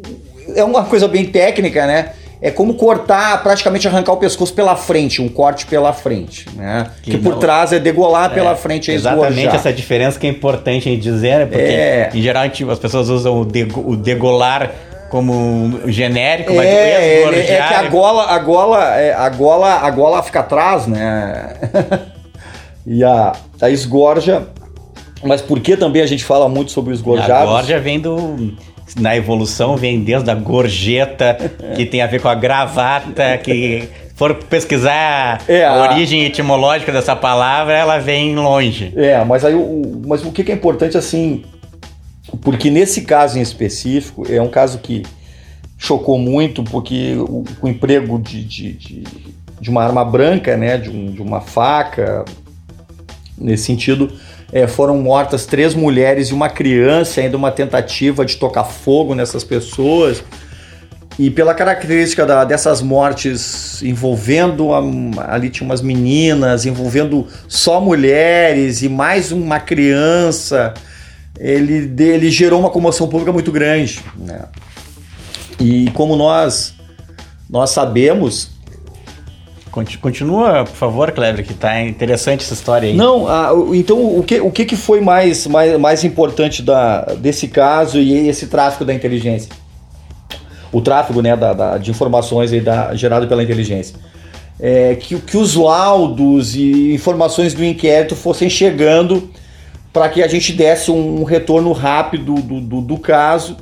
é 0.55 0.63
uma 0.63 0.85
coisa 0.85 1.07
bem 1.07 1.25
técnica, 1.25 1.87
né? 1.87 2.11
é 2.41 2.51
como 2.51 2.75
cortar, 2.75 3.41
praticamente 3.41 3.87
arrancar 3.87 4.13
o 4.13 4.17
pescoço 4.17 4.53
pela 4.53 4.75
frente, 4.75 5.21
um 5.21 5.27
corte 5.27 5.65
pela 5.65 5.91
frente, 5.93 6.45
né? 6.55 6.91
Que, 7.01 7.11
que 7.11 7.17
por 7.17 7.33
não, 7.33 7.39
trás 7.39 7.73
é 7.73 7.79
degolar 7.79 8.31
é, 8.31 8.35
pela 8.35 8.55
frente, 8.55 8.91
é 8.91 8.93
Exatamente 8.93 9.31
esgorjar. 9.31 9.55
essa 9.55 9.73
diferença 9.73 10.19
que 10.19 10.27
é 10.27 10.29
importante 10.29 10.89
em 10.89 10.99
dizer, 10.99 11.47
porque 11.47 11.61
é. 11.61 12.11
em 12.13 12.21
geral 12.21 12.43
as 12.45 12.79
pessoas 12.79 13.09
usam 13.09 13.33
o, 13.33 13.89
o 13.89 13.95
degolar 13.95 14.71
como 15.09 15.81
genérico, 15.87 16.53
mas 16.53 16.65
é, 16.65 17.23
é, 17.23 17.39
é 17.39 17.67
que 17.67 17.73
a 17.73 17.89
gola, 17.89 18.31
a 18.31 18.39
gola, 18.39 18.95
é, 18.95 19.13
a 19.13 19.29
gola, 19.29 19.73
a 19.75 19.89
gola 19.91 20.23
fica 20.23 20.39
atrás, 20.41 20.87
né? 20.87 21.53
e 22.85 23.03
a, 23.03 23.33
a 23.61 23.69
esgorja. 23.69 24.47
Mas 25.23 25.41
por 25.41 25.59
que 25.59 25.75
também 25.75 26.01
a 26.01 26.05
gente 26.05 26.23
fala 26.23 26.47
muito 26.47 26.71
sobre 26.71 26.91
o 26.91 26.93
esgorjado? 26.93 27.33
A 27.33 27.45
gorja 27.45 27.79
vem 27.79 27.99
do 27.99 28.55
na 28.99 29.15
evolução 29.15 29.75
vem 29.75 30.01
desde 30.01 30.29
a 30.29 30.35
gorjeta, 30.35 31.35
que 31.75 31.85
tem 31.85 32.01
a 32.01 32.07
ver 32.07 32.21
com 32.21 32.27
a 32.27 32.35
gravata, 32.35 33.37
que 33.37 33.89
for 34.15 34.33
pesquisar 34.35 35.41
é, 35.47 35.65
a 35.65 35.91
origem 35.91 36.23
etimológica 36.23 36.91
dessa 36.91 37.15
palavra, 37.15 37.73
ela 37.73 37.97
vem 37.97 38.35
longe. 38.35 38.93
É, 38.95 39.23
mas 39.25 39.43
aí 39.43 39.55
o, 39.55 40.01
mas 40.05 40.23
o 40.23 40.31
que 40.31 40.49
é 40.49 40.55
importante 40.55 40.97
assim, 40.97 41.43
porque 42.41 42.69
nesse 42.69 43.01
caso 43.01 43.37
em 43.37 43.41
específico, 43.41 44.25
é 44.29 44.41
um 44.41 44.49
caso 44.49 44.79
que 44.79 45.03
chocou 45.77 46.17
muito, 46.17 46.63
porque 46.63 47.15
o, 47.17 47.43
o 47.61 47.67
emprego 47.67 48.19
de, 48.19 48.43
de, 48.43 48.73
de, 48.73 49.03
de, 49.59 49.69
uma 49.69 49.83
arma 49.83 50.03
branca, 50.03 50.55
né, 50.57 50.77
de, 50.77 50.89
um, 50.89 51.11
de 51.11 51.21
uma 51.21 51.41
faca, 51.41 52.25
nesse 53.37 53.63
sentido, 53.63 54.11
é, 54.51 54.67
foram 54.67 54.97
mortas 54.97 55.45
três 55.45 55.75
mulheres 55.75 56.29
e 56.29 56.33
uma 56.33 56.49
criança, 56.49 57.21
ainda 57.21 57.37
uma 57.37 57.51
tentativa 57.51 58.25
de 58.25 58.37
tocar 58.37 58.63
fogo 58.63 59.13
nessas 59.13 59.43
pessoas. 59.43 60.23
E 61.17 61.29
pela 61.29 61.53
característica 61.53 62.25
da, 62.25 62.43
dessas 62.43 62.81
mortes 62.81 63.81
envolvendo 63.81 64.73
a, 64.73 64.81
ali 65.33 65.49
tinha 65.49 65.65
umas 65.65 65.81
meninas, 65.81 66.65
envolvendo 66.65 67.25
só 67.47 67.79
mulheres 67.79 68.81
e 68.81 68.89
mais 68.89 69.31
uma 69.31 69.59
criança, 69.59 70.73
ele, 71.39 71.93
ele 72.03 72.29
gerou 72.31 72.59
uma 72.59 72.69
comoção 72.69 73.07
pública 73.07 73.31
muito 73.31 73.51
grande. 73.51 74.01
Né? 74.17 74.45
E 75.59 75.89
como 75.91 76.15
nós 76.15 76.73
nós 77.49 77.69
sabemos, 77.69 78.55
Continua, 80.01 80.63
por 80.63 80.75
favor, 80.75 81.11
Kleber, 81.11 81.45
que 81.45 81.53
tá 81.53 81.81
interessante 81.81 82.45
essa 82.45 82.53
história 82.53 82.87
aí. 82.87 82.95
Não, 82.95 83.27
ah, 83.27 83.51
então 83.73 84.17
o 84.17 84.23
que, 84.23 84.39
o 84.39 84.49
que 84.49 84.73
foi 84.73 85.01
mais, 85.01 85.45
mais, 85.47 85.77
mais 85.77 86.03
importante 86.05 86.61
da, 86.61 87.01
desse 87.15 87.49
caso 87.49 87.99
e 87.99 88.29
esse 88.29 88.47
tráfico 88.47 88.85
da 88.85 88.93
inteligência? 88.93 89.49
O 90.71 90.79
tráfego 90.79 91.21
né, 91.21 91.35
da, 91.35 91.51
da 91.51 91.77
de 91.77 91.91
informações 91.91 92.53
aí 92.53 92.61
da, 92.61 92.95
gerado 92.95 93.27
pela 93.27 93.43
inteligência. 93.43 93.97
É, 94.57 94.95
que, 94.95 95.19
que 95.19 95.35
os 95.35 95.55
laudos 95.55 96.55
e 96.55 96.93
informações 96.93 97.53
do 97.53 97.61
inquérito 97.61 98.15
fossem 98.15 98.49
chegando 98.49 99.29
para 99.95 100.09
que 100.09 100.21
a 100.21 100.27
gente 100.27 100.51
desse 100.51 100.91
um 100.91 101.23
retorno 101.23 101.71
rápido 101.71 102.35
do, 102.35 102.59
do, 102.59 102.81
do 102.81 102.97
caso 102.97 103.57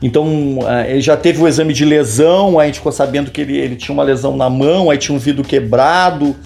então, 0.00 0.58
é, 0.66 0.92
ele 0.92 1.00
já 1.00 1.16
teve 1.16 1.42
o 1.42 1.48
exame 1.48 1.72
de 1.72 1.84
lesão, 1.84 2.58
a 2.58 2.66
gente 2.66 2.76
ficou 2.76 2.92
sabendo 2.92 3.30
que 3.30 3.40
ele, 3.40 3.56
ele 3.56 3.76
tinha 3.76 3.92
uma 3.92 4.04
lesão 4.04 4.36
na 4.36 4.48
mão, 4.48 4.90
aí 4.90 4.98
tinha 4.98 5.14
um 5.14 5.18
vidro 5.18 5.42
quebrado. 5.42 6.36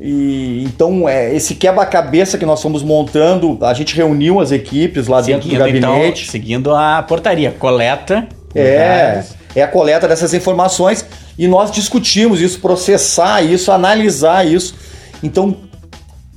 E, 0.00 0.64
então, 0.64 1.06
é, 1.06 1.34
esse 1.34 1.56
quebra-cabeça 1.56 2.38
que 2.38 2.46
nós 2.46 2.62
fomos 2.62 2.82
montando, 2.82 3.58
a 3.60 3.74
gente 3.74 3.94
reuniu 3.94 4.40
as 4.40 4.50
equipes 4.50 5.08
lá 5.08 5.22
seguindo, 5.22 5.42
dentro 5.42 5.58
do 5.58 5.58
gabinete. 5.58 6.22
Então, 6.22 6.32
seguindo 6.32 6.74
a 6.74 7.02
portaria, 7.02 7.50
coleta. 7.50 8.26
É, 8.54 9.22
é 9.54 9.62
a 9.62 9.68
coleta 9.68 10.08
dessas 10.08 10.34
informações 10.34 11.04
e 11.38 11.46
nós 11.46 11.70
discutimos 11.70 12.40
isso, 12.40 12.60
processar 12.60 13.42
isso, 13.42 13.70
analisar 13.70 14.44
isso. 14.46 14.74
Então, 15.22 15.54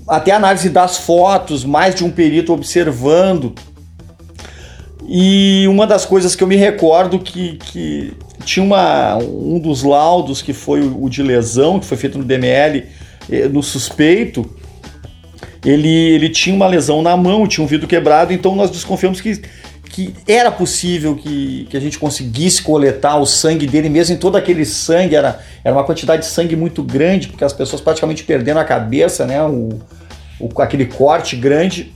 até 0.07 0.31
análise 0.31 0.69
das 0.69 0.97
fotos, 0.97 1.63
mais 1.63 1.95
de 1.95 2.03
um 2.03 2.09
perito 2.09 2.53
observando. 2.53 3.53
E 5.07 5.65
uma 5.67 5.85
das 5.85 6.05
coisas 6.05 6.35
que 6.35 6.43
eu 6.43 6.47
me 6.47 6.55
recordo 6.55 7.19
que, 7.19 7.57
que 7.57 8.13
tinha 8.45 8.65
uma, 8.65 9.17
um 9.17 9.59
dos 9.59 9.83
laudos 9.83 10.41
que 10.41 10.53
foi 10.53 10.81
o, 10.81 11.09
de 11.09 11.21
lesão, 11.21 11.79
que 11.79 11.85
foi 11.85 11.97
feito 11.97 12.17
no 12.17 12.23
DML, 12.23 12.85
eh, 13.29 13.47
no 13.47 13.61
suspeito, 13.61 14.49
ele, 15.65 15.89
ele 15.89 16.29
tinha 16.29 16.55
uma 16.55 16.67
lesão 16.67 17.01
na 17.01 17.15
mão, 17.15 17.47
tinha 17.47 17.63
um 17.63 17.67
vidro 17.67 17.87
quebrado, 17.87 18.33
então 18.33 18.55
nós 18.55 18.69
desconfiamos 18.69 19.21
que, 19.21 19.41
que 19.93 20.11
era 20.27 20.51
possível 20.51 21.15
que, 21.15 21.67
que 21.69 21.77
a 21.77 21.79
gente 21.79 21.99
conseguisse 21.99 22.63
coletar 22.63 23.15
o 23.17 23.27
sangue 23.27 23.67
dele, 23.67 23.89
mesmo 23.89 24.15
em 24.15 24.17
todo 24.17 24.35
aquele 24.35 24.65
sangue, 24.65 25.15
era, 25.15 25.39
era 25.63 25.75
uma 25.75 25.83
quantidade 25.83 26.23
de 26.23 26.29
sangue 26.29 26.55
muito 26.55 26.81
grande, 26.81 27.27
porque 27.27 27.43
as 27.43 27.53
pessoas 27.53 27.79
praticamente 27.79 28.23
perderam 28.23 28.59
a 28.59 28.63
cabeça, 28.63 29.23
né? 29.27 29.43
O, 29.43 29.79
o, 30.39 30.49
aquele 30.59 30.87
corte 30.87 31.35
grande. 31.35 31.93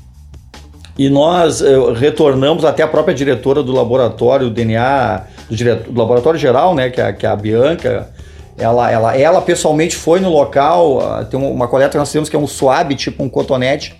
E 0.95 1.09
nós 1.09 1.59
eh, 1.59 1.75
retornamos 1.95 2.63
até 2.65 2.83
a 2.83 2.87
própria 2.87 3.15
diretora 3.15 3.63
do 3.63 3.71
laboratório, 3.71 4.47
do 4.47 4.53
DNA, 4.53 5.23
do, 5.49 5.55
diretor, 5.55 5.91
do 5.91 5.99
laboratório 5.99 6.39
geral, 6.39 6.75
né, 6.75 6.91
que 6.91 7.01
é, 7.01 7.11
que 7.11 7.25
é 7.25 7.29
a 7.29 7.35
Bianca. 7.35 8.11
Ela, 8.59 8.91
ela, 8.91 9.17
ela 9.17 9.41
pessoalmente 9.41 9.95
foi 9.95 10.19
no 10.19 10.29
local, 10.29 10.99
uh, 10.99 11.25
tem 11.25 11.39
uma, 11.39 11.49
uma 11.49 11.67
coleta 11.67 11.91
que 11.91 11.97
nós 11.97 12.11
temos 12.11 12.29
que 12.29 12.35
é 12.35 12.39
um 12.39 12.47
swab, 12.47 12.93
tipo 12.95 13.23
um 13.23 13.29
cotonete, 13.29 13.95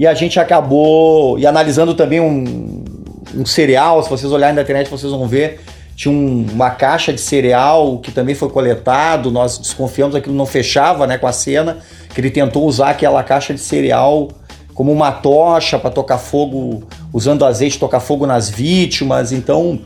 e 0.00 0.06
a 0.06 0.14
gente 0.14 0.40
acabou, 0.40 1.38
e 1.38 1.46
analisando 1.46 1.92
também 1.92 2.20
um, 2.20 2.82
um 3.36 3.44
cereal, 3.44 4.02
se 4.02 4.08
vocês 4.08 4.32
olharem 4.32 4.56
na 4.56 4.62
internet 4.62 4.88
vocês 4.88 5.12
vão 5.12 5.28
ver, 5.28 5.60
tinha 5.94 6.10
um, 6.10 6.46
uma 6.54 6.70
caixa 6.70 7.12
de 7.12 7.20
cereal 7.20 7.98
que 7.98 8.10
também 8.10 8.34
foi 8.34 8.48
coletado, 8.48 9.30
nós 9.30 9.58
desconfiamos 9.58 10.16
aquilo 10.16 10.34
não 10.34 10.46
fechava 10.46 11.06
né, 11.06 11.18
com 11.18 11.26
a 11.26 11.32
cena, 11.32 11.80
que 12.14 12.18
ele 12.18 12.30
tentou 12.30 12.64
usar 12.64 12.88
aquela 12.88 13.22
caixa 13.22 13.52
de 13.52 13.60
cereal 13.60 14.28
como 14.72 14.90
uma 14.90 15.12
tocha 15.12 15.78
para 15.78 15.90
tocar 15.90 16.16
fogo, 16.16 16.82
usando 17.12 17.44
azeite 17.44 17.78
tocar 17.78 18.00
fogo 18.00 18.26
nas 18.26 18.48
vítimas. 18.48 19.32
Então, 19.32 19.80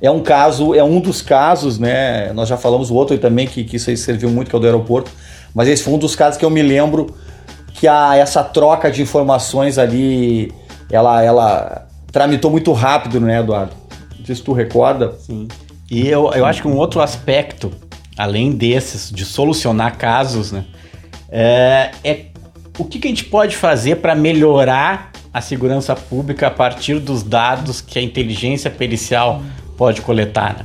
é 0.00 0.10
um 0.10 0.22
caso, 0.22 0.74
é 0.74 0.82
um 0.82 0.98
dos 0.98 1.20
casos, 1.20 1.78
né? 1.78 2.32
Nós 2.32 2.48
já 2.48 2.56
falamos 2.56 2.90
o 2.90 2.94
outro 2.94 3.18
também 3.18 3.46
que, 3.46 3.64
que 3.64 3.76
isso 3.76 3.90
aí 3.90 3.98
serviu 3.98 4.30
muito, 4.30 4.48
que 4.48 4.56
é 4.56 4.58
o 4.58 4.60
do 4.60 4.66
aeroporto, 4.66 5.10
mas 5.54 5.68
esse 5.68 5.82
foi 5.82 5.92
um 5.92 5.98
dos 5.98 6.16
casos 6.16 6.38
que 6.38 6.44
eu 6.46 6.48
me 6.48 6.62
lembro 6.62 7.14
que 7.84 7.88
a, 7.88 8.16
essa 8.16 8.42
troca 8.42 8.90
de 8.90 9.02
informações 9.02 9.76
ali, 9.76 10.50
ela, 10.90 11.22
ela 11.22 11.86
tramitou 12.10 12.50
muito 12.50 12.72
rápido, 12.72 13.20
né, 13.20 13.40
Eduardo? 13.40 13.74
Não 14.18 14.24
sei 14.24 14.34
se 14.34 14.42
tu 14.42 14.54
recorda. 14.54 15.12
Sim. 15.18 15.48
E 15.90 16.08
eu, 16.08 16.32
eu 16.32 16.46
acho 16.46 16.62
que 16.62 16.68
um 16.68 16.78
outro 16.78 17.02
aspecto, 17.02 17.70
além 18.16 18.52
desses, 18.52 19.10
de 19.10 19.22
solucionar 19.26 19.98
casos, 19.98 20.50
né, 20.50 20.64
é, 21.28 21.90
é 22.02 22.24
o 22.78 22.86
que, 22.86 22.98
que 22.98 23.06
a 23.06 23.10
gente 23.10 23.26
pode 23.26 23.54
fazer 23.54 23.96
para 23.96 24.14
melhorar 24.14 25.12
a 25.30 25.42
segurança 25.42 25.94
pública 25.94 26.46
a 26.46 26.50
partir 26.50 26.98
dos 26.98 27.22
dados 27.22 27.82
que 27.82 27.98
a 27.98 28.02
inteligência 28.02 28.70
pericial 28.70 29.42
pode 29.76 30.00
coletar. 30.00 30.56
Né? 30.56 30.64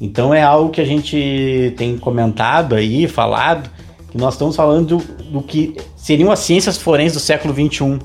Então 0.00 0.34
é 0.34 0.42
algo 0.42 0.70
que 0.70 0.80
a 0.80 0.84
gente 0.84 1.72
tem 1.76 1.96
comentado 1.96 2.74
aí, 2.74 3.06
falado, 3.06 3.70
que 4.12 4.18
nós 4.18 4.34
estamos 4.34 4.54
falando 4.54 4.98
do, 4.98 5.24
do 5.30 5.42
que 5.42 5.74
seriam 5.96 6.30
as 6.30 6.40
ciências 6.40 6.76
forenses 6.76 7.14
do 7.14 7.20
século 7.20 7.54
XXI. 7.54 7.98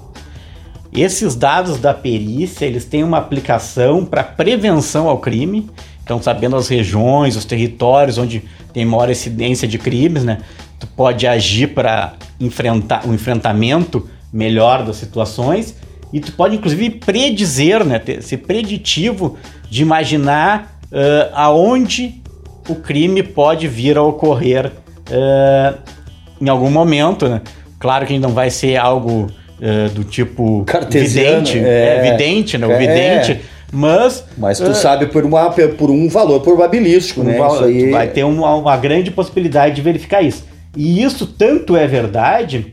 Esses 0.93 1.35
dados 1.35 1.77
da 1.79 1.93
perícia, 1.93 2.65
eles 2.65 2.85
têm 2.85 3.03
uma 3.03 3.17
aplicação 3.17 4.05
para 4.05 4.23
prevenção 4.23 5.09
ao 5.09 5.17
crime, 5.17 5.69
então 6.01 6.21
sabendo 6.21 6.55
as 6.55 6.69
regiões, 6.69 7.35
os 7.35 7.43
territórios 7.43 8.17
onde 8.17 8.41
tem 8.71 8.85
maior 8.85 9.09
incidência 9.09 9.67
de 9.67 9.77
crimes, 9.77 10.23
né? 10.23 10.37
Tu 10.79 10.87
pode 10.87 11.27
agir 11.27 11.73
para 11.73 12.13
enfrentar 12.39 13.05
o 13.05 13.09
um 13.09 13.13
enfrentamento 13.13 14.09
melhor 14.31 14.83
das 14.83 14.95
situações 14.95 15.75
e 16.13 16.21
tu 16.21 16.31
pode 16.31 16.55
inclusive 16.55 16.89
predizer, 16.89 17.83
né, 17.83 17.99
ter, 17.99 18.23
ser 18.23 18.37
preditivo 18.37 19.37
de 19.69 19.81
imaginar 19.81 20.79
uh, 20.85 21.33
aonde 21.33 22.21
o 22.69 22.75
crime 22.75 23.23
pode 23.23 23.67
vir 23.67 23.97
a 23.97 24.03
ocorrer 24.03 24.67
uh, 24.67 25.96
em 26.39 26.49
algum 26.49 26.69
momento, 26.69 27.27
né? 27.27 27.41
Claro 27.79 28.05
que 28.05 28.17
não 28.19 28.29
vai 28.29 28.49
ser 28.49 28.75
algo 28.77 29.27
uh, 29.59 29.89
do 29.93 30.03
tipo 30.03 30.63
Cartesiano, 30.65 31.45
vidente, 31.45 31.59
é. 31.59 31.97
é, 32.07 32.11
vidente, 32.11 32.57
né? 32.57 32.67
O 32.67 32.71
É. 32.71 32.77
vidente, 32.77 33.41
mas 33.71 34.23
Mas 34.37 34.57
tu 34.59 34.69
uh, 34.71 34.75
sabe 34.75 35.07
por, 35.07 35.23
uma, 35.25 35.51
por 35.77 35.89
um 35.91 36.07
valor 36.09 36.39
probabilístico, 36.41 37.23
né? 37.23 37.35
um 37.35 37.37
val- 37.37 37.55
Isso 37.55 37.63
aí. 37.65 37.91
vai 37.91 38.07
ter 38.07 38.23
uma, 38.23 38.55
uma 38.55 38.77
grande 38.77 39.11
possibilidade 39.11 39.75
de 39.75 39.81
verificar 39.81 40.21
isso. 40.21 40.45
E 40.75 41.03
isso 41.03 41.25
tanto 41.27 41.75
é 41.75 41.85
verdade 41.87 42.67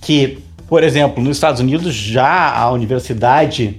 que, 0.00 0.38
por 0.68 0.82
exemplo, 0.82 1.22
nos 1.22 1.36
Estados 1.36 1.60
Unidos 1.60 1.94
já 1.94 2.54
a 2.54 2.70
Universidade 2.70 3.76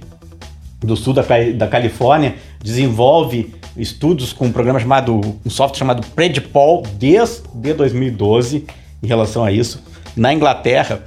do 0.80 0.96
Sul 0.96 1.12
da, 1.14 1.24
da 1.54 1.66
Califórnia 1.68 2.34
desenvolve 2.62 3.54
estudos 3.76 4.32
com 4.32 4.46
um 4.46 4.52
programa 4.52 4.78
chamado, 4.80 5.20
um 5.46 5.50
software 5.50 5.78
chamado 5.78 6.06
Predpol 6.14 6.82
desde 6.98 7.42
2012 7.72 8.66
em 9.02 9.06
relação 9.06 9.44
a 9.44 9.50
isso. 9.50 9.82
Na 10.16 10.32
Inglaterra, 10.32 11.02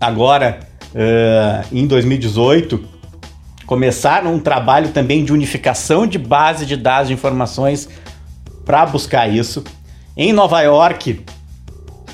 agora 0.00 0.60
eh, 0.94 1.64
em 1.72 1.86
2018, 1.86 2.82
começaram 3.66 4.34
um 4.34 4.40
trabalho 4.40 4.88
também 4.88 5.24
de 5.24 5.32
unificação 5.32 6.06
de 6.06 6.18
base 6.18 6.64
de 6.64 6.76
dados 6.76 7.08
de 7.08 7.14
informações 7.14 7.88
para 8.64 8.84
buscar 8.86 9.28
isso. 9.28 9.62
Em 10.16 10.32
Nova 10.32 10.60
York, 10.62 11.24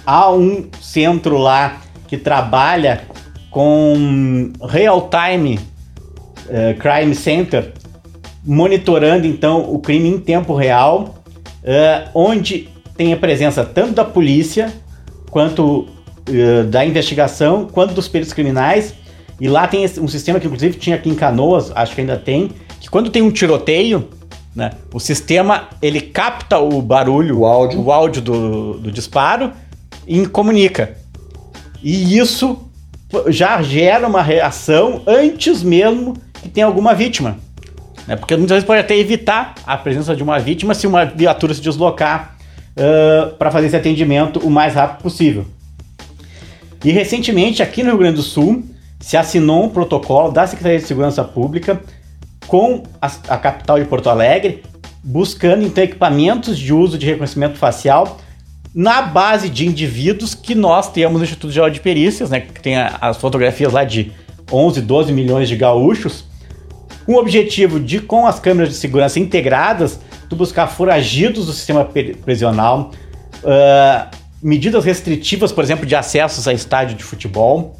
há 0.05 0.31
um 0.31 0.69
centro 0.81 1.39
lá 1.39 1.81
que 2.09 2.19
trabalha 2.19 3.03
com 3.51 4.53
real-time 4.69 5.61
eh, 6.49 6.75
crime 6.75 7.15
center, 7.15 7.73
monitorando 8.45 9.27
então 9.27 9.73
o 9.73 9.79
crime 9.79 10.09
em 10.09 10.19
tempo 10.19 10.55
real, 10.55 11.23
eh, 11.63 12.09
onde 12.13 12.69
tem 12.97 13.13
a 13.13 13.17
presença 13.17 13.65
tanto 13.65 13.95
da 13.95 14.05
polícia 14.05 14.73
quanto 15.35 15.89
eh, 16.29 16.63
da 16.63 16.87
investigação, 16.87 17.67
quanto 17.67 17.93
dos 17.93 18.07
peritos 18.07 18.33
criminais. 18.33 18.95
E 19.41 19.49
lá 19.49 19.67
tem 19.67 19.85
um 19.99 20.07
sistema 20.07 20.39
que 20.39 20.47
inclusive 20.47 20.79
tinha 20.79 20.95
aqui 20.95 21.11
em 21.11 21.15
Canoas, 21.17 21.73
acho 21.75 21.93
que 21.93 22.03
ainda 22.03 22.17
tem, 22.17 22.53
que 22.81 22.89
quando 22.89 23.11
tem 23.11 23.21
um 23.21 23.33
tiroteio, 23.33 24.09
né, 24.55 24.71
o 24.93 25.01
sistema 25.01 25.71
ele 25.83 26.01
capta 26.01 26.61
o 26.61 26.81
barulho, 26.81 27.41
O 27.41 27.47
áudio. 27.47 27.81
o 27.81 27.91
áudio 27.91 28.23
do, 28.23 28.75
do 28.75 28.93
disparo 28.93 29.51
e 30.07 30.25
comunica. 30.25 30.97
E 31.83 32.17
isso 32.17 32.57
já 33.27 33.61
gera 33.61 34.07
uma 34.07 34.23
reação 34.23 35.03
antes 35.05 35.65
mesmo 35.65 36.15
que 36.41 36.49
tenha 36.49 36.65
alguma 36.67 36.95
vítima. 36.95 37.39
Né? 38.07 38.15
Porque 38.15 38.37
muitas 38.37 38.55
vezes 38.55 38.67
pode 38.69 38.81
até 38.81 38.97
evitar 38.97 39.57
a 39.67 39.77
presença 39.77 40.15
de 40.15 40.23
uma 40.23 40.39
vítima 40.39 40.75
se 40.75 40.87
uma 40.87 41.05
viatura 41.05 41.53
se 41.53 41.61
deslocar 41.61 42.34
para 43.39 43.51
fazer 43.51 43.69
esse 43.69 43.77
atendimento 43.77 44.41
o 44.41 44.51
mais 44.51 44.75
rápido 44.75 45.03
possível. 45.03 45.47
E 46.85 46.91
recentemente, 46.91 47.63
aqui 47.63 47.83
no 47.83 47.91
Rio 47.91 47.99
Grande 47.99 48.17
do 48.17 48.23
Sul, 48.23 48.65
se 49.01 49.17
assinou 49.17 49.65
um 49.65 49.69
protocolo 49.69 50.31
da 50.31 50.47
Secretaria 50.47 50.79
de 50.79 50.87
Segurança 50.87 51.23
Pública 51.25 51.81
com 52.47 52.83
a, 53.01 53.07
a 53.29 53.39
capital 53.39 53.79
de 53.79 53.87
Porto 53.87 54.09
Alegre, 54.09 54.63
buscando 55.03 55.65
então 55.65 55.83
equipamentos 55.83 56.59
de 56.59 56.73
uso 56.73 56.99
de 56.99 57.07
reconhecimento 57.07 57.57
facial 57.57 58.19
na 58.75 59.03
base 59.03 59.49
de 59.49 59.67
indivíduos 59.67 60.35
que 60.35 60.55
nós 60.55 60.91
temos 60.91 61.19
no 61.19 61.25
Instituto 61.25 61.53
Geral 61.53 61.71
de 61.71 61.81
Perícias, 61.81 62.31
né, 62.31 62.41
que 62.41 62.61
tem 62.61 62.77
as 62.77 63.17
fotografias 63.17 63.73
lá 63.73 63.85
de 63.85 64.11
11, 64.51 64.81
12 64.81 65.13
milhões 65.13 65.49
de 65.49 65.57
gaúchos, 65.57 66.25
com 67.07 67.13
o 67.13 67.19
objetivo 67.19 67.79
de, 67.79 68.01
com 68.01 68.27
as 68.27 68.41
câmeras 68.41 68.71
de 68.71 68.77
segurança 68.77 69.21
integradas, 69.21 70.01
tu 70.35 70.37
buscar 70.37 70.67
foragidos 70.67 71.47
do 71.47 71.53
sistema 71.53 71.89
prisional, 72.25 72.91
ah, 73.45 74.11
medidas 74.43 74.85
restritivas, 74.85 75.53
por 75.53 75.63
exemplo, 75.63 75.87
de 75.87 75.95
acessos 75.95 76.47
a 76.47 76.53
estádio 76.53 76.97
de 76.97 77.05
futebol. 77.05 77.77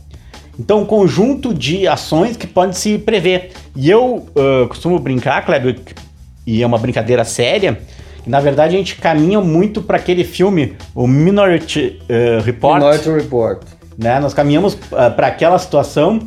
Então, 0.59 0.83
um 0.83 0.87
conjunto 0.87 1.53
de 1.53 1.87
ações 1.89 2.37
que 2.37 2.47
podem 2.47 2.73
se 2.73 2.97
prever. 2.97 3.53
E 3.75 3.91
eu 3.91 4.27
ah, 4.37 4.67
costumo 4.69 4.99
brincar, 4.99 5.45
Kleber, 5.45 5.81
e 6.47 6.63
é 6.63 6.67
uma 6.67 6.79
brincadeira 6.79 7.25
séria, 7.25 7.79
que 8.23 8.31
na 8.31 8.41
verdade 8.41 8.75
a 8.75 8.79
gente 8.79 8.97
caminha 8.97 9.41
muito 9.41 9.83
para 9.83 9.97
aquele 9.97 10.25
filme, 10.25 10.77
o 10.95 11.07
Minority 11.07 12.01
ah, 12.09 12.43
Report 12.43 12.77
Minority 12.77 13.11
Report. 13.11 13.63
né? 13.99 14.21
Nós 14.21 14.33
caminhamos 14.33 14.75
para 14.75 15.27
aquela 15.27 15.59
situação 15.59 16.21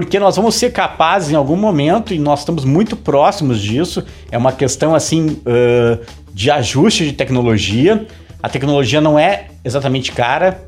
porque 0.00 0.20
nós 0.20 0.36
vamos 0.36 0.54
ser 0.54 0.70
capazes 0.70 1.32
em 1.32 1.34
algum 1.34 1.56
momento 1.56 2.14
e 2.14 2.20
nós 2.20 2.38
estamos 2.38 2.64
muito 2.64 2.94
próximos 2.94 3.60
disso. 3.60 4.04
É 4.30 4.38
uma 4.38 4.52
questão 4.52 4.94
assim 4.94 5.40
ãh, 5.44 5.98
de 6.32 6.52
ajuste 6.52 7.04
de 7.04 7.12
tecnologia. 7.14 8.06
A 8.40 8.48
tecnologia 8.48 9.00
não 9.00 9.18
é 9.18 9.46
exatamente 9.64 10.12
cara 10.12 10.62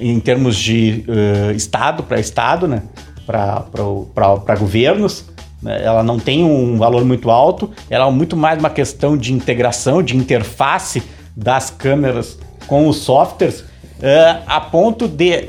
em 0.00 0.18
termos 0.18 0.56
de 0.56 1.04
ãh, 1.08 1.52
estado 1.54 2.02
para 2.02 2.18
estado, 2.18 2.66
né? 2.66 2.82
Para 3.24 4.56
governos. 4.58 5.26
né? 5.62 5.80
Ela 5.84 6.02
não 6.02 6.18
tem 6.18 6.42
um 6.42 6.76
valor 6.76 7.04
muito 7.04 7.30
alto. 7.30 7.70
Ela 7.88 8.08
é 8.08 8.10
muito 8.10 8.36
mais 8.36 8.58
uma 8.58 8.70
questão 8.70 9.16
de 9.16 9.32
integração, 9.32 10.02
de 10.02 10.16
interface 10.16 11.04
das 11.36 11.70
câmeras 11.70 12.36
com 12.66 12.88
os 12.88 12.96
softwares, 12.96 13.64
ãh, 14.02 14.40
a 14.44 14.60
ponto 14.60 15.06
de 15.06 15.48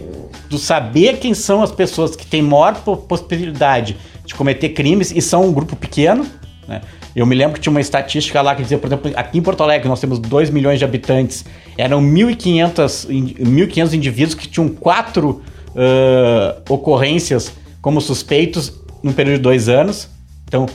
do 0.49 0.57
saber 0.57 1.17
quem 1.17 1.33
são 1.33 1.61
as 1.63 1.71
pessoas 1.71 2.15
que 2.15 2.25
têm 2.25 2.41
maior 2.41 2.75
po- 2.75 2.97
possibilidade 2.97 3.97
de 4.25 4.33
cometer 4.35 4.69
crimes 4.69 5.11
e 5.11 5.21
são 5.21 5.45
um 5.45 5.51
grupo 5.53 5.75
pequeno. 5.75 6.25
Né? 6.67 6.81
Eu 7.15 7.25
me 7.25 7.35
lembro 7.35 7.53
que 7.55 7.59
tinha 7.59 7.71
uma 7.71 7.81
estatística 7.81 8.41
lá 8.41 8.55
que 8.55 8.61
dizia, 8.63 8.77
por 8.77 8.87
exemplo, 8.87 9.11
aqui 9.15 9.37
em 9.37 9.41
Porto 9.41 9.61
Alegre 9.61 9.87
nós 9.87 9.99
temos 9.99 10.19
2 10.19 10.49
milhões 10.49 10.79
de 10.79 10.85
habitantes, 10.85 11.45
eram 11.77 12.01
1.500 12.01 13.09
in- 13.09 13.33
1.500 13.67 13.93
indivíduos 13.93 14.35
que 14.35 14.47
tinham 14.47 14.69
quatro 14.69 15.41
ãh, 15.75 16.55
ocorrências 16.69 17.51
como 17.81 17.99
suspeitos 17.99 18.73
num 19.03 19.11
período 19.11 19.37
de 19.37 19.41
dois 19.43 19.67
anos. 19.69 20.07
Então, 20.47 20.65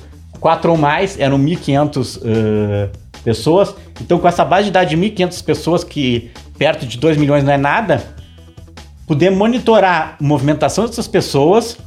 quatro 0.41 0.71
ou 0.73 0.77
mais 0.77 1.19
eram 1.19 1.39
1.500 1.39 2.21
ãh, 2.25 2.91
pessoas. 3.25 3.75
Então, 4.01 4.19
com 4.19 4.29
essa 4.29 4.45
base 4.45 4.67
de 4.67 4.71
dados 4.73 4.91
de 4.91 4.97
1.500 4.97 5.43
pessoas, 5.45 5.83
que 5.85 6.31
perto 6.59 6.87
de 6.87 6.99
2 6.99 7.17
milhões 7.17 7.43
não 7.45 7.53
é 7.53 7.57
nada, 7.57 8.03
poder 9.09 9.31
monitorar 9.31 10.17
a 10.21 10.23
movimentação 10.23 10.87
dessas 10.87 11.09
pessoas, 11.09 11.79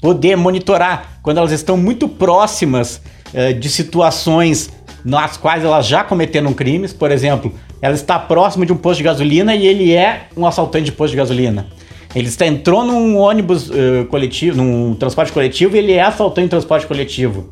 poder 0.00 0.36
monitorar 0.36 1.20
quando 1.22 1.38
elas 1.38 1.52
estão 1.52 1.76
muito 1.76 2.08
próximas 2.08 3.00
eh, 3.32 3.52
de 3.52 3.68
situações 3.68 4.68
nas 5.04 5.36
quais 5.36 5.64
elas 5.64 5.86
já 5.86 6.02
cometeram 6.02 6.52
crimes, 6.52 6.92
por 6.92 7.12
exemplo, 7.12 7.54
ela 7.80 7.94
está 7.94 8.18
próxima 8.18 8.66
de 8.66 8.72
um 8.72 8.76
posto 8.76 8.98
de 8.98 9.04
gasolina 9.04 9.54
e 9.54 9.64
ele 9.64 9.92
é 9.92 10.26
um 10.36 10.44
assaltante 10.44 10.86
de 10.86 10.92
posto 10.92 11.12
de 11.12 11.18
gasolina. 11.18 11.68
Ele 12.14 12.28
está, 12.28 12.46
entrou 12.46 12.84
num 12.84 13.16
ônibus 13.16 13.70
eh, 13.70 14.04
coletivo, 14.10 14.56
num 14.56 14.94
transporte 14.94 15.30
coletivo 15.30 15.76
e 15.76 15.78
ele 15.78 15.92
é 15.92 16.02
assaltante 16.02 16.46
de 16.46 16.50
transporte 16.50 16.86
coletivo. 16.86 17.48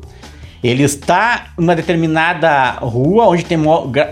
Ele 0.61 0.83
está 0.83 1.53
numa 1.57 1.75
determinada 1.75 2.71
rua 2.71 3.27
onde 3.27 3.45
tem 3.45 3.57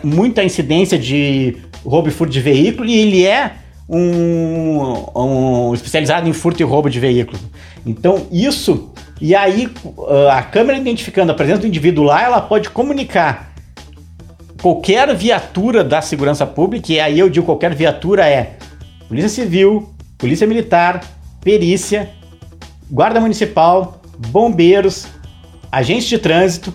muita 0.04 0.44
incidência 0.44 0.98
de 0.98 1.58
roubo 1.86 2.08
e 2.08 2.12
furto 2.12 2.32
de 2.32 2.40
veículo 2.40 2.88
e 2.88 2.98
ele 2.98 3.26
é 3.26 3.54
um, 3.88 5.06
um 5.16 5.74
especializado 5.74 6.28
em 6.28 6.34
furto 6.34 6.62
e 6.62 6.66
roubo 6.66 6.90
de 6.90 7.00
veículos. 7.00 7.42
Então, 7.86 8.28
isso. 8.32 8.92
E 9.20 9.36
aí, 9.36 9.70
ah, 10.08 10.38
a 10.40 10.44
câmera 10.44 10.80
identificando 10.80 11.32
a 11.32 11.36
presença 11.36 11.60
do 11.62 11.68
indivíduo 11.68 12.04
lá, 12.04 12.24
ela 12.24 12.42
pode 12.42 12.70
comunicar 12.70 13.52
qualquer 14.62 15.14
viatura 15.16 15.84
da 15.84 16.02
segurança 16.02 16.46
pública, 16.46 16.94
e 16.94 17.00
aí 17.00 17.20
eu 17.20 17.30
digo 17.30 17.46
qualquer 17.46 17.74
viatura 17.74 18.28
é 18.28 18.58
Polícia 19.08 19.30
Civil, 19.30 19.90
Polícia 20.18 20.46
Militar, 20.46 21.04
Perícia, 21.44 22.10
Guarda 22.90 23.20
Municipal, 23.20 24.02
Bombeiros, 24.28 25.08
agentes 25.72 26.08
de 26.08 26.20
trânsito, 26.20 26.74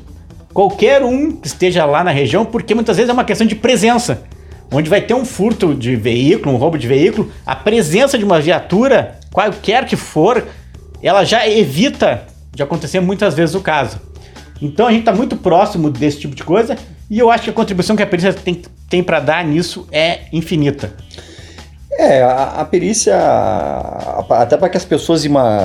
qualquer 0.53 1.03
um 1.05 1.33
que 1.33 1.47
esteja 1.47 1.85
lá 1.85 2.03
na 2.03 2.11
região, 2.11 2.45
porque 2.45 2.75
muitas 2.75 2.97
vezes 2.97 3.09
é 3.09 3.13
uma 3.13 3.25
questão 3.25 3.47
de 3.47 3.55
presença. 3.55 4.25
Onde 4.73 4.91
vai 4.91 5.01
ter 5.01 5.15
um 5.15 5.25
furto 5.25 5.75
de 5.75 5.95
veículo, 5.95 6.55
um 6.55 6.59
roubo 6.59 6.77
de 6.77 6.87
veículo, 6.87 7.31
a 7.45 7.55
presença 7.55 8.19
de 8.19 8.25
uma 8.25 8.41
viatura, 8.41 9.19
qualquer 9.33 9.85
que 9.85 9.97
for, 9.97 10.47
ela 11.03 11.25
já 11.25 11.49
evita 11.49 12.27
de 12.55 12.63
acontecer 12.63 13.01
muitas 13.01 13.35
vezes 13.35 13.55
o 13.55 13.61
caso. 13.61 14.01
Então 14.61 14.87
a 14.87 14.91
gente 14.91 15.01
está 15.01 15.13
muito 15.13 15.37
próximo 15.37 15.91
desse 15.91 16.21
tipo 16.21 16.35
de 16.35 16.43
coisa 16.43 16.77
e 17.11 17.19
eu 17.19 17.31
acho 17.31 17.45
que 17.45 17.51
a 17.51 17.53
contribuição 17.53 17.95
que 17.95 18.03
a 18.03 18.07
perícia 18.07 18.33
tem, 18.33 18.63
tem 18.89 19.03
para 19.03 19.21
dar 19.21 19.45
nisso 19.45 19.87
é 19.93 20.21
infinita. 20.33 20.93
É, 21.93 22.23
a, 22.23 22.61
a 22.61 22.65
perícia, 22.65 23.17
até 24.31 24.57
para 24.57 24.69
que 24.69 24.77
as 24.77 24.85
pessoas 24.85 25.25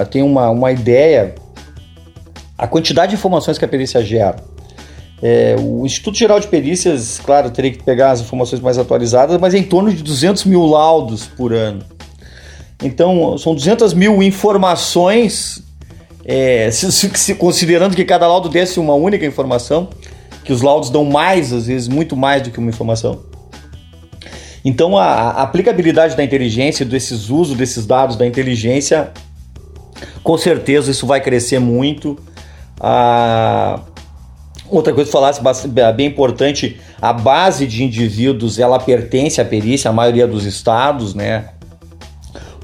tenham 0.09 0.27
uma, 0.27 0.49
uma 0.49 0.71
ideia, 0.71 1.35
a 2.57 2.67
quantidade 2.67 3.09
de 3.09 3.15
informações 3.15 3.57
que 3.57 3.65
a 3.65 3.67
perícia 3.67 4.03
gera. 4.03 4.35
É, 5.23 5.55
o 5.59 5.85
Instituto 5.85 6.17
Geral 6.17 6.39
de 6.39 6.47
Perícias, 6.47 7.19
claro, 7.23 7.51
teria 7.51 7.71
que 7.71 7.83
pegar 7.83 8.11
as 8.11 8.21
informações 8.21 8.59
mais 8.61 8.77
atualizadas, 8.77 9.39
mas 9.39 9.53
é 9.53 9.57
em 9.59 9.63
torno 9.63 9.93
de 9.93 10.01
200 10.01 10.45
mil 10.45 10.65
laudos 10.65 11.25
por 11.27 11.53
ano. 11.53 11.83
Então, 12.83 13.37
são 13.37 13.53
200 13.53 13.93
mil 13.93 14.23
informações, 14.23 15.61
é, 16.25 16.71
se- 16.71 16.91
se- 16.91 17.35
considerando 17.35 17.95
que 17.95 18.03
cada 18.03 18.27
laudo 18.27 18.49
desse 18.49 18.79
uma 18.79 18.95
única 18.95 19.23
informação, 19.25 19.89
que 20.43 20.51
os 20.51 20.63
laudos 20.63 20.89
dão 20.89 21.05
mais, 21.05 21.53
às 21.53 21.67
vezes, 21.67 21.87
muito 21.87 22.15
mais 22.15 22.41
do 22.41 22.49
que 22.49 22.57
uma 22.57 22.69
informação. 22.69 23.19
Então 24.65 24.95
a, 24.97 25.03
a 25.05 25.41
aplicabilidade 25.43 26.15
da 26.15 26.23
inteligência, 26.23 26.85
desses 26.85 27.29
usos 27.31 27.57
desses 27.57 27.85
dados 27.85 28.15
da 28.15 28.27
inteligência, 28.27 29.09
com 30.23 30.37
certeza 30.37 30.91
isso 30.91 31.05
vai 31.07 31.19
crescer 31.19 31.57
muito. 31.59 32.17
Ah, 32.79 33.79
outra 34.71 34.93
coisa 34.93 35.07
que 35.07 35.11
falasse 35.11 35.67
bem 35.67 36.07
importante, 36.07 36.79
a 37.01 37.11
base 37.11 37.67
de 37.67 37.83
indivíduos 37.83 38.57
ela 38.57 38.79
pertence 38.79 39.41
à 39.41 39.45
perícia, 39.45 39.89
a 39.89 39.93
maioria 39.93 40.27
dos 40.27 40.45
estados, 40.45 41.13
né? 41.13 41.49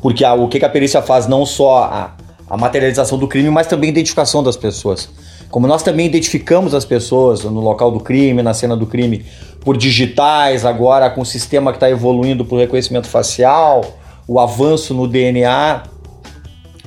Porque 0.02 0.24
a, 0.24 0.34
o 0.34 0.48
que 0.48 0.64
a 0.64 0.70
perícia 0.70 1.02
faz 1.02 1.28
não 1.28 1.46
só 1.46 1.84
a, 1.84 2.16
a 2.50 2.58
materialização 2.58 3.18
do 3.18 3.28
crime, 3.28 3.50
mas 3.50 3.68
também 3.68 3.90
a 3.90 3.92
identificação 3.92 4.42
das 4.42 4.56
pessoas. 4.56 5.10
Como 5.50 5.68
nós 5.68 5.84
também 5.84 6.06
identificamos 6.06 6.74
as 6.74 6.86
pessoas 6.86 7.44
no 7.44 7.60
local 7.60 7.92
do 7.92 8.00
crime, 8.00 8.42
na 8.42 8.54
cena 8.54 8.76
do 8.76 8.86
crime, 8.86 9.26
por 9.62 9.78
digitais, 9.78 10.66
agora 10.66 11.10
com 11.10 11.22
o 11.22 11.26
sistema 11.26 11.72
que 11.72 11.78
está 11.78 11.90
evoluindo 11.90 12.46
para 12.46 12.56
o 12.56 12.60
reconhecimento 12.60 13.08
facial, 13.08 13.84
o 14.28 14.40
avanço 14.40 14.94
no 14.94 15.08
DNA. 15.08 15.84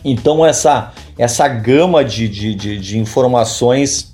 Então, 0.05 0.45
essa, 0.45 0.93
essa 1.19 1.49
gama 1.49 2.05
de, 2.05 2.29
de, 2.29 2.55
de, 2.55 2.79
de 2.79 2.99
informações 2.99 4.10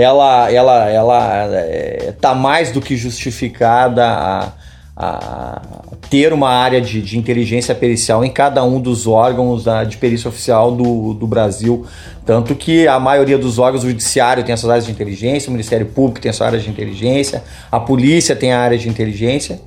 ela, 0.00 0.50
ela, 0.50 0.90
ela 0.90 1.44
é, 1.56 2.14
tá 2.18 2.34
mais 2.34 2.72
do 2.72 2.80
que 2.80 2.96
justificada 2.96 4.06
a, 4.06 4.52
a 4.96 5.62
ter 6.08 6.32
uma 6.32 6.48
área 6.48 6.80
de, 6.80 7.02
de, 7.02 7.18
inteligência 7.18 7.74
pericial 7.74 8.24
em 8.24 8.30
cada 8.30 8.64
um 8.64 8.80
dos 8.80 9.06
órgãos 9.06 9.62
da, 9.62 9.84
de 9.84 9.98
perícia 9.98 10.28
oficial 10.28 10.72
do, 10.72 11.12
do 11.12 11.26
Brasil. 11.26 11.84
Tanto 12.24 12.54
que 12.54 12.88
a 12.88 12.98
maioria 12.98 13.36
dos 13.36 13.58
órgãos, 13.58 13.84
o 13.84 13.88
judiciário 13.88 14.42
tem 14.42 14.54
essas 14.54 14.70
áreas 14.70 14.86
de 14.86 14.90
inteligência, 14.90 15.50
o 15.50 15.52
Ministério 15.52 15.86
Público 15.86 16.18
tem 16.18 16.30
essa 16.30 16.46
área 16.46 16.58
de 16.58 16.70
inteligência, 16.70 17.44
a 17.70 17.78
polícia 17.78 18.34
tem 18.34 18.52
a 18.52 18.60
área 18.60 18.78
de 18.78 18.88
inteligência. 18.88 19.60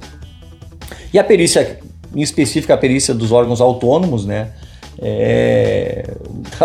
E 1.13 1.19
a 1.19 1.23
perícia, 1.23 1.79
em 2.15 2.21
específico 2.21 2.73
a 2.73 2.77
perícia 2.77 3.13
dos 3.13 3.31
órgãos 3.31 3.61
autônomos, 3.61 4.25
né? 4.25 4.49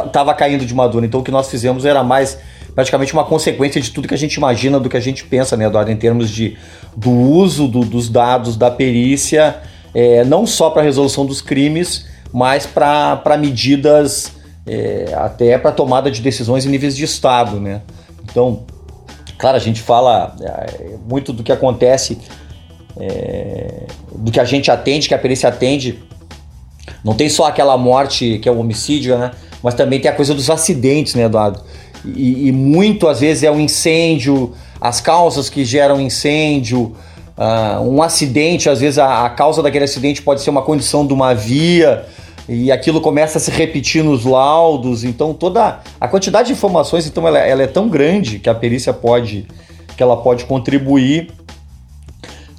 Estava 0.07 0.31
é, 0.31 0.35
caindo 0.35 0.65
de 0.65 0.75
madura. 0.75 1.05
Então 1.05 1.21
o 1.21 1.23
que 1.23 1.31
nós 1.31 1.51
fizemos 1.51 1.85
era 1.85 2.03
mais 2.03 2.39
praticamente 2.79 3.13
uma 3.13 3.25
consequência 3.25 3.81
de 3.81 3.91
tudo 3.91 4.07
que 4.07 4.15
a 4.15 4.17
gente 4.17 4.35
imagina, 4.35 4.79
do 4.79 4.89
que 4.89 4.97
a 4.97 5.01
gente 5.01 5.25
pensa, 5.25 5.57
né, 5.57 5.67
Eduardo, 5.67 5.91
em 5.91 5.97
termos 5.97 6.31
de, 6.31 6.57
do 6.97 7.11
uso 7.11 7.67
do, 7.67 7.81
dos 7.81 8.09
dados 8.09 8.57
da 8.57 8.71
perícia, 8.71 9.57
é, 9.93 10.23
não 10.23 10.47
só 10.47 10.71
para 10.71 10.83
a 10.83 10.85
resolução 10.85 11.27
dos 11.27 11.43
crimes, 11.43 12.07
mas 12.33 12.67
para 12.67 13.37
medidas, 13.37 14.33
é, 14.65 15.13
até 15.17 15.59
para 15.59 15.73
tomada 15.73 16.09
de 16.09 16.23
decisões 16.23 16.67
em 16.67 16.69
níveis 16.69 16.97
de 16.97 17.03
Estado. 17.03 17.59
Né? 17.59 17.83
Então, 18.23 18.63
claro, 19.37 19.57
a 19.57 19.61
gente 19.61 19.83
fala 19.83 20.37
é, 20.41 20.95
muito 21.05 21.33
do 21.33 21.43
que 21.43 21.51
acontece, 21.51 22.17
é, 22.97 23.87
do 24.15 24.31
que 24.31 24.39
a 24.39 24.45
gente 24.45 24.71
atende, 24.71 25.09
que 25.09 25.15
a 25.15 25.19
perícia 25.19 25.49
atende. 25.49 25.99
Não 27.03 27.15
tem 27.15 27.29
só 27.29 27.49
aquela 27.49 27.77
morte 27.77 28.39
que 28.39 28.49
é 28.49 28.53
o 28.53 28.61
homicídio, 28.61 29.19
né? 29.19 29.33
mas 29.65 29.75
também 29.75 29.99
tem 29.99 30.09
a 30.09 30.15
coisa 30.15 30.33
dos 30.33 30.49
acidentes, 30.49 31.17
né, 31.17 31.25
Eduardo? 31.25 31.61
E, 32.05 32.49
e, 32.49 32.53
muito 32.53 33.09
às 33.09 33.21
vezes 33.21 33.43
é 33.43 33.51
um 33.51 33.61
incêndio, 33.61 34.55
as 34.81 35.01
causas 35.01 35.51
que 35.51 35.65
geram 35.65 36.01
incêndio, 36.01 36.95
uh, 37.37 37.81
um 37.83 38.03
acidente, 38.03 38.69
às 38.69 38.81
vezes 38.81 38.99
a, 38.99 39.27
a, 39.27 39.31
causa 39.31 39.63
daquele 39.63 39.85
acidente 39.85 40.23
pode 40.23 40.41
ser 40.41 40.51
uma 40.51 40.63
condição 40.63 41.07
de 41.07 41.13
uma 41.13 41.35
via 41.35 42.05
e 42.49 42.73
aquilo 42.73 43.01
começa 43.01 43.39
a 43.39 43.41
se 43.41 43.51
repetir 43.51 44.03
nos 44.03 44.25
laudos, 44.25 45.05
então 45.05 45.35
toda 45.35 45.81
a 46.01 46.09
quantidade 46.09 46.49
de 46.49 46.55
informações 46.55 47.07
então 47.07 47.27
ela, 47.27 47.39
ela 47.39 47.63
é 47.63 47.67
tão 47.67 47.89
grande 47.89 48.39
que 48.39 48.49
a 48.49 48.55
perícia 48.55 48.93
pode 48.93 49.47
que 49.97 50.03
ela 50.03 50.17
pode 50.17 50.45
contribuir 50.45 51.31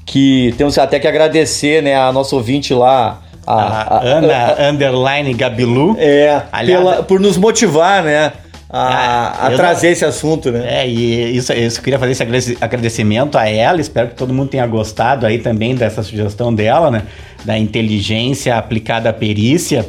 que 0.06 0.54
temos 0.58 0.78
até 0.78 1.00
que 1.00 1.08
agradecer 1.08 1.82
né, 1.82 1.96
a 1.96 2.12
nossa 2.12 2.36
ouvinte 2.36 2.74
lá 2.74 3.22
a, 3.48 3.96
a 3.98 4.04
Ana 4.04 4.54
a, 4.54 4.70
Underline 4.70 5.34
Gabilu 5.34 5.96
é, 5.98 6.40
pela, 6.66 7.02
por 7.02 7.20
nos 7.20 7.36
motivar, 7.36 8.04
né? 8.04 8.32
A, 8.70 9.48
a 9.48 9.52
trazer 9.52 9.88
não... 9.88 9.94
esse 9.94 10.06
assunto, 10.06 10.52
né? 10.52 10.84
É, 10.84 10.88
e 10.88 11.36
isso, 11.36 11.52
isso 11.54 11.80
eu 11.80 11.84
queria 11.84 11.98
fazer 11.98 12.12
esse 12.12 12.58
agradecimento 12.62 13.38
a 13.38 13.50
ela. 13.50 13.82
Espero 13.82 14.10
que 14.10 14.16
todo 14.16 14.34
mundo 14.34 14.50
tenha 14.50 14.68
gostado 14.68 15.26
aí 15.26 15.40
também 15.40 15.74
dessa 15.74 16.04
sugestão 16.04 16.54
dela, 16.54 16.92
né? 16.92 17.04
Da 17.44 17.58
inteligência 17.58 18.56
aplicada 18.56 19.10
à 19.10 19.14
perícia. 19.14 19.88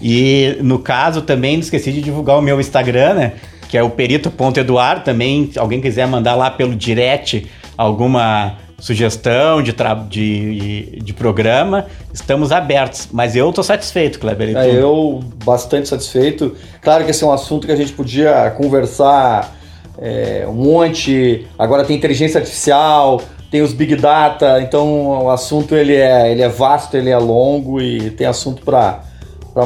E 0.00 0.56
no 0.62 0.78
caso 0.78 1.22
também 1.22 1.54
não 1.54 1.62
esqueci 1.62 1.92
de 1.92 2.00
divulgar 2.00 2.38
o 2.38 2.42
meu 2.42 2.58
Instagram, 2.58 3.14
né? 3.14 3.32
Que 3.68 3.76
é 3.76 3.82
o 3.82 3.90
perito.eduardo. 3.90 5.04
Também, 5.04 5.50
se 5.52 5.58
alguém 5.58 5.80
quiser 5.80 6.06
mandar 6.06 6.34
lá 6.34 6.50
pelo 6.50 6.74
direct 6.74 7.46
alguma 7.76 8.56
sugestão 8.78 9.62
de, 9.62 9.72
de, 10.08 11.00
de 11.00 11.12
programa, 11.12 11.86
estamos 12.12 12.52
abertos. 12.52 13.08
Mas 13.12 13.34
eu 13.34 13.48
estou 13.50 13.64
satisfeito, 13.64 14.18
Kleber. 14.18 14.56
É, 14.56 14.70
eu 14.70 15.20
bastante 15.44 15.88
satisfeito. 15.88 16.56
Claro 16.80 17.04
que 17.04 17.10
esse 17.10 17.24
é 17.24 17.26
um 17.26 17.32
assunto 17.32 17.66
que 17.66 17.72
a 17.72 17.76
gente 17.76 17.92
podia 17.92 18.50
conversar 18.56 19.54
é, 19.98 20.44
um 20.48 20.54
monte. 20.54 21.46
Agora 21.58 21.84
tem 21.84 21.96
inteligência 21.96 22.38
artificial, 22.38 23.20
tem 23.50 23.62
os 23.62 23.72
big 23.72 23.96
data, 23.96 24.60
então 24.60 25.24
o 25.24 25.30
assunto 25.30 25.74
ele 25.74 25.94
é, 25.94 26.30
ele 26.30 26.42
é 26.42 26.48
vasto, 26.48 26.96
ele 26.96 27.10
é 27.10 27.18
longo 27.18 27.80
e 27.80 28.10
tem 28.10 28.26
assunto 28.26 28.62
para 28.62 29.02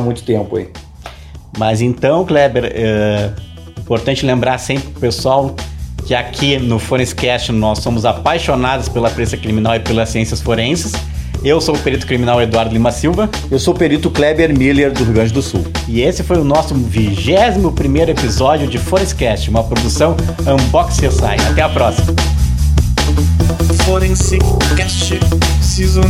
muito 0.00 0.22
tempo 0.22 0.56
aí. 0.56 0.68
Mas 1.56 1.80
então, 1.80 2.24
Kleber, 2.24 2.70
é 2.74 3.32
importante 3.78 4.26
lembrar 4.26 4.58
sempre 4.58 4.88
o 4.88 5.00
pessoal 5.00 5.56
que 6.08 6.14
aqui 6.14 6.56
no 6.56 6.78
Forenscast 6.78 7.52
nós 7.52 7.80
somos 7.80 8.06
apaixonados 8.06 8.88
pela 8.88 9.10
perícia 9.10 9.36
criminal 9.36 9.76
e 9.76 9.80
pelas 9.80 10.08
ciências 10.08 10.40
forenses. 10.40 10.94
Eu 11.44 11.60
sou 11.60 11.74
o 11.74 11.78
perito 11.78 12.06
criminal 12.06 12.40
Eduardo 12.40 12.72
Lima 12.72 12.90
Silva. 12.90 13.28
Eu 13.50 13.58
sou 13.58 13.74
o 13.74 13.76
perito 13.76 14.10
Kleber 14.10 14.56
Miller, 14.56 14.90
do 14.90 15.04
Rio 15.04 15.12
Grande 15.12 15.34
do 15.34 15.42
Sul. 15.42 15.66
E 15.86 16.00
esse 16.00 16.22
foi 16.22 16.38
o 16.38 16.44
nosso 16.44 16.74
21 16.74 17.70
primeiro 17.72 18.10
episódio 18.10 18.66
de 18.66 18.78
Forenscast, 18.78 19.50
uma 19.50 19.62
produção 19.62 20.16
Unbox 20.46 20.96
CSI. 20.96 21.46
Até 21.50 21.60
a 21.60 21.68
próxima! 21.68 22.06
Season 25.60 26.00
1 26.00 26.08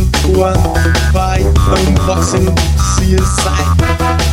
by 1.11 1.43
Unboxing 1.89 2.55
CSI 2.95 4.29